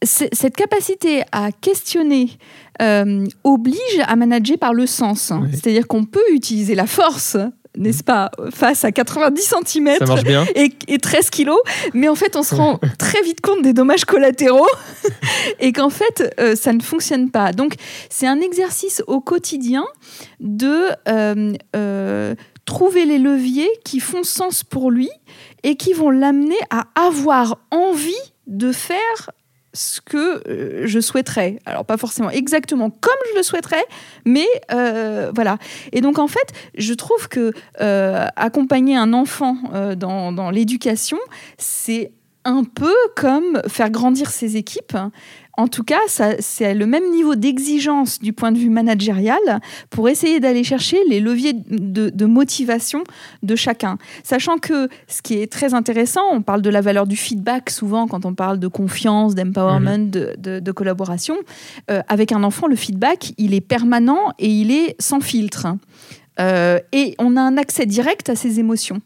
cette 0.02 0.56
capacité 0.56 1.24
à 1.32 1.52
questionner 1.52 2.30
euh, 2.82 3.26
oblige 3.44 4.00
à 4.06 4.16
manager 4.16 4.58
par 4.58 4.74
le 4.74 4.86
sens. 4.86 5.32
C'est-à-dire 5.52 5.88
qu'on 5.88 6.06
peut 6.06 6.24
utiliser 6.32 6.76
la 6.76 6.88
force 6.88 7.38
n'est-ce 7.78 8.04
pas, 8.04 8.32
face 8.52 8.84
à 8.84 8.92
90 8.92 9.54
cm 9.66 9.98
et, 10.56 10.98
13 10.98 11.30
kilos, 11.30 11.60
mais 11.94 12.08
en 12.08 12.16
fait 12.16 12.36
on 12.36 12.44
se 12.44 12.56
rend 12.56 12.80
très 13.00 13.22
vite 13.22 13.42
compte 13.42 13.62
des 13.62 13.74
dommages 13.74 14.06
collatéraux 14.06 14.68
et 15.60 15.72
qu'en 15.72 15.90
fait 15.90 16.34
euh, 16.40 16.56
ça 16.56 16.74
ne 16.74 16.82
fonctionne 16.82 17.30
pas. 17.32 17.52
Donc 17.52 17.76
c'est 18.10 18.28
un 18.28 18.40
exercice 18.40 19.04
au 19.08 19.20
quotidien 19.20 19.86
de 20.40 20.88
euh, 21.08 22.36
trouver 22.66 23.06
les 23.06 23.20
leviers 23.20 23.70
qui 23.84 24.00
font 24.00 24.24
sens 24.24 24.64
pour 24.64 24.92
lui 24.92 25.10
et 25.64 25.76
qui 25.76 25.94
vont 25.94 26.10
l'amener 26.10 26.58
à 26.70 26.86
avoir 26.96 27.58
envie 27.72 28.14
de 28.48 28.72
faire 28.72 29.32
ce 29.76 30.02
que 30.02 30.42
euh, 30.48 30.88
je 30.88 31.00
souhaiterais. 31.00 31.60
Alors 31.66 31.86
pas 31.86 31.98
forcément 31.98 32.32
exactement 32.32 32.90
comme 32.90 33.14
je 33.32 33.38
le 33.38 33.44
souhaiterais, 33.44 33.86
mais 34.26 34.48
euh, 34.72 35.32
voilà. 35.36 35.58
Et 35.92 36.02
donc 36.02 36.18
en 36.18 36.28
fait, 36.28 36.48
je 36.76 36.94
trouve 36.94 37.28
que 37.28 37.54
euh, 37.82 38.28
accompagner 38.36 38.96
un 38.96 39.14
enfant 39.14 39.58
dans, 39.98 40.32
dans 40.32 40.50
l'éducation, 40.50 41.18
c'est 41.58 42.12
un 42.46 42.64
peu 42.64 42.94
comme 43.16 43.62
faire 43.68 43.90
grandir 43.90 44.30
ses 44.30 44.56
équipes 44.56 44.98
en 45.58 45.68
tout 45.68 45.84
cas, 45.84 46.00
c'est 46.40 46.74
le 46.74 46.86
même 46.86 47.10
niveau 47.12 47.36
d'exigence 47.36 48.20
du 48.20 48.34
point 48.34 48.52
de 48.52 48.58
vue 48.58 48.70
managérial 48.70 49.40
pour 49.90 50.10
essayer 50.10 50.40
d'aller 50.40 50.64
chercher 50.64 50.98
les 51.08 51.20
leviers 51.20 51.54
de, 51.54 52.26
motivation 52.26 53.04
de 53.44 53.56
chacun. 53.56 53.98
Sachant 54.24 54.58
que 54.58 54.90
ce 55.08 55.22
qui 55.22 55.36
est 55.36 55.52
très 55.52 55.74
intéressant, 55.74 56.24
on 56.32 56.42
parle 56.42 56.62
de 56.62 56.70
la 56.70 56.82
valeur 56.82 57.08
du 57.08 57.16
feedback 57.16 57.70
souvent 57.70 58.08
quand 58.08 58.26
on 58.26 58.34
parle 58.34 58.60
de 58.60 58.68
confiance, 58.68 59.36
d'empowerment, 59.36 59.98
mhm. 59.98 60.60
de, 60.60 60.72
collaboration. 60.72 61.36
Euh, 61.90 62.02
avec 62.08 62.32
un 62.32 62.44
enfant, 62.44 62.68
le 62.68 62.76
feedback, 62.76 63.34
il 63.38 63.54
est 63.54 63.62
permanent 63.62 64.34
et 64.40 64.50
il 64.50 64.72
est 64.72 64.96
sans 65.00 65.22
filtre. 65.22 65.68
Euh, 66.40 66.80
et 66.92 67.16
on 67.18 67.38
a 67.38 67.42
un 67.42 67.58
accès 67.58 67.86
direct 67.86 68.30
à 68.30 68.36
ses 68.36 68.60
émotions. 68.60 69.02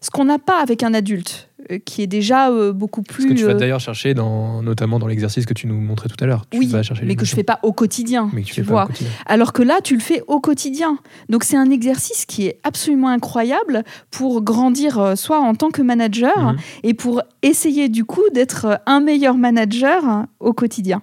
Ce 0.00 0.10
qu'on 0.10 0.24
n'a 0.24 0.38
pas 0.38 0.60
avec 0.60 0.82
un 0.82 0.94
adulte. 0.94 1.48
Euh, 1.70 1.78
qui 1.84 2.02
est 2.02 2.06
déjà 2.06 2.50
euh, 2.50 2.72
beaucoup 2.72 3.02
plus. 3.02 3.24
Ce 3.24 3.28
que 3.28 3.34
tu 3.34 3.44
vas 3.44 3.50
euh, 3.50 3.54
d'ailleurs 3.54 3.80
chercher, 3.80 4.14
dans, 4.14 4.62
notamment 4.62 4.98
dans 5.00 5.08
l'exercice 5.08 5.44
que 5.44 5.54
tu 5.54 5.66
nous 5.66 5.80
montrais 5.80 6.08
tout 6.08 6.22
à 6.22 6.26
l'heure. 6.26 6.44
Oui, 6.54 6.72
mais 7.02 7.16
que 7.16 7.24
je 7.24 7.34
fais 7.34 7.42
pas 7.42 7.58
au 7.62 7.72
quotidien. 7.72 8.30
Mais 8.32 8.42
tu, 8.42 8.62
vois. 8.62 8.88
Alors 9.26 9.52
que 9.52 9.62
là, 9.62 9.80
tu 9.82 9.94
le 9.94 10.00
fais 10.00 10.22
au 10.28 10.40
quotidien. 10.40 10.98
Donc 11.28 11.42
c'est 11.42 11.56
un 11.56 11.70
exercice 11.70 12.26
qui 12.26 12.46
est 12.46 12.58
absolument 12.62 13.08
incroyable 13.08 13.82
pour 14.10 14.42
grandir 14.42 15.16
soit 15.16 15.40
en 15.40 15.54
tant 15.54 15.70
que 15.70 15.82
manager 15.82 16.52
mhm. 16.52 16.58
et 16.84 16.94
pour 16.94 17.22
essayer 17.42 17.88
du 17.88 18.04
coup 18.04 18.22
d'être 18.32 18.80
un 18.86 19.00
meilleur 19.00 19.36
manager 19.36 20.26
au 20.38 20.52
quotidien. 20.52 21.02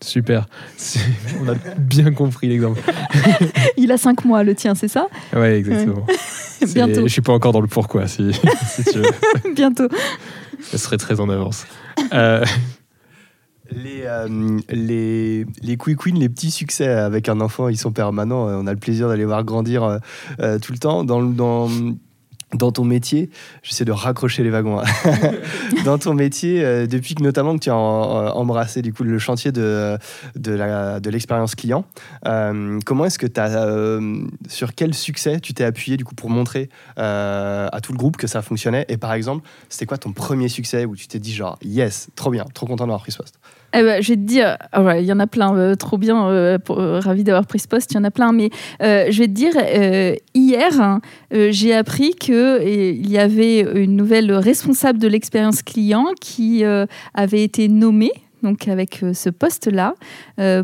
Super. 0.00 0.46
On 1.42 1.48
a 1.48 1.54
bien 1.76 2.12
compris 2.12 2.48
l'exemple. 2.48 2.80
Il 3.76 3.90
a 3.90 3.98
cinq 3.98 4.24
mois, 4.24 4.44
le 4.44 4.54
tien, 4.54 4.74
c'est 4.74 4.88
ça? 4.88 5.08
Oui, 5.34 5.46
exactement. 5.46 6.06
Bientôt. 6.74 7.02
Je 7.02 7.12
suis 7.12 7.22
pas 7.22 7.32
encore 7.32 7.52
dans 7.52 7.60
le 7.60 7.68
pourquoi, 7.68 8.06
si, 8.06 8.30
tu 8.90 8.98
veux. 8.98 9.54
Bientôt. 9.54 9.88
Ce 10.60 10.78
serait 10.78 10.96
très 10.96 11.20
en 11.20 11.28
avance. 11.28 11.66
Euh, 12.12 12.44
les, 13.70 14.02
euh, 14.04 14.58
les, 14.70 15.46
les 15.62 15.76
quick 15.76 16.04
wins, 16.04 16.18
les 16.18 16.28
petits 16.28 16.50
succès 16.50 16.88
avec 16.88 17.28
un 17.28 17.40
enfant, 17.40 17.68
ils 17.68 17.78
sont 17.78 17.92
permanents. 17.92 18.46
On 18.46 18.66
a 18.66 18.72
le 18.72 18.78
plaisir 18.78 19.08
d'aller 19.08 19.24
voir 19.24 19.44
grandir 19.44 20.00
euh, 20.40 20.58
tout 20.58 20.72
le 20.72 20.78
temps. 20.78 21.04
Dans, 21.04 21.22
dans, 21.22 21.68
dans 22.54 22.72
ton 22.72 22.84
métier, 22.84 23.28
j'essaie 23.62 23.84
de 23.84 23.92
raccrocher 23.92 24.42
les 24.42 24.50
wagons. 24.50 24.80
Hein. 24.80 24.84
dans 25.84 25.98
ton 25.98 26.14
métier, 26.14 26.64
euh, 26.64 26.86
depuis 26.86 27.14
que 27.14 27.22
notamment 27.22 27.54
que 27.54 27.64
tu 27.64 27.70
as 27.70 27.76
embrassé 27.76 28.80
du 28.80 28.92
coup 28.92 29.04
le 29.04 29.18
chantier 29.18 29.52
de 29.52 29.98
de 30.36 31.10
l'expérience 31.10 31.54
client, 31.54 31.84
euh, 32.26 32.78
comment 32.86 33.04
est-ce 33.04 33.18
que 33.18 33.26
tu 33.26 33.40
euh, 33.40 34.24
sur 34.48 34.74
quel 34.74 34.94
succès 34.94 35.40
tu 35.40 35.52
t'es 35.52 35.64
appuyé 35.64 35.96
du 35.96 36.04
coup 36.04 36.14
pour 36.14 36.30
montrer 36.30 36.70
à 36.96 37.78
tout 37.82 37.92
le 37.92 37.98
groupe 37.98 38.16
que 38.16 38.26
ça 38.26 38.40
fonctionnait? 38.40 38.86
Et 38.88 38.96
par 38.96 39.12
exemple, 39.12 39.46
c'était 39.68 39.86
quoi 39.86 39.98
ton 39.98 40.12
premier 40.12 40.48
succès 40.48 40.84
où 40.84 40.96
tu 40.96 41.06
t'es 41.06 41.18
dit 41.18 41.34
genre 41.34 41.58
yes, 41.62 42.08
trop 42.16 42.30
bien, 42.30 42.44
trop 42.54 42.66
content 42.66 42.86
d'avoir 42.86 43.02
pris 43.02 43.12
ce 43.12 43.18
poste? 43.18 43.38
Eh 43.74 43.82
ben, 43.82 44.02
je 44.02 44.08
vais 44.08 44.16
te 44.16 44.22
dire, 44.22 44.56
ah 44.72 44.98
il 44.98 45.04
y 45.04 45.12
en 45.12 45.20
a 45.20 45.26
plein, 45.26 45.54
euh, 45.54 45.74
trop 45.74 45.98
bien, 45.98 46.26
euh, 46.28 46.58
euh, 46.70 47.00
ravi 47.00 47.22
d'avoir 47.22 47.46
pris 47.46 47.58
ce 47.58 47.68
poste, 47.68 47.92
il 47.92 47.96
y 47.96 47.98
en 47.98 48.04
a 48.04 48.10
plein, 48.10 48.32
mais 48.32 48.50
je 48.80 49.18
vais 49.18 49.26
te 49.26 49.32
dire, 49.32 49.52
hier, 50.34 51.00
j'ai 51.30 51.74
appris 51.74 52.10
qu'il 52.12 53.10
y 53.10 53.18
avait 53.18 53.60
une 53.60 53.96
nouvelle 53.96 54.32
responsable 54.32 54.98
de 54.98 55.08
l'expérience 55.08 55.62
client 55.62 56.06
qui 56.20 56.64
avait 57.14 57.42
été 57.42 57.68
nommée 57.68 58.12
donc 58.44 58.68
avec 58.68 59.04
ce 59.14 59.30
poste-là, 59.30 59.94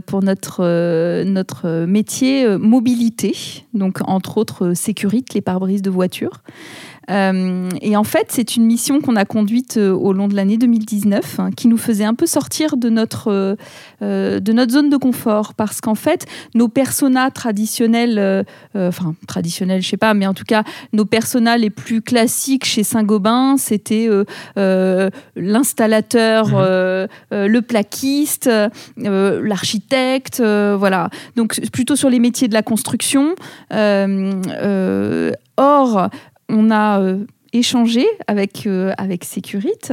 pour 0.06 0.22
notre, 0.22 1.24
notre 1.24 1.86
métier 1.86 2.56
mobilité, 2.56 3.34
donc 3.74 3.98
entre 4.06 4.38
autres 4.38 4.74
sécurité, 4.74 5.34
les 5.34 5.40
pare-brises 5.40 5.82
de 5.82 5.90
voiture. 5.90 6.42
Euh, 7.10 7.68
et 7.80 7.96
en 7.96 8.04
fait, 8.04 8.26
c'est 8.28 8.56
une 8.56 8.64
mission 8.64 9.00
qu'on 9.00 9.16
a 9.16 9.24
conduite 9.24 9.76
euh, 9.76 9.92
au 9.92 10.12
long 10.12 10.28
de 10.28 10.34
l'année 10.34 10.56
2019, 10.56 11.40
hein, 11.40 11.50
qui 11.56 11.68
nous 11.68 11.76
faisait 11.76 12.04
un 12.04 12.14
peu 12.14 12.26
sortir 12.26 12.76
de 12.76 12.88
notre, 12.88 13.56
euh, 14.02 14.40
de 14.40 14.52
notre 14.52 14.72
zone 14.72 14.90
de 14.90 14.96
confort, 14.96 15.54
parce 15.54 15.80
qu'en 15.80 15.94
fait, 15.94 16.26
nos 16.54 16.68
personas 16.68 17.30
traditionnels, 17.30 18.44
enfin 18.74 19.14
traditionnels, 19.26 19.82
je 19.82 19.88
sais 19.88 19.96
pas, 19.96 20.14
mais 20.14 20.26
en 20.26 20.34
tout 20.34 20.44
cas, 20.44 20.64
nos 20.92 21.04
personas 21.04 21.56
les 21.56 21.70
plus 21.70 22.02
classiques 22.02 22.64
chez 22.64 22.82
Saint-Gobain, 22.82 23.56
c'était 23.56 24.08
l'installateur, 25.36 26.48
mmh. 26.48 27.06
le 27.32 27.60
plaquiste, 27.60 28.50
l'architecte, 28.96 30.40
voilà. 30.40 31.10
Donc 31.36 31.60
plutôt 31.72 31.96
sur 31.96 32.10
les 32.10 32.18
métiers 32.18 32.48
de 32.48 32.54
la 32.54 32.62
construction. 32.62 33.34
or, 35.56 36.08
on 36.48 36.70
a 36.70 37.00
euh, 37.00 37.24
échangé 37.52 38.06
avec, 38.26 38.68
avec 38.98 39.24
Securite, 39.24 39.92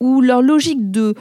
où 0.00 0.20
leur 0.22 0.40
logique 0.40 0.90
de 0.90 1.14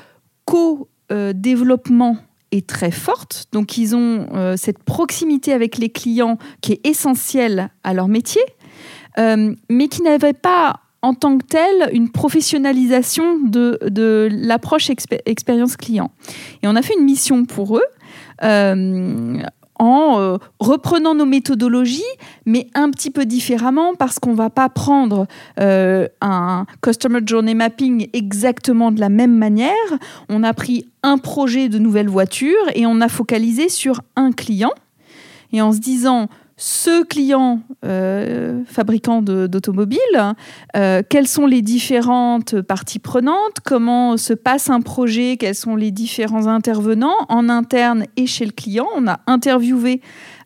co-développement 0.45 2.17
est 2.51 2.65
très 2.65 2.91
forte. 2.91 3.45
Donc, 3.51 3.77
ils 3.77 3.93
ont 3.93 4.55
cette 4.55 4.81
proximité 4.83 5.51
avec 5.51 5.77
les 5.77 5.89
clients 5.89 6.37
qui 6.61 6.71
est 6.71 6.87
essentielle 6.87 7.71
à 7.83 7.93
leur 7.93 8.07
métier, 8.07 8.41
mais 9.17 9.87
qui 9.89 10.01
n'avait 10.01 10.31
pas 10.31 10.79
en 11.01 11.13
tant 11.13 11.37
que 11.37 11.45
telle 11.45 11.89
une 11.93 12.09
professionnalisation 12.09 13.39
de, 13.39 13.79
de 13.89 14.29
l'approche 14.31 14.89
expérience 15.25 15.77
client. 15.77 16.11
Et 16.61 16.67
on 16.67 16.75
a 16.75 16.81
fait 16.81 16.93
une 16.97 17.05
mission 17.05 17.45
pour 17.45 17.77
eux. 17.77 17.85
Euh, 18.43 19.37
en 19.79 20.19
euh, 20.19 20.37
reprenant 20.59 21.15
nos 21.15 21.25
méthodologies, 21.25 22.03
mais 22.45 22.67
un 22.75 22.91
petit 22.91 23.09
peu 23.09 23.25
différemment 23.25 23.95
parce 23.95 24.19
qu'on 24.19 24.31
ne 24.31 24.35
va 24.35 24.49
pas 24.49 24.69
prendre 24.69 25.25
euh, 25.59 26.07
un 26.21 26.65
Customer 26.81 27.21
Journey 27.25 27.55
Mapping 27.55 28.09
exactement 28.13 28.91
de 28.91 28.99
la 28.99 29.09
même 29.09 29.35
manière. 29.35 29.73
On 30.27 30.43
a 30.43 30.53
pris 30.53 30.85
un 31.01 31.17
projet 31.17 31.69
de 31.69 31.79
nouvelle 31.79 32.09
voiture 32.09 32.57
et 32.75 32.85
on 32.85 33.01
a 33.01 33.07
focalisé 33.07 33.69
sur 33.69 34.01
un 34.15 34.31
client. 34.31 34.73
Et 35.51 35.61
en 35.61 35.71
se 35.71 35.79
disant, 35.79 36.27
ce 36.61 37.05
client 37.05 37.61
euh, 37.85 38.63
fabricant 38.65 39.21
d'automobiles, 39.21 39.99
euh, 40.75 41.01
quelles 41.09 41.27
sont 41.27 41.45
les 41.45 41.61
différentes 41.61 42.61
parties 42.61 42.99
prenantes, 42.99 43.61
comment 43.63 44.17
se 44.17 44.33
passe 44.33 44.69
un 44.69 44.81
projet, 44.81 45.37
quels 45.37 45.55
sont 45.55 45.77
les 45.77 45.91
différents 45.91 46.47
intervenants? 46.47 47.15
En 47.29 47.47
interne 47.47 48.03
et 48.17 48.27
chez 48.27 48.45
le 48.45 48.51
client. 48.51 48.87
On 48.97 49.07
a 49.07 49.21
interviewé 49.25 50.01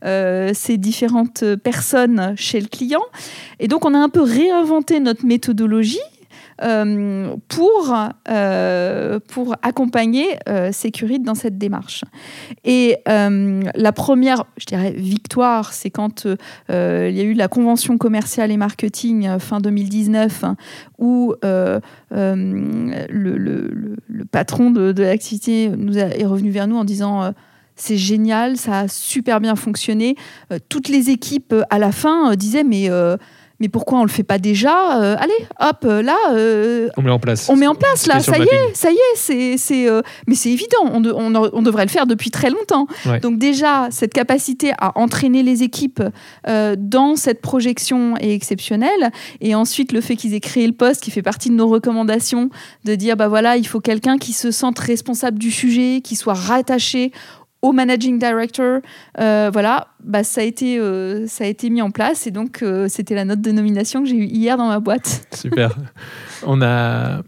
euh, 0.05 0.51
ces 0.53 0.77
différentes 0.77 1.43
personnes 1.55 2.35
chez 2.37 2.61
le 2.61 2.67
client. 2.67 3.03
Et 3.59 3.67
donc 3.67 3.83
on 3.83 3.95
a 3.95 3.97
un 3.97 4.09
peu 4.09 4.21
réinventé 4.21 4.99
notre 4.99 5.25
méthodologie 5.25 5.97
euh, 6.61 7.35
pour, 7.47 7.95
euh, 8.29 9.19
pour 9.27 9.55
accompagner 9.63 10.37
euh, 10.47 10.71
Sécurite 10.71 11.23
dans 11.23 11.33
cette 11.35 11.57
démarche. 11.57 12.03
Et 12.63 12.97
la 13.05 13.91
première, 13.91 14.45
je 14.57 14.65
dirais, 14.65 14.91
victoire, 14.91 15.73
c'est 15.73 15.89
quand 15.89 16.25
il 16.25 16.35
y 16.69 17.19
a 17.19 17.23
eu 17.23 17.33
la 17.33 17.47
convention 17.47 17.97
commerciale 17.97 18.51
et 18.51 18.57
marketing 18.57 19.39
fin 19.39 19.59
2019, 19.59 20.45
où 20.99 21.33
le, 21.41 21.81
patron 24.31 24.71
de, 24.71 24.91
de 24.91 25.03
l'activité 25.03 25.69
nous 25.69 25.97
est 25.97 26.25
revenu 26.25 26.51
vers 26.51 26.67
nous 26.67 26.77
en 26.77 26.83
disant 26.83 27.33
c'est 27.75 27.97
génial, 27.97 28.57
ça 28.57 28.81
a 28.81 28.87
super 28.87 29.41
bien 29.41 29.55
fonctionné. 29.55 30.15
toutes 30.69 30.89
les 30.89 31.09
équipes 31.09 31.55
à 31.69 31.79
la 31.79 31.91
fin 31.91 32.35
disaient 32.35 32.63
mais 32.63 32.89
mais 33.59 33.69
pourquoi 33.69 33.99
on 33.99 34.03
le 34.03 34.09
fait 34.09 34.23
pas 34.23 34.39
déjà 34.39 35.01
euh, 35.01 35.15
Allez, 35.17 35.33
hop, 35.59 35.85
euh, 35.85 36.01
là. 36.01 36.17
Euh, 36.31 36.89
on 36.97 37.01
met 37.01 37.11
en 37.11 37.19
place. 37.19 37.49
On 37.49 37.55
met 37.55 37.67
en 37.67 37.75
place 37.75 38.07
là, 38.07 38.19
ça 38.19 38.37
y 38.37 38.41
est, 38.41 38.73
ça 38.75 38.91
y 38.91 38.95
est, 38.95 39.15
c'est, 39.15 39.57
c'est, 39.57 39.87
mais 40.27 40.35
c'est 40.35 40.49
évident, 40.49 40.83
on, 40.91 41.03
on, 41.05 41.61
devrait 41.61 41.85
le 41.85 41.89
faire 41.89 42.07
depuis 42.07 42.31
très 42.31 42.49
longtemps. 42.49 42.87
Donc 43.21 43.37
déjà, 43.37 43.87
cette 43.91 44.13
capacité 44.13 44.73
à 44.79 44.97
entraîner 44.97 45.43
les 45.43 45.63
équipes 45.63 46.03
dans 46.45 47.15
cette 47.15 47.41
projection 47.41 48.17
est 48.17 48.33
exceptionnelle. 48.33 49.11
Et 49.39 49.55
ensuite, 49.55 49.91
le 49.91 50.01
fait 50.01 50.15
qu'ils 50.15 50.33
aient 50.33 50.39
créé 50.39 50.67
le 50.67 50.73
poste, 50.73 51.03
qui 51.03 51.11
fait 51.11 51.21
partie 51.21 51.49
de 51.49 51.55
nos 51.55 51.67
recommandations, 51.67 52.49
de 52.85 52.95
dire 52.95 53.15
bah 53.15 53.27
voilà, 53.27 53.57
il 53.57 53.67
faut 53.67 53.79
quelqu'un 53.79 54.17
qui 54.17 54.33
se 54.33 54.51
sente 54.51 54.79
responsable 54.79 55.39
du 55.39 55.51
sujet, 55.51 56.01
qui 56.03 56.15
soit 56.15 56.33
rattaché 56.33 57.11
au 57.63 57.71
managing 57.71 58.19
director. 58.19 58.81
Euh, 59.19 59.49
voilà, 59.51 59.87
bah, 60.03 60.23
ça, 60.23 60.41
a 60.41 60.43
été, 60.43 60.77
euh, 60.77 61.25
ça 61.27 61.45
a 61.45 61.47
été 61.47 61.71
mis 61.71 61.81
en 61.81 61.89
place 61.89 62.27
et 62.27 62.31
donc 62.31 62.61
euh, 62.61 62.87
c'était 62.87 63.15
la 63.15 63.25
note 63.25 63.41
de 63.41 63.51
nomination 63.51 64.03
que 64.03 64.09
j'ai 64.09 64.17
eue 64.17 64.25
hier 64.25 64.57
dans 64.57 64.67
ma 64.67 64.79
boîte. 64.79 65.25
Super. 65.33 65.75
On 66.45 66.61
a. 66.61 67.23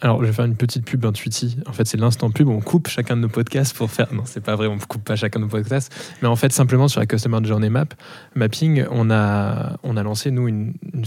Alors, 0.00 0.20
je 0.20 0.26
vais 0.26 0.32
faire 0.32 0.44
une 0.44 0.56
petite 0.56 0.84
pub 0.84 1.06
intuitive. 1.06 1.62
En 1.66 1.72
fait, 1.72 1.86
c'est 1.86 1.96
l'instant 1.96 2.30
pub. 2.30 2.48
On 2.48 2.60
coupe 2.60 2.88
chacun 2.88 3.16
de 3.16 3.22
nos 3.22 3.28
podcasts 3.28 3.74
pour 3.74 3.90
faire. 3.90 4.12
Non, 4.12 4.24
c'est 4.26 4.42
pas 4.42 4.54
vrai, 4.54 4.66
on 4.66 4.76
coupe 4.76 5.04
pas 5.04 5.16
chacun 5.16 5.38
de 5.38 5.44
nos 5.44 5.50
podcasts. 5.50 5.94
Mais 6.20 6.28
en 6.28 6.36
fait, 6.36 6.52
simplement 6.52 6.88
sur 6.88 7.00
la 7.00 7.06
Customer 7.06 7.38
Journey 7.42 7.70
Map, 7.70 7.86
Mapping, 8.34 8.84
on 8.90 9.10
a, 9.10 9.76
on 9.82 9.96
a 9.96 10.02
lancé, 10.02 10.30
nous, 10.30 10.46
une, 10.46 10.74
une, 10.92 11.04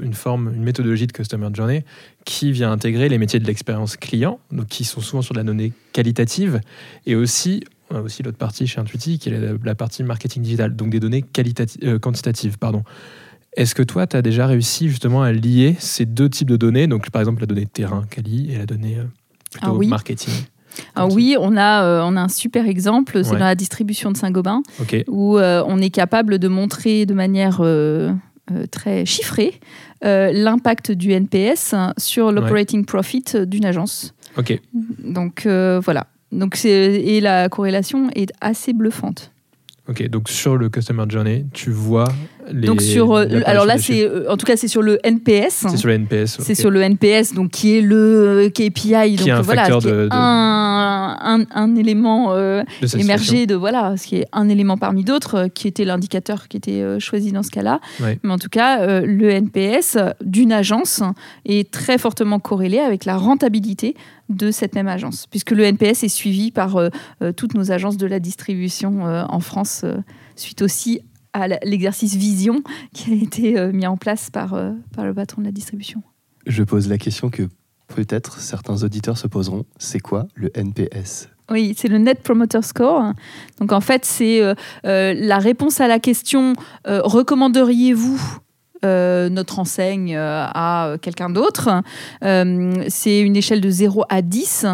une 0.00 0.14
forme, 0.14 0.52
une 0.54 0.62
méthodologie 0.62 1.08
de 1.08 1.12
Customer 1.12 1.48
Journey 1.52 1.84
qui 2.24 2.52
vient 2.52 2.70
intégrer 2.70 3.08
les 3.08 3.18
métiers 3.18 3.40
de 3.40 3.46
l'expérience 3.46 3.96
client, 3.96 4.38
donc 4.52 4.66
qui 4.66 4.84
sont 4.84 5.00
souvent 5.00 5.22
sur 5.22 5.32
de 5.32 5.40
la 5.40 5.44
donnée 5.44 5.72
qualitative, 5.92 6.60
et 7.06 7.16
aussi 7.16 7.64
on 7.90 7.96
a 7.96 8.00
aussi 8.00 8.22
l'autre 8.22 8.38
partie 8.38 8.66
chez 8.66 8.80
Intuiti 8.80 9.18
qui 9.18 9.28
est 9.28 9.40
la, 9.62 9.74
partie 9.74 10.02
marketing 10.02 10.42
digital, 10.42 10.74
donc 10.74 10.90
des 10.90 11.00
données 11.00 11.24
euh, 11.84 11.98
quantitatives. 11.98 12.58
Pardon. 12.58 12.82
Est-ce 13.56 13.74
que 13.74 13.82
toi, 13.82 14.06
tu 14.06 14.16
as 14.16 14.22
déjà 14.22 14.46
réussi 14.46 14.88
justement 14.88 15.22
à 15.22 15.32
lier 15.32 15.76
ces 15.78 16.04
deux 16.04 16.28
types 16.28 16.50
de 16.50 16.56
données, 16.56 16.86
donc 16.86 17.10
par 17.10 17.22
exemple 17.22 17.40
la 17.40 17.46
donnée 17.46 17.66
terrain, 17.66 18.04
Cali, 18.10 18.52
et 18.52 18.58
la 18.58 18.66
donnée 18.66 18.98
euh, 18.98 19.04
plutôt 19.50 19.80
ah 19.82 19.86
marketing? 19.86 20.34
Ah 20.94 21.06
oui, 21.06 21.36
on 21.40 21.56
a, 21.56 21.84
euh, 21.84 22.02
on 22.04 22.16
a 22.16 22.20
un 22.20 22.28
super 22.28 22.68
exemple, 22.68 23.24
c'est 23.24 23.32
dans 23.32 23.38
la 23.38 23.54
distribution 23.54 24.10
de 24.10 24.16
Saint-Gobain, 24.16 24.62
où 25.08 25.38
on 25.38 25.78
est 25.78 25.90
capable 25.90 26.38
de 26.38 26.48
montrer 26.48 27.06
de 27.06 27.14
manière 27.14 27.62
très 28.70 29.06
chiffrée 29.06 29.58
l'impact 30.02 30.92
du 30.92 31.12
NPS 31.12 31.74
sur 31.96 32.30
l'operating 32.30 32.84
profit 32.84 33.24
d'une 33.46 33.64
agence. 33.64 34.12
Ok. 34.36 34.60
Donc 35.02 35.46
voilà, 35.46 36.08
donc 36.36 36.64
et 36.64 37.20
la 37.20 37.48
corrélation 37.48 38.10
est 38.14 38.32
assez 38.40 38.72
bluffante. 38.72 39.32
Ok, 39.88 40.08
donc 40.08 40.28
sur 40.28 40.56
le 40.56 40.68
Customer 40.68 41.04
Journey, 41.08 41.46
tu 41.52 41.70
vois 41.70 42.08
les. 42.52 42.66
Donc 42.66 42.80
sur, 42.80 43.12
euh, 43.12 43.26
alors 43.44 43.66
là, 43.66 43.78
c'est 43.78 44.02
euh, 44.02 44.30
en 44.30 44.36
tout 44.36 44.46
cas 44.46 44.56
c'est 44.56 44.68
sur 44.68 44.82
le 44.82 44.98
NPS. 45.04 45.66
C'est 45.68 45.76
sur 45.76 45.88
le 45.88 45.94
NPS. 45.94 46.38
C'est 46.40 46.54
sur 46.54 46.70
le 46.70 46.80
NPS, 46.82 47.34
donc 47.34 47.50
qui 47.50 47.76
est 47.76 47.80
le 47.80 48.48
KPI, 48.48 49.16
qui 49.16 49.28
est 49.28 49.30
un 49.30 49.42
voilà, 49.42 49.62
facteur 49.62 49.82
de, 49.82 50.08
Un, 50.10 51.44
un, 51.54 51.76
élément 51.76 52.32
euh, 52.32 52.62
émergé 52.98 53.46
de 53.46 53.54
voilà, 53.54 53.96
ce 53.96 54.06
qui 54.06 54.16
est 54.16 54.26
un 54.32 54.48
élément 54.48 54.76
parmi 54.76 55.04
d'autres, 55.04 55.48
qui 55.48 55.68
était 55.68 55.84
l'indicateur 55.84 56.48
qui 56.48 56.56
était 56.56 57.00
choisi 57.00 57.32
dans 57.32 57.42
ce 57.42 57.50
cas-là. 57.50 57.80
Mais 58.00 58.32
en 58.32 58.38
tout 58.38 58.48
cas, 58.48 59.00
le 59.02 59.30
NPS 59.30 59.98
d'une 60.22 60.52
agence 60.52 61.02
est 61.44 61.70
très 61.70 61.98
fortement 61.98 62.38
corrélé 62.38 62.78
avec 62.78 63.04
la 63.04 63.16
rentabilité 63.16 63.96
de 64.28 64.50
cette 64.50 64.74
même 64.74 64.88
agence, 64.88 65.26
puisque 65.30 65.52
le 65.52 65.64
NPS 65.64 66.02
est 66.02 66.08
suivi 66.08 66.50
par 66.50 66.78
toutes 67.36 67.54
nos 67.54 67.70
agences 67.72 67.96
de 67.96 68.06
la 68.06 68.18
distribution 68.18 69.02
en 69.04 69.40
France, 69.40 69.84
suite 70.36 70.62
aussi 70.62 71.00
à 71.42 71.48
l'exercice 71.64 72.14
Vision 72.14 72.62
qui 72.92 73.12
a 73.12 73.14
été 73.14 73.72
mis 73.72 73.86
en 73.86 73.96
place 73.96 74.30
par, 74.30 74.58
par 74.94 75.04
le 75.04 75.14
patron 75.14 75.42
de 75.42 75.46
la 75.46 75.52
distribution. 75.52 76.02
Je 76.46 76.62
pose 76.62 76.88
la 76.88 76.98
question 76.98 77.30
que 77.30 77.48
peut-être 77.88 78.38
certains 78.38 78.82
auditeurs 78.82 79.18
se 79.18 79.26
poseront, 79.26 79.64
c'est 79.78 80.00
quoi 80.00 80.26
le 80.34 80.50
NPS 80.56 81.28
oui, 81.48 81.74
c'est 81.78 81.86
le 81.86 81.98
Net 81.98 82.24
Promoter 82.24 82.60
Score. 82.62 83.12
Donc 83.60 83.70
en 83.70 83.80
fait, 83.80 84.04
c'est 84.04 84.42
la 84.82 85.38
réponse 85.38 85.80
à 85.80 85.86
la 85.86 86.00
question 86.00 86.54
recommanderiez-vous 86.84 88.40
euh, 88.84 89.28
notre 89.28 89.58
enseigne 89.58 90.14
euh, 90.16 90.44
à 90.46 90.96
quelqu'un 91.00 91.30
d'autre. 91.30 91.70
Euh, 92.22 92.84
c'est 92.88 93.20
une 93.20 93.36
échelle 93.36 93.60
de 93.60 93.70
0 93.70 94.04
à 94.08 94.22
10. 94.22 94.66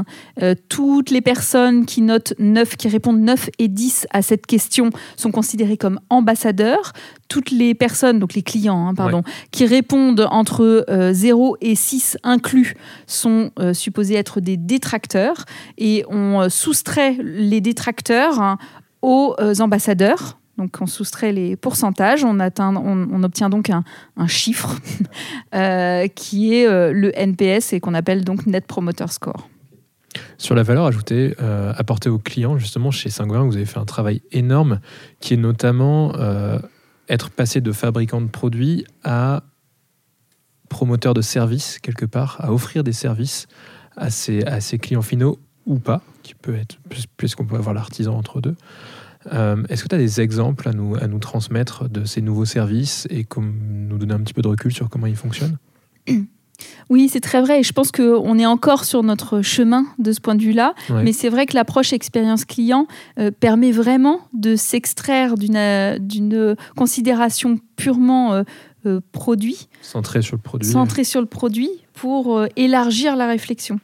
toutes 0.69 1.11
les 1.11 1.21
personnes 1.21 1.87
qui 1.87 2.03
notent 2.03 2.35
9, 2.39 2.77
qui 2.77 2.89
répondent 2.89 3.21
9 3.21 3.51
et 3.59 3.69
10 3.69 4.07
à 4.11 4.23
cette 4.23 4.47
question 4.47 4.91
sont 5.17 5.31
considérées 5.31 5.77
comme 5.77 6.01
ambassadeurs. 6.11 6.93
Toutes 7.29 7.51
les 7.51 7.75
personnes, 7.75 8.19
donc 8.19 8.35
les 8.35 8.43
clients, 8.43 8.89
hein, 8.89 8.95
pardon, 8.95 9.23
qui 9.53 9.67
répondent 9.67 10.27
entre 10.31 10.85
0 11.13 11.57
et 11.61 11.75
6 11.75 12.19
inclus 12.25 12.75
sont 13.07 13.51
supposés 13.73 14.17
être 14.17 14.41
des 14.41 14.57
détracteurs 14.57 15.45
et 15.79 16.05
on 16.09 16.49
soustrait 16.51 17.17
les 17.23 17.61
détracteurs 17.61 18.41
hein, 18.41 18.59
aux 19.01 19.35
ambassadeurs. 19.61 20.42
Donc 20.59 20.77
on 20.81 20.87
soustrait 20.87 21.33
les 21.33 21.57
pourcentages, 21.57 22.25
on, 22.25 22.39
obtient 23.23 23.49
donc 23.49 23.71
un, 23.71 23.85
chiffre 24.27 24.77
euh, 25.55 26.07
qui 26.09 26.55
est 26.55 26.67
euh, 26.67 26.93
le 26.93 27.11
NPS 27.19 27.73
et 27.73 27.81
qu'on 27.81 27.95
appelle 27.95 28.25
donc 28.25 28.47
Net 28.47 28.67
Promoter 28.67 29.07
Score. 29.09 29.49
Sur 30.37 30.55
la 30.55 30.63
valeur 30.63 30.85
ajoutée 30.85 31.35
euh, 31.41 31.73
apportée 31.77 32.11
aux 32.11 32.19
clients, 32.19 32.59
justement 32.59 32.91
chez 32.91 33.09
Saint-Gobain, 33.09 33.45
vous 33.45 33.57
avez 33.57 33.65
fait 33.65 33.79
un 33.79 33.87
travail 33.87 34.21
énorme 34.31 34.81
qui 35.21 35.35
est 35.35 35.39
notamment 35.39 36.13
être 37.09 37.31
passé 37.31 37.61
de 37.61 37.73
fabricant 37.73 38.21
de 38.21 38.29
produits 38.29 38.85
à 39.05 39.45
promoteur 40.69 41.15
de 41.15 41.23
services 41.23 41.79
quelque 41.79 42.07
part, 42.07 42.37
à 42.41 42.53
offrir 42.53 42.85
des 42.85 42.93
services 42.93 43.47
à 43.97 44.11
ses, 44.11 44.45
à 44.45 44.61
ses 44.61 44.79
clients 44.79 45.03
finaux 45.03 45.39
ou 45.67 45.79
pas, 45.79 46.03
qui 46.23 46.35
peut 46.35 46.55
être, 46.55 46.79
puisqu'on 47.17 47.45
peut 47.45 47.57
avoir 47.57 47.75
l'artisan 47.75 48.17
entre 48.17 48.41
deux. 48.41 48.57
Euh, 49.33 49.63
est-ce 49.69 49.83
que 49.83 49.89
tu 49.89 49.95
as 49.95 49.99
des 49.99 50.21
exemples 50.21 50.69
à 50.69 50.73
nous, 50.73 50.97
à 50.97 51.07
nous 51.07 51.19
transmettre 51.19 51.89
de 51.89 52.05
ces 52.05 52.23
nouveaux 52.23 52.45
services 52.45 53.07
et 53.11 53.25
comme, 53.25 53.55
nous 53.89 53.99
donner 53.99 54.15
un 54.15 54.21
petit 54.21 54.35
peu 54.35 54.43
de 54.43 54.49
recul 54.49 54.73
sur 54.73 54.89
comment 54.89 55.07
ils 55.07 55.17
fonctionnent? 55.17 55.59
Oui, 56.91 57.09
c'est 57.09 57.21
très 57.21 57.41
vrai. 57.41 57.61
Et 57.61 57.63
je 57.63 57.73
pense 57.73 57.91
qu'on 57.91 58.39
est 58.39 58.47
encore 58.47 58.85
sur 58.85 59.03
notre 59.03 59.43
chemin 59.43 59.85
de 59.99 60.13
ce 60.13 60.21
point 60.21 60.35
de 60.35 60.43
vue-là. 60.43 60.75
Mais 60.91 61.13
c'est 61.13 61.29
vrai 61.29 61.47
que 61.47 61.55
l'approche 61.55 61.93
expérience 61.93 62.45
client 62.45 62.87
euh, 63.19 63.31
permet 63.31 63.73
vraiment 63.73 64.21
de 64.33 64.57
s'extraire 64.57 65.37
d'une 65.37 66.57
considération 66.77 67.59
purement 67.77 68.45
produit. 69.13 69.69
Centré 69.81 70.23
sur 70.23 70.37
le 70.37 70.43
produit. 70.43 70.69
Centré 70.69 71.05
sur 71.05 71.21
le 71.21 71.27
produit 71.27 71.71
pour 71.95 72.45
élargir 72.57 73.17
la 73.17 73.27
réflexion. 73.27 73.79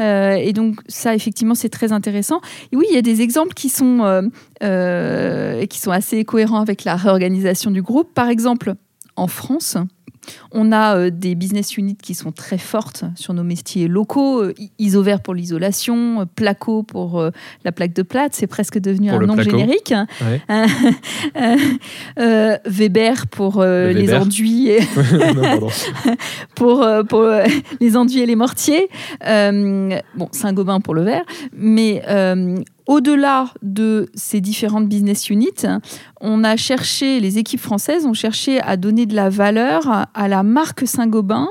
et 0.00 0.52
donc 0.52 0.80
ça, 0.88 1.14
effectivement, 1.14 1.54
c'est 1.54 1.68
très 1.68 1.92
intéressant. 1.92 2.40
Et 2.72 2.76
oui, 2.76 2.86
il 2.90 2.94
y 2.94 2.98
a 2.98 3.02
des 3.02 3.20
exemples 3.22 3.54
qui 3.54 3.68
sont, 3.68 4.30
qui 4.60 5.78
sont 5.78 5.90
assez 5.90 6.24
cohérents 6.24 6.60
avec 6.60 6.84
la 6.84 6.96
réorganisation 6.96 7.70
du 7.70 7.80
groupe. 7.80 8.12
Par 8.12 8.28
exemple, 8.28 8.74
en 9.16 9.28
France, 9.28 9.76
on 10.52 10.72
a 10.72 10.96
euh, 10.96 11.10
des 11.10 11.34
business 11.34 11.76
units 11.76 11.96
qui 11.96 12.14
sont 12.14 12.32
très 12.32 12.58
fortes 12.58 13.04
sur 13.16 13.34
nos 13.34 13.42
métiers 13.42 13.88
locaux. 13.88 14.42
Euh, 14.42 14.54
Isover 14.78 15.16
pour 15.22 15.34
l'isolation, 15.34 16.20
euh, 16.20 16.24
Placo 16.24 16.82
pour 16.82 17.30
la 17.64 17.72
plaque 17.72 17.92
de 17.92 18.02
plate, 18.02 18.34
c'est 18.34 18.46
presque 18.46 18.78
devenu 18.78 19.10
un 19.10 19.18
nom 19.18 19.40
générique. 19.40 19.92
Weber 22.66 23.26
pour 23.28 23.62
les 23.62 24.14
enduits, 24.14 24.68
et 24.68 24.80
pour, 26.54 26.86
pour 27.08 27.28
les 27.80 27.96
enduits 27.96 28.20
et 28.20 28.26
les 28.26 28.36
mortiers. 28.36 28.88
bon, 29.20 30.28
Saint-Gobain 30.32 30.80
pour 30.80 30.94
le 30.94 31.02
verre. 31.02 31.24
Mais 31.52 32.02
au-delà 32.86 33.52
de 33.62 34.10
ces 34.14 34.40
différentes 34.40 34.88
business 34.88 35.30
units, 35.30 35.66
on 36.20 36.44
a 36.44 36.56
cherché, 36.56 37.20
les 37.20 37.38
équipes 37.38 37.60
françaises 37.60 38.04
ont 38.04 38.14
cherché 38.14 38.60
à 38.60 38.76
donner 38.76 39.06
de 39.06 39.14
la 39.14 39.30
valeur 39.30 40.06
à 40.12 40.28
la 40.28 40.42
marque 40.42 40.86
Saint-Gobain 40.86 41.48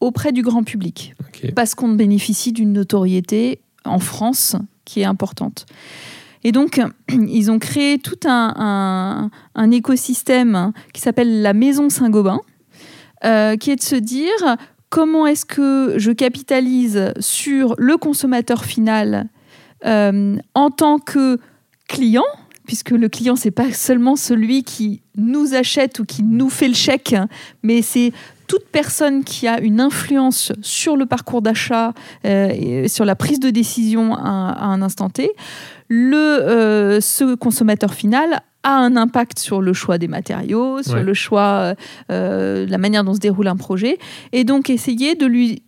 auprès 0.00 0.32
du 0.32 0.42
grand 0.42 0.62
public. 0.62 1.14
Parce 1.54 1.74
qu'on 1.74 1.90
bénéficie 1.90 2.52
d'une 2.52 2.72
notoriété 2.72 3.60
en 3.84 3.98
France 3.98 4.56
qui 4.84 5.00
est 5.00 5.04
importante. 5.04 5.66
Et 6.42 6.52
donc, 6.52 6.80
ils 7.08 7.50
ont 7.50 7.58
créé 7.58 7.98
tout 7.98 8.18
un, 8.24 9.30
écosystème 9.70 10.72
qui 10.92 11.00
s'appelle 11.00 11.42
la 11.42 11.52
Maison 11.52 11.90
Saint-Gobain, 11.90 12.40
euh, 13.24 13.56
qui 13.56 13.70
est 13.70 13.76
de 13.76 13.82
se 13.82 13.96
dire 13.96 14.56
comment 14.88 15.26
est-ce 15.26 15.44
que 15.44 15.94
je 15.98 16.10
capitalise 16.10 17.12
sur 17.20 17.74
le 17.78 17.96
consommateur 17.96 18.64
final 18.64 19.28
euh, 19.86 20.36
en 20.54 20.70
tant 20.70 20.98
que 20.98 21.38
client, 21.88 22.24
puisque 22.66 22.90
le 22.90 23.08
client, 23.08 23.36
c'est 23.36 23.50
pas 23.50 23.72
seulement 23.72 24.16
celui 24.16 24.62
qui 24.62 25.02
nous 25.16 25.54
achète 25.54 25.98
ou 25.98 26.04
qui 26.04 26.22
nous 26.22 26.50
fait 26.50 26.68
le 26.68 26.74
chèque, 26.74 27.16
mais 27.62 27.82
c'est 27.82 28.12
toute 28.46 28.66
personne 28.66 29.24
qui 29.24 29.46
a 29.46 29.60
une 29.60 29.80
influence 29.80 30.52
sur 30.60 30.96
le 30.96 31.06
parcours 31.06 31.40
d'achat 31.40 31.92
euh, 32.24 32.50
et 32.52 32.88
sur 32.88 33.04
la 33.04 33.14
prise 33.14 33.38
de 33.40 33.50
décision 33.50 34.14
à, 34.14 34.64
un 34.64 34.82
instant 34.82 35.08
T, 35.08 35.30
le, 35.88 36.16
euh, 36.16 37.00
ce 37.00 37.34
consommateur 37.34 37.94
final 37.94 38.40
a 38.62 38.76
un 38.76 38.96
impact 38.96 39.38
sur 39.38 39.62
le 39.62 39.72
choix 39.72 39.98
des 39.98 40.08
matériaux, 40.08 40.82
sur 40.82 41.02
le 41.02 41.14
choix, 41.14 41.74
la 42.10 42.78
manière 42.78 43.04
dont 43.04 43.14
se 43.14 43.18
déroule 43.18 43.48
un 43.48 43.56
projet, 43.56 43.98
et 44.32 44.44
donc 44.44 44.68
essayer 44.68 45.14
de 45.14 45.24
lui 45.24 45.62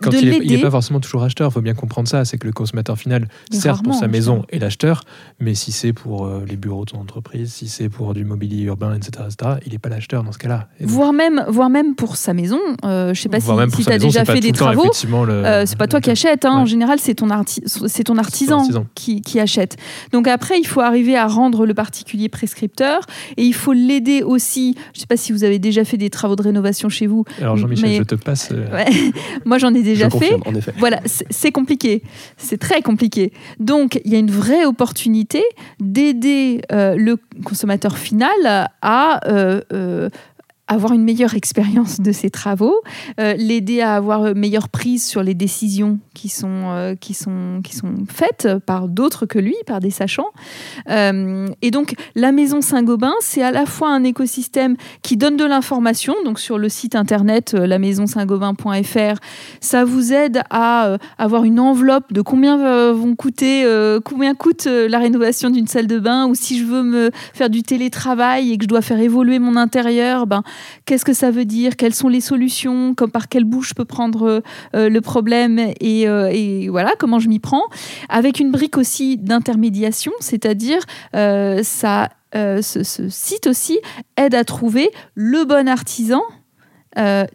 quand 0.00 0.10
il 0.12 0.50
n'est 0.50 0.58
pas 0.58 0.70
forcément 0.70 1.00
toujours 1.00 1.22
acheteur, 1.22 1.50
il 1.50 1.52
faut 1.52 1.60
bien 1.60 1.74
comprendre 1.74 2.08
ça. 2.08 2.24
C'est 2.24 2.38
que 2.38 2.46
le 2.46 2.52
consommateur 2.52 2.98
final, 2.98 3.28
certes 3.50 3.84
pour 3.84 3.94
sa 3.94 4.08
maison, 4.08 4.44
est 4.48 4.58
l'acheteur, 4.58 5.04
mais 5.40 5.54
si 5.54 5.72
c'est 5.72 5.92
pour 5.92 6.26
euh, 6.26 6.44
les 6.48 6.56
bureaux 6.56 6.84
de 6.84 6.90
son 6.90 6.98
entreprise, 6.98 7.52
si 7.52 7.68
c'est 7.68 7.88
pour 7.88 8.14
du 8.14 8.24
mobilier 8.24 8.62
urbain, 8.64 8.94
etc., 8.94 9.28
il 9.66 9.72
n'est 9.72 9.78
pas 9.78 9.88
l'acheteur 9.88 10.22
dans 10.24 10.32
ce 10.32 10.38
cas-là. 10.38 10.68
Voire, 10.80 11.12
même, 11.12 11.44
voire 11.48 11.70
même 11.70 11.94
pour 11.94 12.16
sa 12.16 12.32
maison. 12.32 12.58
Euh, 12.84 13.06
je 13.06 13.10
ne 13.10 13.22
sais 13.22 13.28
pas 13.28 13.40
si, 13.40 13.84
tu 13.84 13.92
as 13.92 13.98
déjà 13.98 14.24
fait 14.24 14.40
des 14.40 14.52
travaux. 14.52 14.90
Euh, 15.28 15.64
c'est 15.66 15.78
pas 15.78 15.86
toi 15.86 16.00
qui 16.00 16.10
achètes. 16.10 16.44
Hein. 16.44 16.52
En 16.52 16.66
général, 16.66 16.98
c'est 16.98 17.14
ton, 17.14 17.28
ton 17.28 18.18
artisan, 18.18 18.86
Qui, 18.94 19.20
qui, 19.20 19.38
achète. 19.38 19.76
Donc 20.12 20.28
après, 20.28 20.58
il 20.58 20.66
faut 20.66 20.80
arriver 20.80 21.16
à 21.16 21.26
rendre 21.26 21.66
le 21.66 21.74
particulier 21.74 22.28
prescripteur 22.28 23.00
et 23.36 23.44
il 23.44 23.54
faut 23.54 23.72
l'aider 23.72 24.22
aussi. 24.22 24.74
Je 24.94 24.98
ne 24.98 25.00
sais 25.00 25.06
pas 25.06 25.16
si 25.16 25.32
vous 25.32 25.44
avez 25.44 25.58
déjà 25.58 25.84
fait 25.84 25.96
des 25.96 26.10
travaux 26.10 26.36
de 26.36 26.42
rénovation 26.42 26.88
chez 26.88 27.06
vous. 27.06 27.24
Alors 27.40 27.56
Jean-Michel, 27.56 27.96
je 27.96 28.02
te 28.02 28.14
passe. 28.14 28.52
Moi, 29.44 29.57
j'en 29.58 29.74
ai 29.74 29.82
déjà 29.82 30.10
fait. 30.10 30.36
Voilà, 30.78 31.00
c'est 31.04 31.52
compliqué. 31.52 32.02
C'est 32.36 32.58
très 32.58 32.82
compliqué. 32.82 33.32
Donc, 33.58 34.00
il 34.04 34.12
y 34.12 34.16
a 34.16 34.18
une 34.18 34.30
vraie 34.30 34.64
opportunité 34.64 35.42
d'aider 35.80 36.62
euh, 36.72 36.96
le 36.96 37.16
consommateur 37.44 37.98
final 37.98 38.68
à 38.82 39.20
euh, 39.28 39.60
euh, 39.72 40.08
avoir 40.68 40.92
une 40.92 41.02
meilleure 41.02 41.34
expérience 41.34 42.00
de 42.00 42.12
ses 42.12 42.30
travaux, 42.30 42.82
euh, 43.18 43.34
l'aider 43.34 43.80
à 43.80 43.94
avoir 43.94 44.26
une 44.26 44.38
meilleure 44.38 44.68
prise 44.68 45.04
sur 45.04 45.22
les 45.22 45.34
décisions 45.34 45.98
qui 46.14 46.28
sont, 46.28 46.70
euh, 46.70 46.94
qui 46.94 47.14
sont, 47.14 47.60
qui 47.64 47.74
sont 47.74 47.94
faites 48.08 48.48
par 48.66 48.88
d'autres 48.88 49.24
que 49.24 49.38
lui, 49.38 49.56
par 49.66 49.80
des 49.80 49.90
sachants. 49.90 50.30
Euh, 50.90 51.48
et 51.62 51.70
donc, 51.70 51.94
la 52.14 52.32
Maison 52.32 52.60
Saint-Gobain, 52.60 53.14
c'est 53.20 53.42
à 53.42 53.50
la 53.50 53.64
fois 53.64 53.88
un 53.88 54.04
écosystème 54.04 54.76
qui 55.02 55.16
donne 55.16 55.36
de 55.36 55.44
l'information, 55.44 56.14
donc 56.24 56.38
sur 56.38 56.58
le 56.58 56.68
site 56.68 56.94
internet 56.94 57.54
la 57.54 57.78
maison 57.78 58.04
gobainfr 58.26 59.18
ça 59.60 59.84
vous 59.84 60.12
aide 60.12 60.42
à 60.50 60.98
avoir 61.16 61.44
une 61.44 61.60
enveloppe 61.60 62.12
de 62.12 62.20
combien 62.20 62.92
vont 62.92 63.14
coûter, 63.14 63.64
combien 64.04 64.34
coûte 64.34 64.66
la 64.66 64.98
rénovation 64.98 65.50
d'une 65.50 65.66
salle 65.66 65.86
de 65.86 65.98
bain, 65.98 66.26
ou 66.26 66.34
si 66.34 66.58
je 66.58 66.64
veux 66.64 66.82
me 66.82 67.10
faire 67.32 67.48
du 67.48 67.62
télétravail 67.62 68.52
et 68.52 68.58
que 68.58 68.64
je 68.64 68.68
dois 68.68 68.82
faire 68.82 69.00
évoluer 69.00 69.38
mon 69.38 69.56
intérieur, 69.56 70.26
ben, 70.26 70.42
qu'est-ce 70.84 71.04
que 71.04 71.12
ça 71.12 71.30
veut 71.30 71.44
dire, 71.44 71.76
quelles 71.76 71.94
sont 71.94 72.08
les 72.08 72.20
solutions, 72.20 72.94
comme 72.94 73.10
par 73.10 73.28
quelle 73.28 73.44
bouche 73.44 73.70
je 73.70 73.74
peux 73.74 73.84
prendre 73.84 74.42
euh, 74.74 74.88
le 74.88 75.00
problème? 75.00 75.58
Euh, 75.58 76.30
et, 76.32 76.68
voilà 76.68 76.94
comment 76.98 77.18
je 77.18 77.28
m'y 77.28 77.38
prends? 77.38 77.64
Avec 78.08 78.40
une 78.40 78.50
brique 78.50 78.76
aussi 78.76 79.16
d'intermédiation, 79.16 80.12
c'est-à-dire 80.20 80.80
euh, 81.14 81.62
ça, 81.62 82.10
ce, 82.34 83.08
site 83.08 83.46
aussi 83.46 83.78
aide 84.16 84.34
à 84.34 84.44
trouver 84.44 84.90
le 85.14 85.44
bon 85.44 85.68
artisan 85.68 86.22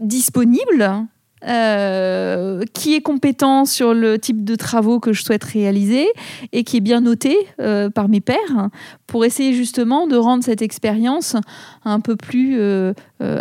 disponible 0.01 1.07
euh, 1.45 2.63
qui 2.73 2.93
est 2.93 3.01
compétent 3.01 3.65
sur 3.65 3.93
le 3.93 4.17
type 4.17 4.45
de 4.45 4.55
travaux 4.55 5.01
que 5.01 5.11
je 5.11 5.23
souhaite 5.23 5.43
réaliser 5.43 6.07
et 6.53 6.63
qui 6.63 6.77
est 6.77 6.81
bien 6.81 7.01
noté 7.01 7.37
euh, 7.59 7.89
par 7.89 8.07
mes 8.07 8.21
pairs 8.21 8.69
pour 9.07 9.25
essayer 9.25 9.53
justement 9.53 10.07
de 10.07 10.15
rendre 10.15 10.43
cette 10.43 10.61
expérience 10.61 11.35
un 11.83 11.99
peu 11.99 12.15
plus 12.15 12.55
euh, 12.59 12.93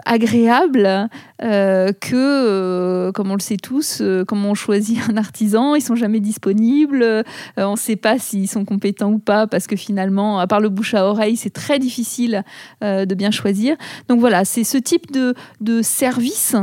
agréable 0.04 1.08
que, 1.40 3.10
comme 3.12 3.30
on 3.30 3.34
le 3.34 3.40
sait 3.40 3.56
tous, 3.56 4.02
comme 4.26 4.46
on 4.46 4.54
choisit 4.54 4.98
un 5.08 5.16
artisan, 5.16 5.74
ils 5.74 5.80
sont 5.80 5.96
jamais 5.96 6.20
disponibles, 6.20 7.24
on 7.56 7.72
ne 7.72 7.76
sait 7.76 7.96
pas 7.96 8.18
s'ils 8.18 8.48
sont 8.48 8.64
compétents 8.64 9.10
ou 9.10 9.18
pas 9.18 9.46
parce 9.46 9.66
que 9.66 9.74
finalement, 9.76 10.38
à 10.38 10.46
part 10.46 10.60
le 10.60 10.68
bouche 10.68 10.94
à 10.94 11.06
oreille, 11.06 11.36
c'est 11.36 11.50
très 11.50 11.78
difficile 11.78 12.44
de 12.80 13.14
bien 13.14 13.30
choisir. 13.30 13.76
Donc 14.08 14.20
voilà, 14.20 14.44
c'est 14.44 14.64
ce 14.64 14.78
type 14.78 15.10
de, 15.10 15.34
de 15.60 15.82
service 15.82 16.54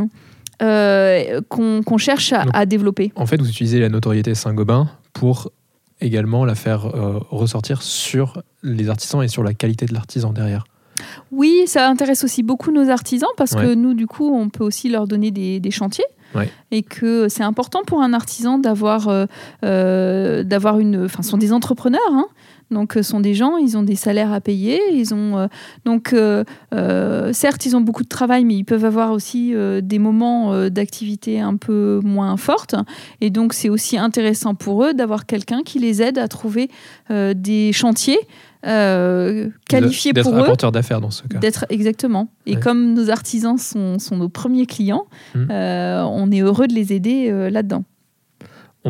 euh, 0.61 1.41
qu'on 1.49 1.97
cherche 1.97 2.33
à, 2.33 2.65
développer. 2.65 3.11
En 3.15 3.25
fait, 3.25 3.39
vous 3.39 3.49
utilisez 3.49 3.79
la 3.79 3.89
notoriété 3.89 4.35
Saint-Gobain 4.35 4.89
pour 5.13 5.51
également 6.01 6.45
la 6.45 6.55
faire 6.55 6.85
euh, 6.85 7.19
ressortir 7.29 7.81
sur 7.81 8.41
les 8.63 8.89
artisans 8.89 9.23
et 9.23 9.27
sur 9.27 9.43
la 9.43 9.53
qualité 9.53 9.85
de 9.85 9.93
l'artisan 9.93 10.33
derrière. 10.33 10.65
Oui, 11.31 11.63
ça 11.65 11.87
intéresse 11.87 12.25
aussi 12.25 12.43
beaucoup 12.43 12.71
nos 12.71 12.89
artisans 12.89 13.29
parce 13.37 13.55
que 13.55 13.73
nous, 13.73 13.93
du 13.93 14.05
coup, 14.05 14.35
on 14.35 14.49
peut 14.49 14.65
aussi 14.65 14.89
leur 14.89 15.07
donner 15.07 15.31
des, 15.31 15.71
chantiers. 15.71 16.05
Et 16.71 16.83
que 16.83 17.27
c'est 17.27 17.43
important 17.43 17.81
pour 17.87 18.01
un 18.01 18.13
artisan 18.13 18.59
d'avoir 18.59 19.07
euh, 19.63 20.43
d'avoir 20.43 20.79
une. 20.79 21.05
Enfin, 21.05 21.23
ce 21.23 21.31
sont 21.31 21.37
des 21.37 21.53
entrepreneurs, 21.53 22.01
hein, 22.11 22.27
donc, 22.71 22.93
ce 22.93 23.01
sont 23.01 23.19
des 23.19 23.33
gens, 23.33 23.57
ils 23.57 23.77
ont 23.77 23.83
des 23.83 23.95
salaires 23.95 24.31
à 24.31 24.41
payer. 24.41 24.79
Ils 24.93 25.13
ont, 25.13 25.37
euh, 25.37 25.47
donc, 25.85 26.13
euh, 26.13 26.43
euh, 26.73 27.33
certes, 27.33 27.65
ils 27.65 27.75
ont 27.75 27.81
beaucoup 27.81 28.03
de 28.03 28.09
travail, 28.09 28.45
mais 28.45 28.55
ils 28.55 28.63
peuvent 28.63 28.85
avoir 28.85 29.11
aussi 29.11 29.53
des 29.81 29.99
moments 29.99 30.69
d'activité 30.69 31.39
un 31.39 31.55
peu 31.55 31.99
moins 32.03 32.37
fortes. 32.37 32.75
Et 33.21 33.29
donc, 33.29 33.53
c'est 33.53 33.69
aussi 33.69 33.97
intéressant 33.97 34.55
pour 34.55 34.83
eux 34.83 34.93
d'avoir 34.93 35.25
quelqu'un 35.25 35.61
qui 35.63 35.79
les 35.79 36.01
aide 36.01 36.17
à 36.17 36.27
trouver 36.27 36.69
des 37.09 37.71
chantiers. 37.73 38.19
qualifiés 38.63 40.13
pour 40.13 40.35
eux. 40.35 40.45
D'être 40.47 40.71
d'affaires 40.71 41.01
dans 41.01 41.11
ce 41.11 41.23
cas. 41.23 41.39
D'être 41.39 41.65
exactement. 41.69 42.27
Et 42.45 42.55
comme 42.55 42.93
nos 42.93 43.09
artisans 43.09 43.57
sont, 43.57 43.97
nos 44.11 44.29
premiers 44.29 44.65
clients, 44.65 45.05
mmh. 45.33 45.49
on 45.49 46.31
est 46.31 46.41
heureux 46.41 46.67
de 46.67 46.73
les 46.73 46.93
aider 46.93 47.49
là-dedans. 47.49 47.83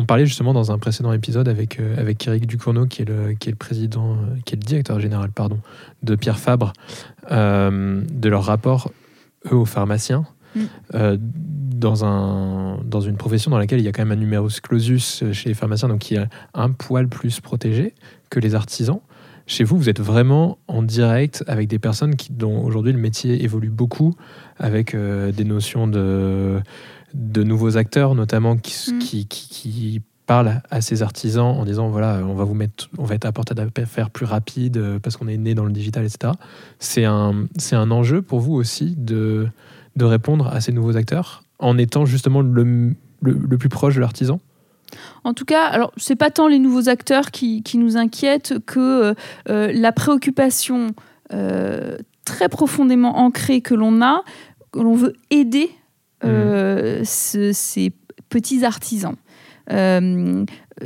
On 0.00 0.06
parlait 0.06 0.24
justement 0.24 0.54
dans 0.54 0.72
un 0.72 0.78
précédent 0.78 1.12
épisode 1.12 1.46
avec, 1.46 1.78
euh, 1.78 1.94
avec 1.98 2.26
Eric 2.26 2.46
Ducournau, 2.46 2.86
qui 2.86 3.02
est, 3.02 3.04
le, 3.04 3.34
qui 3.34 3.50
est 3.50 3.52
le 3.52 3.58
président, 3.58 4.12
euh, 4.12 4.36
qui 4.46 4.54
est 4.54 4.56
le 4.56 4.64
directeur 4.64 4.98
général 4.98 5.30
pardon, 5.30 5.58
de 6.02 6.14
Pierre 6.14 6.38
Fabre, 6.38 6.72
euh, 7.30 8.02
de 8.10 8.28
leur 8.30 8.44
rapport, 8.44 8.92
eux, 9.52 9.56
aux 9.56 9.66
pharmaciens, 9.66 10.24
mm. 10.56 10.62
dans, 11.74 12.06
un, 12.06 12.78
dans 12.82 13.02
une 13.02 13.18
profession 13.18 13.50
dans 13.50 13.58
laquelle 13.58 13.78
il 13.78 13.84
y 13.84 13.88
a 13.88 13.92
quand 13.92 14.06
même 14.06 14.16
un 14.16 14.20
numerus 14.20 14.60
clausus 14.60 15.22
chez 15.32 15.50
les 15.50 15.54
pharmaciens, 15.54 15.88
donc 15.88 15.98
qui 15.98 16.14
est 16.14 16.26
un 16.54 16.70
poil 16.70 17.06
plus 17.06 17.40
protégé 17.40 17.94
que 18.30 18.40
les 18.40 18.54
artisans. 18.54 19.00
Chez 19.46 19.64
vous, 19.64 19.76
vous 19.76 19.90
êtes 19.90 20.00
vraiment 20.00 20.56
en 20.66 20.82
direct 20.82 21.44
avec 21.46 21.68
des 21.68 21.78
personnes 21.78 22.16
qui, 22.16 22.32
dont 22.32 22.62
aujourd'hui 22.64 22.92
le 22.92 22.98
métier 22.98 23.42
évolue 23.42 23.68
beaucoup, 23.68 24.14
avec 24.58 24.94
des 24.96 25.44
notions 25.44 25.88
de 25.88 26.60
de 27.14 27.42
nouveaux 27.42 27.76
acteurs, 27.76 28.14
notamment 28.14 28.56
qui, 28.56 28.92
mm. 28.92 28.98
qui, 28.98 29.26
qui, 29.26 30.02
parlent 30.26 30.62
à 30.70 30.80
ces 30.80 31.02
artisans 31.02 31.58
en 31.58 31.64
disant 31.64 31.88
voilà, 31.88 32.20
on 32.24 32.34
va 32.34 32.44
vous 32.44 32.54
mettre, 32.54 32.88
on 32.98 33.04
va 33.04 33.16
être 33.16 33.24
apporté 33.24 33.52
à 33.60 33.86
faire 33.86 34.10
plus 34.10 34.26
rapide 34.26 34.76
euh, 34.76 34.98
parce 35.00 35.16
qu'on 35.16 35.26
est 35.26 35.36
né 35.36 35.54
dans 35.54 35.64
le 35.64 35.72
digital, 35.72 36.04
etc. 36.04 36.34
C'est 36.78 37.04
un, 37.04 37.48
c'est 37.56 37.74
un 37.74 37.90
enjeu 37.90 38.22
pour 38.22 38.38
vous 38.38 38.54
aussi 38.54 38.94
de, 38.96 39.48
de 39.96 40.04
répondre 40.04 40.46
à 40.46 40.60
ces 40.60 40.70
nouveaux 40.70 40.96
acteurs 40.96 41.42
en 41.58 41.76
étant 41.78 42.04
justement 42.04 42.42
le, 42.42 42.94
le, 43.22 43.58
plus 43.58 43.68
proche 43.68 43.96
de 43.96 44.00
l'artisan? 44.00 44.38
En 45.24 45.34
tout 45.34 45.44
cas, 45.44 45.64
alors 45.64 45.90
c'est 45.96 46.14
pas 46.14 46.30
tant 46.30 46.46
les 46.46 46.60
nouveaux 46.60 46.88
acteurs 46.88 47.32
qui, 47.32 47.64
qui 47.64 47.76
nous 47.76 47.96
inquiètent 47.96 48.54
que 48.66 49.14
la 49.46 49.92
préoccupation 49.92 50.94
très 52.24 52.48
profondément 52.48 53.18
ancrée 53.18 53.60
que 53.60 53.74
l'on 53.74 54.00
a, 54.00 54.22
que 54.72 54.78
l'on 54.78 54.94
veut 54.94 55.14
aider 55.30 55.70
mmh. 56.22 57.04
ces 57.04 57.92
petits 58.28 58.64
artisans. 58.64 59.16
Euh, 59.72 60.44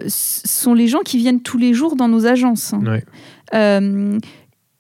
sont 0.09 0.75
les 0.75 0.89
gens 0.89 1.01
qui 1.01 1.19
viennent 1.19 1.41
tous 1.41 1.59
les 1.59 1.73
jours 1.73 1.95
dans 1.95 2.09
nos 2.09 2.27
agences. 2.27 2.75
Euh, 3.55 4.19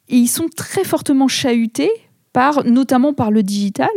et 0.09 0.17
ils 0.17 0.29
sont 0.29 0.47
très 0.55 0.83
fortement 0.83 1.29
chahutés 1.29 1.91
par, 2.33 2.65
notamment 2.65 3.13
par 3.13 3.31
le 3.31 3.45
digital, 3.45 3.89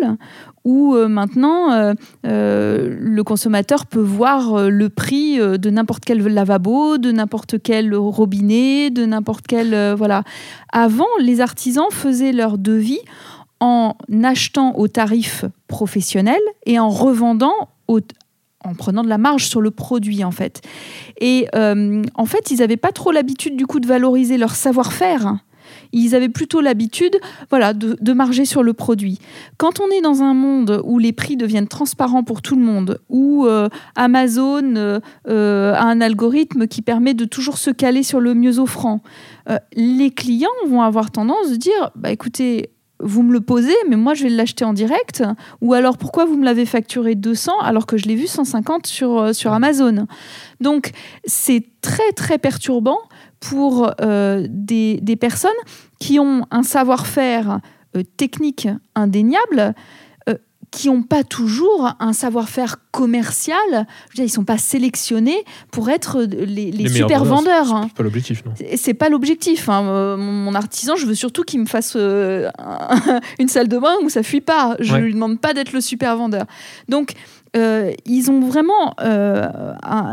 où 0.63 0.95
euh, 0.95 1.07
maintenant 1.07 1.93
le 2.23 3.21
consommateur 3.23 3.87
peut 3.87 3.99
voir 3.99 4.69
le 4.69 4.89
prix 4.89 5.39
de 5.39 5.69
n'importe 5.71 6.05
quel 6.05 6.19
lavabo, 6.19 6.99
de 6.99 7.11
n'importe 7.11 7.55
quel 7.63 7.95
robinet, 7.95 8.91
de 8.91 9.05
n'importe 9.05 9.47
quel 9.47 9.95
voilà. 9.95 10.23
Avant, 10.71 11.07
les 11.19 11.41
artisans 11.41 11.87
faisaient 11.89 12.31
leur 12.31 12.59
devis 12.59 13.01
en 13.59 13.95
achetant 14.23 14.75
au 14.77 14.87
tarif 14.87 15.45
professionnel 15.67 16.39
et 16.65 16.79
en 16.79 16.89
revendant 16.89 17.69
en 18.63 18.73
prenant 18.73 19.03
de 19.03 19.09
la 19.09 19.17
marge 19.17 19.47
sur 19.47 19.61
le 19.61 19.71
produit 19.71 20.23
en 20.23 20.31
fait. 20.31 20.61
Et 21.19 21.47
euh, 21.55 22.01
en 22.15 22.25
fait, 22.25 22.51
ils 22.51 22.59
n'avaient 22.59 22.77
pas 22.77 22.91
trop 22.91 23.11
l'habitude 23.11 23.55
du 23.55 23.65
coup 23.65 23.79
de 23.79 23.87
valoriser 23.87 24.37
leur 24.37 24.55
savoir-faire. 24.55 25.37
Ils 25.91 26.15
avaient 26.15 26.29
plutôt 26.29 26.61
l'habitude 26.61 27.17
voilà, 27.49 27.73
de, 27.73 28.13
marger 28.13 28.45
sur 28.45 28.63
le 28.63 28.73
produit. 28.73 29.19
Quand 29.57 29.81
on 29.81 29.89
est 29.89 30.01
dans 30.01 30.21
un 30.21 30.33
monde 30.33 30.81
où 30.85 30.97
les 30.97 31.11
prix 31.11 31.35
deviennent 31.35 31.67
transparents 31.67 32.23
pour 32.23 32.41
tout 32.41 32.55
le 32.55 32.61
monde, 32.61 32.99
où 33.09 33.45
euh, 33.45 33.67
Amazon 33.95 34.75
euh, 34.75 35.73
a 35.73 35.83
un 35.83 35.99
algorithme 35.99 36.67
qui 36.67 36.81
permet 36.81 37.13
de 37.13 37.25
toujours 37.25 37.57
se 37.57 37.69
caler 37.69 38.03
sur 38.03 38.21
le 38.21 38.33
mieux 38.33 38.59
offrant, 38.59 39.01
les 39.75 40.11
clients 40.11 40.49
vont 40.67 40.81
avoir 40.81 41.11
tendance 41.11 41.51
de 41.51 41.55
dire 41.55 41.91
bah, 41.95 42.11
écoutez, 42.11 42.71
vous 42.99 43.23
me 43.23 43.31
le 43.31 43.41
posez, 43.41 43.75
mais 43.89 43.95
moi 43.95 44.13
je 44.13 44.23
vais 44.23 44.29
l'acheter 44.29 44.65
en 44.65 44.73
direct. 44.73 45.23
Ou 45.61 45.73
alors 45.73 45.97
pourquoi 45.97 46.25
vous 46.25 46.35
me 46.35 46.45
l'avez 46.45 46.65
facturé 46.65 47.15
200 47.15 47.59
alors 47.61 47.85
que 47.85 47.97
je 47.97 48.05
l'ai 48.05 48.15
vu 48.15 48.27
150 48.27 48.87
sur, 48.87 49.17
euh, 49.17 49.33
sur 49.33 49.53
Amazon? 49.53 50.07
Donc 50.61 50.91
c'est 51.25 51.63
très 51.81 52.11
très 52.15 52.37
perturbant 52.37 52.99
pour 53.39 53.91
euh, 54.01 54.47
des, 54.49 55.17
personnes 55.19 55.51
qui 55.99 56.19
ont 56.19 56.45
un 56.51 56.63
savoir-faire 56.63 57.59
euh, 57.95 58.03
technique 58.17 58.67
indéniable 58.95 59.73
qui 60.77 60.89
n'ont 60.89 61.01
pas 61.01 61.23
toujours 61.23 61.95
un 61.99 62.13
savoir-faire 62.13 62.75
commercial. 62.91 63.57
Je 63.71 63.73
veux 63.73 64.13
dire, 64.13 64.23
ils 64.23 64.23
ne 64.25 64.27
sont 64.27 64.43
pas 64.43 64.59
sélectionnés 64.59 65.43
pour 65.71 65.89
être 65.89 66.21
les, 66.21 66.87
super 66.87 67.25
vendeurs. 67.25 67.87
C'est 67.87 67.95
pas 67.95 68.03
l'objectif, 68.03 68.45
non 68.45 68.51
C'est 68.75 68.93
pas 68.93 69.09
l'objectif. 69.09 69.69
Hein. 69.69 69.87
Euh, 69.87 70.17
mon, 70.17 70.53
artisan, 70.53 70.95
je 70.95 71.07
veux 71.07 71.15
surtout 71.15 71.41
qu'il 71.41 71.61
me 71.61 71.65
fasse 71.65 71.93
euh, 71.95 72.47
une 73.39 73.47
salle 73.47 73.69
de 73.69 73.79
bain 73.79 73.95
où 74.03 74.09
ça 74.09 74.21
fuit 74.21 74.39
pas. 74.39 74.75
Je 74.79 74.93
ne 74.93 75.01
lui 75.01 75.13
demande 75.15 75.41
pas 75.41 75.55
d'être 75.55 75.73
le 75.73 75.81
super 75.81 76.15
vendeur. 76.15 76.45
Donc, 76.89 77.13
euh, 77.55 77.91
ils 78.05 78.29
ont 78.29 78.41
vraiment, 78.41 78.93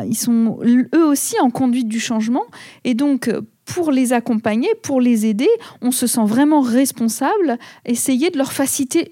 ils 0.08 0.16
sont 0.16 0.60
eux 0.64 1.04
aussi 1.04 1.38
en 1.40 1.50
conduite 1.50 1.88
du 1.88 2.00
changement. 2.00 2.44
Et 2.84 2.94
donc, 2.94 3.30
pour 3.64 3.90
les 3.90 4.12
accompagner, 4.12 4.68
pour 4.82 5.00
les 5.00 5.26
aider, 5.26 5.48
on 5.80 5.90
se 5.90 6.06
sent 6.06 6.24
vraiment 6.24 6.60
responsable, 6.60 7.58
essayer 7.84 8.30
de 8.30 8.38
leur 8.38 8.52
faciliter, 8.52 9.10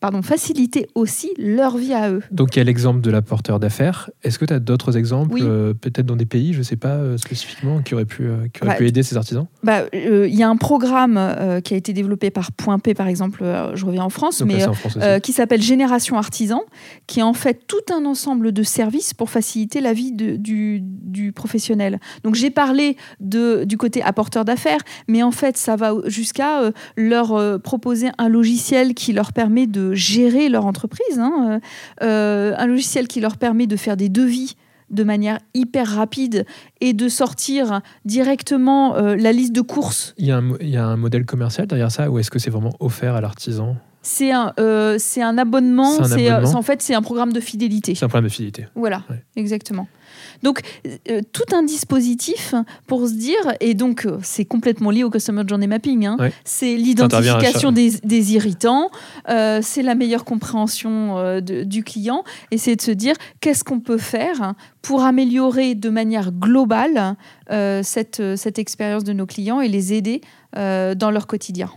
pardon, 0.00 0.22
faciliter 0.22 0.86
aussi 0.94 1.30
leur 1.38 1.76
vie 1.76 1.94
à 1.94 2.10
eux. 2.10 2.22
Donc 2.30 2.56
il 2.56 2.58
y 2.58 2.62
a 2.62 2.64
l'exemple 2.64 3.00
de 3.00 3.10
l'apporteur 3.10 3.58
d'affaires. 3.58 4.10
Est-ce 4.22 4.38
que 4.38 4.44
tu 4.44 4.52
as 4.52 4.60
d'autres 4.60 4.96
exemples, 4.96 5.38
euh, 5.40 5.74
peut-être 5.74 6.06
dans 6.06 6.16
des 6.16 6.26
pays, 6.26 6.52
je 6.52 6.58
ne 6.58 6.64
sais 6.64 6.76
pas 6.76 6.96
euh, 6.96 7.16
spécifiquement, 7.16 7.80
qui 7.82 7.94
auraient 7.94 8.04
pu, 8.04 8.24
euh, 8.24 8.48
qui 8.52 8.60
bah, 8.60 8.74
pu 8.74 8.86
aider 8.86 9.02
ces 9.02 9.16
artisans? 9.16 9.46
bah, 9.62 9.84
Il 9.92 10.34
y 10.34 10.42
a 10.42 10.48
un 10.48 10.56
programme 10.56 11.18
qui 11.64 11.74
a 11.74 11.76
été 11.76 11.92
développé 11.92 12.30
par 12.30 12.52
Point 12.52 12.78
P, 12.78 12.94
par 12.94 13.08
exemple, 13.08 13.44
je 13.74 13.86
reviens 13.86 14.04
en 14.04 14.10
France, 14.10 14.42
mais 14.42 14.66
qui 15.22 15.32
s'appelle 15.32 15.62
Génération 15.62 16.16
Artisan, 16.16 16.62
qui 17.06 17.20
est 17.20 17.22
en 17.22 17.32
fait 17.32 17.66
tout 17.66 17.76
un 17.92 18.04
ensemble 18.04 18.52
de 18.52 18.62
services 18.62 19.14
pour 19.14 19.30
faciliter 19.30 19.80
la 19.80 19.92
vie 19.92 20.12
de, 20.12 20.36
du, 20.36 20.80
du 20.82 21.32
professionnel. 21.32 22.00
Donc 22.22 22.34
j'ai 22.34 22.50
parlé 22.50 22.96
de, 23.20 23.64
du 23.64 23.77
côté 23.78 24.02
apporteur 24.02 24.44
d'affaires, 24.44 24.80
mais 25.08 25.22
en 25.22 25.30
fait, 25.30 25.56
ça 25.56 25.76
va 25.76 25.94
jusqu'à 26.06 26.60
euh, 26.60 26.72
leur 26.96 27.32
euh, 27.32 27.58
proposer 27.58 28.10
un 28.18 28.28
logiciel 28.28 28.92
qui 28.94 29.12
leur 29.14 29.32
permet 29.32 29.66
de 29.66 29.94
gérer 29.94 30.50
leur 30.50 30.66
entreprise, 30.66 31.18
hein, 31.18 31.60
euh, 32.02 32.54
un 32.56 32.66
logiciel 32.66 33.08
qui 33.08 33.20
leur 33.20 33.38
permet 33.38 33.66
de 33.66 33.76
faire 33.76 33.96
des 33.96 34.08
devis 34.10 34.56
de 34.90 35.04
manière 35.04 35.38
hyper 35.54 35.86
rapide 35.86 36.46
et 36.80 36.94
de 36.94 37.08
sortir 37.08 37.82
directement 38.06 38.96
la 38.96 39.32
liste 39.32 39.52
de 39.52 39.60
courses. 39.60 40.14
Il 40.16 40.24
y, 40.24 40.30
a 40.30 40.38
un, 40.38 40.54
il 40.62 40.70
y, 40.70 40.78
a 40.78 40.86
un, 40.86 40.96
modèle 40.96 41.26
commercial 41.26 41.66
derrière 41.66 41.92
ça 41.92 42.10
ou 42.10 42.18
est-ce 42.18 42.30
que 42.30 42.38
c'est 42.38 42.48
vraiment 42.48 42.72
offert 42.80 43.14
à 43.14 43.20
l'artisan? 43.20 43.76
C'est 44.00 44.32
un, 44.32 44.54
c'est 44.96 45.20
un 45.20 45.36
abonnement. 45.36 46.02
C'est 46.04 46.32
en 46.32 46.62
fait, 46.62 46.80
c'est 46.80 46.94
un 46.94 47.02
programme 47.02 47.34
de 47.34 47.40
fidélité. 47.40 47.94
C'est 47.94 48.06
un 48.06 48.08
programme 48.08 48.28
de 48.28 48.32
fidélité. 48.32 48.66
Voilà, 48.74 49.02
exactement. 49.36 49.86
Donc, 50.42 50.60
euh, 51.10 51.20
tout 51.32 51.54
un 51.54 51.62
dispositif 51.62 52.54
pour 52.86 53.06
se 53.08 53.14
dire, 53.14 53.40
et 53.60 53.74
donc 53.74 54.06
euh, 54.06 54.18
c'est 54.22 54.44
complètement 54.44 54.90
lié 54.90 55.04
au 55.04 55.10
Customer 55.10 55.42
Journey 55.46 55.66
Mapping, 55.66 56.06
hein. 56.06 56.16
c'est 56.44 56.76
l'identification 56.76 57.72
des, 57.72 58.34
irritants, 58.34 58.90
euh, 59.28 59.60
c'est 59.62 59.82
la 59.82 59.94
meilleure 59.94 60.24
compréhension 60.24 61.40
du 61.40 61.84
client, 61.84 62.24
et 62.50 62.58
c'est 62.58 62.76
de 62.76 62.82
se 62.82 62.90
dire 62.90 63.14
qu'est-ce 63.40 63.64
qu'on 63.64 63.80
peut 63.80 63.98
faire 63.98 64.54
pour 64.82 65.02
améliorer 65.02 65.74
de 65.74 65.90
manière 65.90 66.32
globale 66.32 67.16
cette, 67.82 68.22
cette 68.36 68.58
expérience 68.58 69.04
de 69.04 69.12
nos 69.12 69.26
clients 69.26 69.60
et 69.60 69.68
les 69.68 69.92
aider 69.92 70.20
dans 70.54 71.10
leur 71.10 71.26
quotidien. 71.26 71.70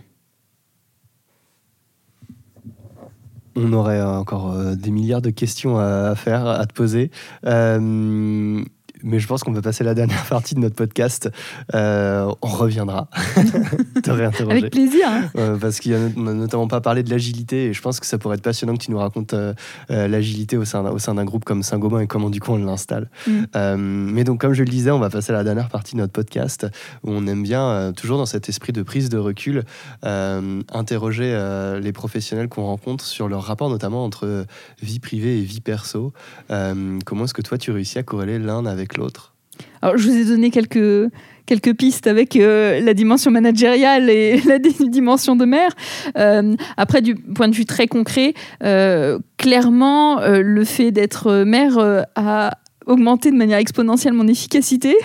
On 3.56 3.72
aurait 3.72 4.00
encore 4.00 4.52
euh, 4.52 4.74
des 4.74 4.90
milliards 4.90 5.22
de 5.22 5.30
questions 5.30 5.78
à, 5.78 6.14
faire, 6.14 6.46
à 6.46 6.66
te 6.66 6.72
poser. 6.72 7.10
Euh, 7.46 8.62
mais 9.04 9.18
je 9.18 9.26
pense 9.26 9.42
qu'on 9.42 9.52
va 9.52 9.62
passer 9.62 9.84
la 9.84 9.94
dernière 9.94 10.24
partie 10.26 10.54
de 10.54 10.60
notre 10.60 10.74
podcast. 10.74 11.30
Euh, 11.74 12.32
on 12.42 12.48
reviendra 12.48 13.08
te 14.02 14.10
réinterroger. 14.10 14.58
Avec 14.58 14.72
plaisir. 14.72 15.06
Hein. 15.08 15.58
parce 15.60 15.80
qu'on 15.80 16.10
n'a 16.16 16.34
notamment 16.34 16.68
pas 16.68 16.80
parlé 16.80 17.02
de 17.02 17.10
l'agilité 17.10 17.66
et 17.66 17.72
je 17.72 17.82
pense 17.82 18.00
que 18.00 18.06
ça 18.06 18.18
pourrait 18.18 18.36
être 18.36 18.42
passionnant 18.42 18.74
que 18.74 18.82
tu 18.82 18.90
nous 18.90 18.98
racontes 18.98 19.34
euh, 19.34 19.54
euh, 19.90 20.08
l'agilité 20.08 20.56
au 20.56 20.64
sein, 20.64 20.84
au 20.84 20.98
sein 20.98 21.14
d'un 21.14 21.24
groupe 21.24 21.44
comme 21.44 21.62
Saint-Gobain 21.62 22.00
et 22.00 22.06
comment 22.06 22.30
du 22.30 22.40
coup 22.40 22.52
on 22.52 22.58
l'installe. 22.62 23.08
Mm. 23.26 23.76
mais 24.12 24.24
donc, 24.24 24.40
comme 24.40 24.52
je 24.52 24.62
le 24.62 24.68
disais, 24.68 24.90
on 24.90 24.98
va 24.98 25.10
passer 25.10 25.32
à 25.32 25.34
la 25.34 25.44
dernière 25.44 25.68
partie 25.68 25.94
de 25.94 26.00
notre 26.00 26.12
podcast 26.12 26.66
où 27.02 27.10
on 27.10 27.26
aime 27.26 27.42
bien, 27.42 27.92
toujours 27.96 28.18
dans 28.18 28.26
cet 28.26 28.48
esprit 28.48 28.72
de 28.72 28.82
prise 28.82 29.08
de 29.08 29.18
recul, 29.18 29.64
interroger 30.02 31.36
les 31.80 31.92
professionnels 31.92 32.48
qu'on 32.48 32.64
rencontre 32.64 33.04
sur 33.04 33.28
leur 33.28 33.42
rapport 33.42 33.70
notamment 33.70 34.04
entre 34.04 34.46
vie 34.80 35.00
privée 35.00 35.38
et 35.38 35.42
vie 35.42 35.60
perso. 35.60 36.12
comment 36.48 37.24
est-ce 37.24 37.34
que 37.34 37.42
toi 37.42 37.58
tu 37.58 37.70
réussis 37.70 37.98
à 37.98 38.02
corréler 38.02 38.38
l'un 38.38 38.64
avec 38.66 38.91
l'autre 38.96 39.34
Alors, 39.80 39.96
je 39.96 40.08
vous 40.08 40.16
ai 40.16 40.24
donné 40.24 40.50
quelques, 40.50 41.10
quelques 41.46 41.74
pistes 41.74 42.06
avec 42.06 42.36
euh, 42.36 42.80
la 42.80 42.94
dimension 42.94 43.30
managériale 43.30 44.10
et 44.10 44.40
la 44.46 44.58
dimension 44.58 45.36
de 45.36 45.44
mère. 45.44 45.70
Euh, 46.16 46.54
après, 46.76 47.02
du 47.02 47.14
point 47.14 47.48
de 47.48 47.54
vue 47.54 47.66
très 47.66 47.86
concret, 47.86 48.34
euh, 48.62 49.18
clairement, 49.36 50.20
le 50.20 50.64
fait 50.64 50.92
d'être 50.92 51.44
mère 51.44 51.78
a 52.14 52.58
augmenté 52.86 53.30
de 53.30 53.36
manière 53.36 53.58
exponentielle 53.58 54.12
mon 54.12 54.26
efficacité. 54.28 54.96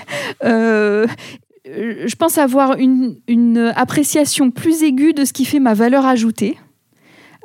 je 0.42 2.16
pense 2.16 2.38
avoir 2.38 2.78
une, 2.78 3.18
une 3.28 3.74
appréciation 3.76 4.52
plus 4.52 4.84
aiguë 4.84 5.14
de 5.14 5.26
ce 5.26 5.34
qui 5.34 5.46
fait 5.46 5.60
ma 5.60 5.74
valeur 5.74 6.06
ajoutée. 6.06 6.58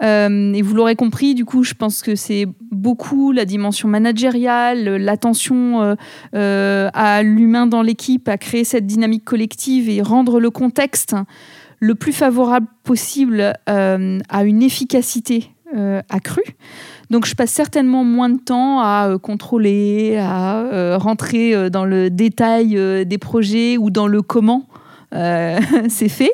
Euh, 0.03 0.53
et 0.53 0.62
vous 0.62 0.74
l'aurez 0.74 0.97
compris, 0.97 1.34
du 1.34 1.45
coup, 1.45 1.62
je 1.62 1.74
pense 1.74 2.03
que 2.03 2.14
c'est 2.14 2.47
beaucoup 2.70 3.32
la 3.32 3.45
dimension 3.45 3.88
managériale, 3.88 4.84
l'attention 4.97 5.82
euh, 5.82 5.95
euh, 6.34 6.90
à 6.95 7.22
l'humain 7.22 7.66
dans 7.66 7.82
l'équipe, 7.82 8.28
à 8.28 8.38
créer 8.38 8.64
cette 8.64 8.86
dynamique 8.86 9.24
collective 9.24 9.88
et 9.88 10.03
rendre 10.03 10.40
le 10.40 10.51
contexte 10.51 11.14
le 11.78 11.95
plus 11.95 12.12
favorable 12.12 12.68
possible 12.84 13.55
à 13.66 14.45
une 14.45 14.62
efficacité 14.62 15.51
accrue. 16.09 16.55
Donc 17.11 17.26
je 17.26 17.34
passe 17.34 17.51
certainement 17.51 18.05
moins 18.05 18.28
de 18.28 18.38
temps 18.38 18.78
à 18.78 19.16
contrôler, 19.20 20.16
à 20.16 20.97
rentrer 20.99 21.70
dans 21.70 21.84
le 21.84 22.09
détail 22.09 23.05
des 23.05 23.18
projets 23.18 23.78
ou 23.78 23.90
dans 23.90 24.07
le 24.07 24.22
comment 24.22 24.68
euh, 25.12 25.60
c'est 25.88 26.08
fait. 26.08 26.32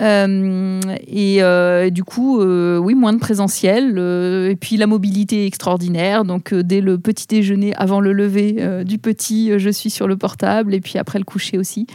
Euh, 0.00 0.80
et 1.06 1.42
euh, 1.42 1.90
du 1.90 2.04
coup, 2.04 2.40
oui, 2.42 2.94
moins 2.94 3.12
de 3.12 3.18
présentiel. 3.18 3.98
et 3.98 4.56
puis 4.56 4.76
la 4.76 4.86
mobilité 4.86 5.46
extraordinaire. 5.46 6.24
Donc 6.24 6.54
dès 6.54 6.80
le 6.80 6.98
petit 6.98 7.26
déjeuner, 7.26 7.74
avant 7.76 8.00
le 8.00 8.12
lever 8.12 8.84
du 8.84 8.98
petit, 8.98 9.58
je 9.58 9.70
suis 9.70 9.90
sur 9.90 10.06
le 10.06 10.16
portable. 10.16 10.74
Et 10.74 10.80
puis 10.80 10.98
après 10.98 11.18
le 11.18 11.24
coucher 11.24 11.58
aussi. 11.58 11.86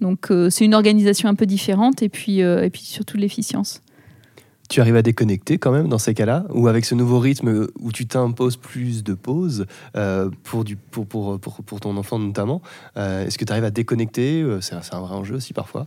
Donc 0.00 0.28
c'est 0.50 0.64
une 0.64 0.74
organisation 0.74 1.28
un 1.28 1.34
peu 1.34 1.46
différente. 1.46 2.02
Et 2.02 2.08
puis, 2.08 2.40
et 2.40 2.70
puis 2.70 2.82
surtout 2.82 3.16
l'efficience. 3.16 3.80
Tu 4.68 4.80
arrives 4.80 4.96
à 4.96 5.02
déconnecter 5.02 5.58
quand 5.58 5.72
même 5.72 5.88
dans 5.88 5.98
ces 5.98 6.14
cas-là 6.14 6.46
Ou 6.50 6.68
avec 6.68 6.84
ce 6.84 6.94
nouveau 6.94 7.18
rythme 7.18 7.68
où 7.78 7.92
tu 7.92 8.06
t'imposes 8.06 8.56
plus 8.56 9.04
de 9.04 9.14
pauses 9.14 9.66
euh, 9.96 10.30
pour, 10.42 10.64
du, 10.64 10.76
pour, 10.76 11.06
pour, 11.06 11.38
pour, 11.38 11.80
ton 11.80 11.96
enfant 11.96 12.18
notamment, 12.18 12.62
euh, 12.96 13.26
est-ce 13.26 13.38
que 13.38 13.44
tu 13.44 13.52
arrives 13.52 13.64
à 13.64 13.70
déconnecter 13.70 14.42
euh, 14.42 14.60
C'est 14.60 14.74
un, 14.74 15.00
vrai 15.00 15.14
enjeu 15.14 15.36
aussi 15.36 15.52
parfois? 15.52 15.86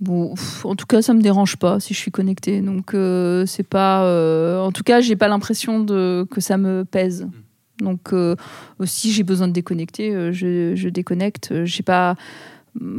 Bon, 0.00 0.34
en 0.64 0.76
tout 0.76 0.86
cas, 0.86 1.02
ça 1.02 1.12
me 1.12 1.20
dérange 1.20 1.56
pas 1.56 1.80
si 1.80 1.92
je 1.92 1.98
suis 1.98 2.12
connectée. 2.12 2.60
Donc, 2.60 2.94
c'est 3.46 3.66
pas. 3.66 4.02
en 4.62 4.70
tout 4.70 4.84
cas, 4.84 5.00
j'ai 5.00 5.16
pas 5.16 5.26
l'impression 5.26 5.80
de 5.80 6.24
que 6.30 6.40
ça 6.40 6.56
me 6.56 6.84
pèse. 6.84 7.24
Mm. 7.80 7.84
Donc, 7.84 8.14
si 8.84 9.10
j'ai 9.12 9.24
besoin 9.24 9.48
de 9.48 9.52
déconnecter, 9.52 10.32
je, 10.32 10.76
je 10.76 10.88
déconnecte. 10.88 11.64
J'ai 11.64 11.82
pas 11.82 12.14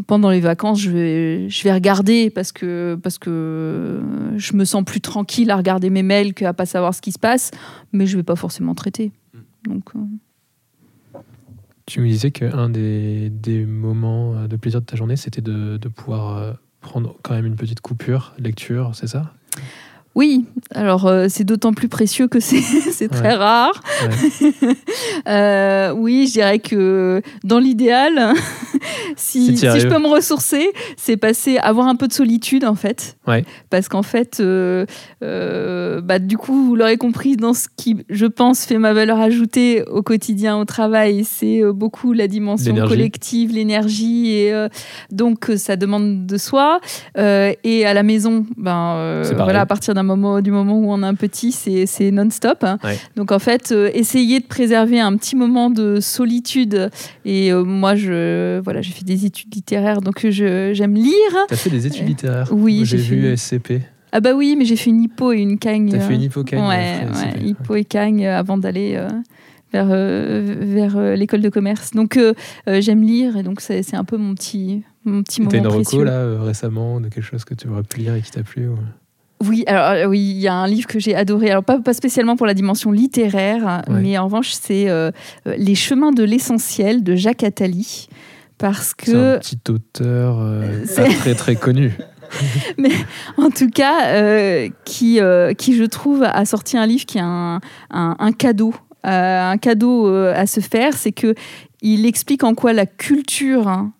pendant 0.07 0.29
les 0.29 0.39
vacances, 0.39 0.79
je 0.81 0.91
vais, 0.91 1.49
je 1.49 1.63
vais 1.63 1.73
regarder 1.73 2.29
parce 2.29 2.51
que, 2.51 2.97
parce 3.01 3.17
que 3.17 4.01
je 4.35 4.53
me 4.53 4.65
sens 4.65 4.83
plus 4.83 5.01
tranquille 5.01 5.51
à 5.51 5.55
regarder 5.55 5.89
mes 5.89 6.03
mails 6.03 6.33
qu'à 6.33 6.53
pas 6.53 6.65
savoir 6.65 6.93
ce 6.93 7.01
qui 7.01 7.11
se 7.11 7.19
passe, 7.19 7.51
mais 7.91 8.05
je 8.05 8.17
vais 8.17 8.23
pas 8.23 8.35
forcément 8.35 8.75
traiter. 8.75 9.11
Donc, 9.67 9.91
euh. 9.95 11.19
Tu 11.85 12.01
me 12.01 12.07
disais 12.07 12.31
qu'un 12.31 12.69
des, 12.69 13.29
des, 13.29 13.65
moments 13.65 14.45
de 14.47 14.55
plaisir 14.57 14.79
de 14.81 14.85
ta 14.85 14.95
journée, 14.95 15.15
c'était 15.15 15.41
de, 15.41 15.77
de 15.77 15.87
pouvoir 15.87 16.37
euh, 16.37 16.53
prendre 16.81 17.15
quand 17.23 17.33
même 17.33 17.45
une 17.45 17.55
petite 17.55 17.81
coupure, 17.81 18.33
lecture, 18.37 18.91
c'est 18.93 19.07
ça? 19.07 19.33
Oui, 20.19 20.43
alors 20.75 21.07
euh, 21.07 21.27
c'est 21.29 21.45
d'autant 21.45 21.71
plus 21.71 21.87
précieux 21.87 22.27
que 22.27 22.41
c'est 22.41 23.07
très 23.11 23.35
rare. 23.35 23.81
Euh, 25.27 25.91
oui, 25.91 26.25
je 26.27 26.33
dirais 26.33 26.59
que 26.59 27.21
dans 27.43 27.59
l'idéal, 27.59 28.33
si, 29.15 29.55
je 29.55 29.87
peux 29.87 29.99
me 29.99 30.07
ressourcer, 30.07 30.71
c'est 30.97 31.17
passer, 31.17 31.57
avoir 31.57 31.87
un 31.87 31.95
peu 31.95 32.07
de 32.07 32.13
solitude 32.13 32.65
en 32.65 32.75
fait. 32.75 33.17
Parce 33.69 33.87
qu'en 33.89 34.01
fait, 34.01 34.39
euh, 34.41 34.85
bah, 36.01 36.19
du 36.19 36.37
coup, 36.37 36.65
vous 36.65 36.75
l'aurez 36.75 36.97
compris, 36.97 37.35
dans 37.37 37.53
ce 37.53 37.67
qui, 37.75 37.97
je 38.09 38.25
pense, 38.25 38.65
fait 38.65 38.77
ma 38.77 38.93
valeur 38.93 39.19
ajoutée 39.19 39.83
au 39.83 40.01
quotidien, 40.01 40.57
au 40.57 40.65
travail, 40.65 41.23
c'est 41.23 41.61
beaucoup 41.71 42.13
la 42.13 42.27
dimension 42.27 42.75
collective, 42.87 43.51
l'énergie. 43.51 44.31
Et 44.31 44.67
donc, 45.11 45.51
ça 45.57 45.75
demande 45.75 46.25
de 46.25 46.37
soi. 46.37 46.79
et 47.15 47.85
à 47.85 47.93
la 47.93 48.03
maison, 48.03 48.45
ben, 48.57 49.21
voilà, 49.35 49.61
à 49.61 49.65
partir 49.65 49.93
d'un 49.93 50.08
moment, 50.09 50.41
du 50.41 50.51
moment 50.51 50.77
où 50.79 50.91
on 50.91 51.03
a 51.03 51.07
un 51.07 51.15
petit, 51.15 51.51
c'est 51.51 52.11
non-stop. 52.11 52.65
Donc 53.15 53.31
en 53.31 53.39
fait, 53.39 53.71
euh, 53.71 53.89
essayer 53.93 54.39
de 54.39 54.45
préserver 54.45 54.99
un 54.99 55.15
petit 55.15 55.35
moment 55.35 55.69
de 55.69 55.99
solitude. 55.99 56.89
Et 57.25 57.51
euh, 57.51 57.63
moi, 57.63 57.95
je 57.95 58.59
voilà, 58.59 58.81
j'ai 58.81 58.91
fait 58.91 59.05
des 59.05 59.25
études 59.25 59.53
littéraires, 59.53 60.01
donc 60.01 60.27
j'aime 60.29 60.95
lire. 60.95 61.13
Tu 61.47 61.53
as 61.53 61.57
fait 61.57 61.69
des 61.69 61.87
études 61.87 62.07
littéraires 62.07 62.47
Oui, 62.51 62.81
j'ai 62.83 62.97
vu 62.97 63.35
SCP. 63.35 63.81
Ah 64.11 64.21
bah 64.21 64.31
oui, 64.33 64.55
mais 64.57 64.65
j'ai 64.65 64.75
fait 64.75 64.89
une 64.89 65.03
hypo 65.03 65.31
et 65.31 65.37
une 65.37 65.59
cagne. 65.59 65.91
T'as 65.91 65.99
fait 65.99 66.15
une 66.15 66.23
hypo 66.23 66.43
cagne 66.43 66.61
Ouais, 66.61 67.05
ouais 67.05 67.43
hypo 67.43 67.75
et 67.75 67.85
cagne 67.85 68.25
avant 68.25 68.57
d'aller 68.57 68.99
vers, 69.71 69.87
vers 69.87 71.15
l'école 71.15 71.41
de 71.41 71.49
commerce. 71.49 71.91
Donc 71.91 72.19
j'aime 72.67 73.03
lire 73.03 73.37
et 73.37 73.43
donc 73.43 73.61
c'est 73.61 73.95
un 73.95 74.03
peu 74.03 74.17
mon 74.17 74.33
petit, 74.33 74.81
mon 75.05 75.21
petit 75.21 75.41
moment 75.41 75.51
T'as 75.51 75.57
une 75.59 75.67
reco 75.67 76.03
là 76.03 76.41
récemment 76.41 76.99
de 76.99 77.09
quelque 77.09 77.23
chose 77.23 77.45
que 77.45 77.53
tu 77.53 77.67
aurais 77.67 77.83
pu 77.83 77.99
lire 77.99 78.15
et 78.15 78.21
qui 78.21 78.31
t'a 78.31 78.43
plu 78.43 78.67
oui, 79.45 79.63
alors 79.67 79.91
euh, 79.91 80.05
oui, 80.05 80.19
il 80.19 80.39
y 80.39 80.47
a 80.47 80.53
un 80.53 80.67
livre 80.67 80.87
que 80.87 80.99
j'ai 80.99 81.15
adoré. 81.15 81.49
Alors 81.49 81.63
pas, 81.63 81.79
pas 81.79 81.93
spécialement 81.93 82.35
pour 82.35 82.45
la 82.45 82.53
dimension 82.53 82.91
littéraire, 82.91 83.83
mais 83.89 84.17
en 84.17 84.25
revanche 84.25 84.51
c'est 84.51 84.89
euh, 84.89 85.11
euh, 85.47 85.55
Les 85.57 85.75
chemins 85.75 86.11
de 86.11 86.23
l'essentiel 86.23 87.03
de 87.03 87.15
Jacques 87.15 87.43
Attali, 87.43 88.09
parce 88.57 88.93
que 88.93 89.05
c'est 89.05 89.15
un 89.15 89.39
petit 89.39 89.71
auteur 89.71 90.45
très 91.19 91.35
très 91.35 91.55
connu. 91.55 91.93
mais 92.77 92.91
en 93.37 93.49
tout 93.49 93.69
cas, 93.69 94.67
qui 94.83 95.19
qui 95.57 95.75
je 95.75 95.83
trouve 95.85 96.23
a 96.23 96.45
sorti 96.45 96.77
un 96.77 96.85
livre 96.85 97.05
qui 97.05 97.17
est 97.17 97.23
un, 97.23 97.61
un, 97.89 98.31
cadeau, 98.33 98.73
un 99.03 99.57
cadeau 99.57 100.13
à 100.13 100.45
se 100.45 100.59
faire, 100.59 100.93
c'est 100.93 101.13
que 101.13 101.33
il 101.81 102.05
explique 102.05 102.43
en 102.43 102.55
quoi 102.55 102.73
la 102.73 102.85
culture 102.85 103.69
hein, 103.69 103.93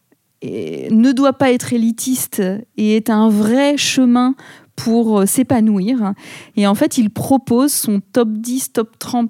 ne 0.44 1.12
doit 1.12 1.34
pas 1.34 1.52
être 1.52 1.74
élitiste 1.74 2.44
et 2.78 2.98
est 2.98 3.10
un 3.10 3.30
vrai 3.30 3.78
chemin 3.78 4.36
pour 4.80 5.20
euh, 5.20 5.26
s'épanouir. 5.26 6.14
Et 6.56 6.66
en 6.66 6.76
fait, 6.76 6.98
il 6.98 7.10
propose 7.10 7.74
son 7.74 8.02
top 8.14 8.30
10, 8.32 8.74
top 8.74 8.98
30 8.98 9.30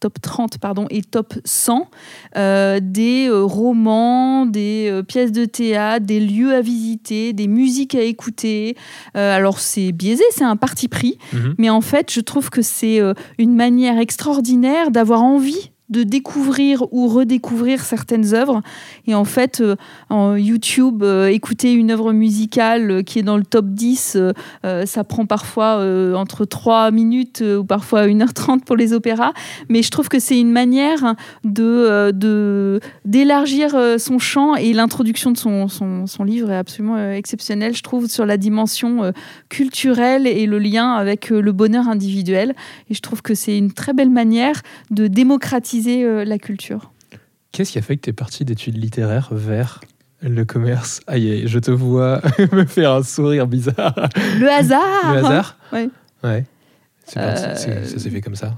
top 0.00 0.22
30 0.22 0.58
pardon, 0.58 0.86
et 0.90 1.02
top 1.02 1.34
100 1.44 1.90
euh, 2.36 2.78
des 2.80 3.26
euh, 3.28 3.42
romans, 3.42 4.46
des 4.46 5.02
pièces 5.08 5.32
de 5.32 5.44
théâtre, 5.44 6.06
des 6.06 6.20
lieux 6.20 6.54
à 6.54 6.60
visiter, 6.60 7.32
des 7.32 7.48
musiques 7.48 7.96
à 7.96 8.02
écouter. 8.02 8.76
alors 9.14 9.58
c'est 9.58 9.90
biaisé, 9.90 10.22
c'est 10.30 10.44
un 10.44 10.54
parti 10.54 10.86
pris, 10.86 11.18
mhm. 11.32 11.56
mais 11.58 11.68
en 11.68 11.80
fait 11.80 12.12
je 12.12 12.20
trouve 12.20 12.48
que 12.48 12.62
c'est 12.62 13.00
une 13.38 13.56
manière 13.56 13.98
extraordinaire 13.98 14.92
d'avoir 14.92 15.24
envie 15.24 15.72
de 15.90 16.02
découvrir 16.02 16.84
ou 16.92 17.08
redécouvrir 17.08 17.82
certaines 17.82 18.34
œuvres. 18.34 18.60
Et 19.06 19.14
en 19.14 19.24
fait, 19.24 19.60
euh, 19.60 19.76
en 20.10 20.36
YouTube, 20.36 21.02
euh, 21.02 21.28
écouter 21.28 21.72
une 21.72 21.90
œuvre 21.90 22.12
musicale 22.12 22.90
euh, 22.90 23.02
qui 23.02 23.18
est 23.18 23.22
dans 23.22 23.38
le 23.38 23.44
top 23.44 23.66
10, 23.68 24.18
ça 24.84 25.04
prend 25.04 25.26
parfois 25.26 25.78
entre 26.14 26.44
3 26.44 26.90
minutes 26.90 27.42
ou 27.42 27.64
parfois 27.64 28.06
1h30 28.06 28.60
pour 28.64 28.76
les 28.76 28.92
opéras. 28.92 29.32
Mais 29.68 29.82
je 29.82 29.90
trouve 29.90 30.08
que 30.08 30.18
c'est 30.18 30.38
une 30.38 30.50
manière 30.50 31.14
de, 31.44 32.80
d'élargir 33.04 33.76
son 33.98 34.18
champ 34.18 34.54
et 34.54 34.72
l'introduction 34.72 35.30
de 35.30 35.36
son, 35.36 35.68
son, 35.68 36.06
son, 36.06 36.24
livre 36.24 36.50
est 36.50 36.56
absolument 36.56 37.12
exceptionnelle, 37.12 37.74
je 37.74 37.82
trouve, 37.82 38.06
sur 38.08 38.26
la 38.26 38.36
dimension 38.36 39.12
culturelle 39.48 40.26
et 40.26 40.46
le 40.46 40.58
lien 40.58 40.92
avec 40.92 41.30
le 41.30 41.52
bonheur 41.52 41.88
individuel. 41.88 42.54
Et 42.90 42.94
je 42.94 43.00
trouve 43.00 43.22
que 43.22 43.34
c'est 43.34 43.56
une 43.56 43.72
très 43.72 43.92
belle 43.92 44.10
manière 44.10 44.62
de 44.90 45.06
démocratiser 45.06 45.77
euh, 45.86 46.24
la 46.24 46.38
culture. 46.38 46.92
Qu'est-ce 47.52 47.72
qui 47.72 47.78
a 47.78 47.82
fait 47.82 47.96
que 47.96 48.02
tu 48.02 48.10
es 48.10 48.12
parti 48.12 48.44
d'études 48.44 48.76
littéraires 48.76 49.28
vers 49.32 49.80
le 50.20 50.44
commerce? 50.44 51.00
Aïe, 51.06 51.44
je 51.46 51.58
te 51.58 51.70
vois 51.70 52.20
me 52.52 52.64
faire 52.64 52.92
un 52.92 53.02
sourire 53.02 53.46
bizarre. 53.46 54.08
Le 54.38 54.48
hasard 54.48 55.12
Le 55.12 55.18
hasard? 55.18 55.56
Ouais. 55.72 55.88
Ouais. 56.22 56.44
Euh, 57.16 57.36
ça 57.54 57.98
s'est 57.98 58.10
fait 58.10 58.20
comme 58.20 58.36
ça? 58.36 58.54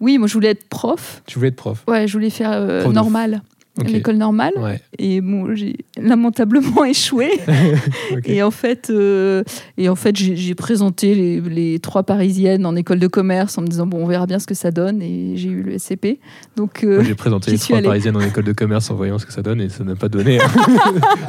Oui, 0.00 0.18
moi 0.18 0.26
je 0.26 0.34
voulais 0.34 0.50
être 0.50 0.68
prof. 0.68 1.22
Tu 1.26 1.38
voulais 1.38 1.48
être 1.48 1.56
prof? 1.56 1.84
Ouais, 1.86 2.06
je 2.06 2.12
voulais 2.12 2.30
faire 2.30 2.52
euh, 2.52 2.90
normal 2.90 3.42
l'école 3.84 4.16
normale. 4.16 4.52
Et 4.98 5.20
bon, 5.20 5.54
j'ai 5.54 5.76
lamentablement 5.96 6.84
échoué. 6.84 7.30
Et 8.24 8.42
en 8.42 8.50
fait, 8.50 8.90
euh, 8.90 9.42
et 9.76 9.88
en 9.88 9.94
fait 9.94 10.16
j'ai 10.16 10.54
présenté 10.54 11.14
les, 11.14 11.40
les, 11.40 11.78
trois 11.78 12.02
parisiennes 12.02 12.66
en 12.66 12.76
école 12.76 12.98
de 12.98 13.06
commerce 13.06 13.58
en 13.58 13.62
me 13.62 13.66
disant 13.66 13.86
bon, 13.86 14.02
on 14.02 14.06
verra 14.06 14.26
bien 14.26 14.38
ce 14.38 14.46
que 14.46 14.54
ça 14.54 14.70
donne. 14.70 15.02
Et 15.02 15.36
j'ai 15.36 15.48
eu 15.48 15.62
le 15.62 15.78
SCP. 15.78 16.18
Donc, 16.56 16.84
euh, 16.84 17.02
j'ai 17.02 17.14
présenté 17.14 17.50
les 17.50 17.58
trois 17.58 17.80
parisiennes 17.80 18.16
en 18.16 18.20
école 18.26 18.44
de 18.44 18.52
commerce 18.52 18.90
en 18.90 18.94
voyant 18.94 19.18
ce 19.18 19.26
que 19.26 19.32
ça 19.32 19.42
donne 19.42 19.60
et 19.60 19.68
ça 19.68 19.84
n'a 19.84 19.96
pas 19.96 20.08
donné. 20.08 20.40
Hein. 20.40 20.48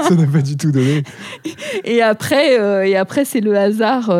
ça 0.02 0.16
n'a 0.16 0.28
pas 0.28 0.42
du 0.42 0.58
tout 0.58 0.72
donné. 0.72 1.04
Et 1.84 2.02
après, 2.02 2.60
euh, 2.60 2.86
et 2.86 2.96
après 2.96 3.26
c'est 3.26 3.42
le 3.42 3.58
hasard. 3.58 4.12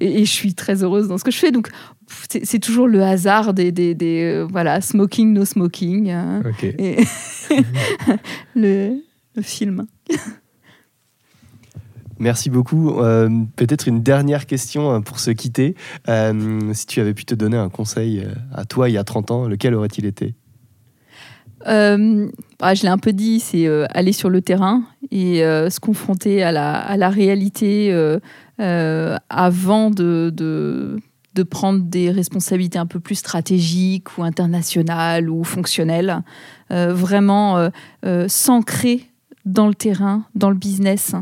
Et, 0.00 0.20
et, 0.20 0.24
je 0.24 0.30
suis 0.30 0.54
très 0.54 0.82
heureuse 0.82 1.08
dans 1.08 1.18
ce 1.18 1.24
que 1.24 1.30
je 1.30 1.38
fais. 1.38 1.50
Donc, 1.50 1.70
c'est 2.06 2.58
toujours 2.58 2.86
le 2.86 3.02
hasard 3.02 3.54
des, 3.54 3.72
des, 3.72 3.94
des 3.94 4.22
euh, 4.22 4.46
voilà 4.50 4.80
smoking 4.80 5.32
no 5.32 5.44
smoking 5.44 6.10
hein. 6.10 6.42
et 6.62 6.96
le, 8.54 8.98
le, 9.34 9.42
film. 9.42 9.86
Merci 12.18 12.48
beaucoup. 12.48 13.00
Euh, 13.00 13.28
peut-être 13.56 13.88
une 13.88 14.02
dernière 14.02 14.46
question 14.46 14.90
hein, 14.90 15.00
pour 15.00 15.18
se 15.18 15.30
quitter. 15.30 15.74
Euh, 16.08 16.72
si 16.72 16.86
tu 16.86 17.00
avais 17.00 17.14
pu 17.14 17.24
te 17.24 17.34
donner 17.34 17.56
un 17.56 17.68
conseil 17.68 18.26
à 18.52 18.64
toi 18.64 18.88
il 18.88 18.92
y 18.92 18.98
a 18.98 19.04
30 19.04 19.30
ans, 19.30 19.48
lequel 19.48 19.74
aurait-il 19.74 20.06
été? 20.06 20.34
Ah, 21.66 22.74
je 22.74 22.82
l'ai 22.82 22.88
un 22.88 22.98
peu 22.98 23.14
dit, 23.14 23.40
c'est 23.40 23.66
aller 23.90 24.12
sur 24.12 24.28
le 24.28 24.42
terrain 24.42 24.84
et 25.10 25.38
se 25.38 25.80
confronter 25.80 26.42
à 26.42 26.52
la, 26.52 26.74
à 26.74 26.98
la 26.98 27.08
réalité 27.08 27.90
avant 28.58 29.90
de, 29.90 30.30
de 30.30 30.98
de 31.34 31.42
prendre 31.42 31.82
des 31.82 32.10
responsabilités 32.10 32.78
un 32.78 32.86
peu 32.86 33.00
plus 33.00 33.16
stratégiques 33.16 34.16
ou 34.16 34.22
internationales 34.22 35.28
ou 35.28 35.42
fonctionnelles, 35.44 36.22
euh, 36.70 36.94
vraiment 36.94 37.58
euh, 37.58 37.68
euh, 38.06 38.26
s'ancrer 38.28 39.04
dans 39.44 39.68
le 39.68 39.74
terrain, 39.74 40.24
dans 40.34 40.50
le 40.50 40.56
business, 40.56 41.14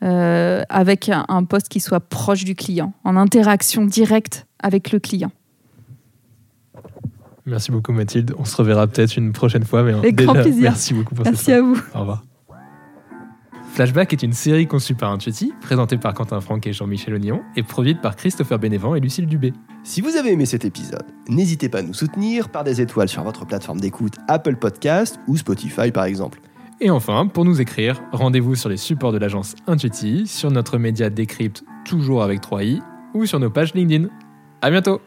avec 0.00 1.08
un, 1.08 1.44
poste 1.44 1.68
qui 1.68 1.80
soit 1.80 2.00
proche 2.00 2.44
du 2.44 2.54
client, 2.54 2.92
en 3.04 3.16
interaction 3.16 3.86
directe 3.86 4.46
avec 4.58 4.92
le 4.92 4.98
client. 4.98 5.30
Merci 7.46 7.70
beaucoup 7.70 7.92
Mathilde. 7.92 8.34
On 8.38 8.44
se 8.44 8.56
reverra 8.56 8.86
peut-être 8.86 9.16
une 9.16 9.32
prochaine 9.32 9.64
fois. 9.64 9.82
Mais 9.82 9.92
avec 9.92 10.16
grand 10.16 10.32
plaisir. 10.32 10.62
Merci 10.62 10.94
beaucoup 10.94 11.14
pour 11.14 11.24
Merci 11.24 11.52
à 11.52 11.60
vous. 11.60 11.78
Au 11.94 12.00
revoir. 12.00 12.24
Flashback 13.74 14.12
est 14.12 14.22
une 14.22 14.32
série 14.32 14.68
conçue 14.68 14.94
par 14.94 15.10
Intuiti, 15.10 15.52
présentée 15.60 15.98
par 15.98 16.14
Quentin 16.14 16.40
Franck 16.40 16.64
et 16.68 16.72
Jean-Michel 16.72 17.14
Ognon, 17.14 17.42
et 17.56 17.64
produite 17.64 18.00
par 18.00 18.14
Christopher 18.14 18.60
Bénévent 18.60 18.94
et 18.94 19.00
Lucille 19.00 19.26
Dubé. 19.26 19.52
Si 19.82 20.00
vous 20.00 20.14
avez 20.14 20.30
aimé 20.30 20.46
cet 20.46 20.64
épisode, 20.64 21.02
n'hésitez 21.28 21.68
pas 21.68 21.80
à 21.80 21.82
nous 21.82 21.92
soutenir 21.92 22.50
par 22.50 22.62
des 22.62 22.80
étoiles 22.80 23.08
sur 23.08 23.24
votre 23.24 23.44
plateforme 23.44 23.80
d'écoute 23.80 24.14
Apple 24.28 24.54
Podcast 24.54 25.18
ou 25.26 25.36
Spotify 25.36 25.90
par 25.90 26.04
exemple. 26.04 26.40
Et 26.80 26.90
enfin, 26.90 27.26
pour 27.26 27.44
nous 27.44 27.60
écrire, 27.60 28.02
rendez-vous 28.12 28.56
sur 28.56 28.68
les 28.68 28.76
supports 28.76 29.12
de 29.12 29.18
l'agence 29.18 29.54
Intuiti, 29.66 30.26
sur 30.26 30.50
notre 30.50 30.76
média 30.76 31.08
Décrypte, 31.08 31.64
toujours 31.84 32.22
avec 32.22 32.40
3i, 32.40 32.80
ou 33.14 33.26
sur 33.26 33.38
nos 33.38 33.50
pages 33.50 33.74
LinkedIn. 33.74 34.08
À 34.60 34.70
bientôt 34.70 35.00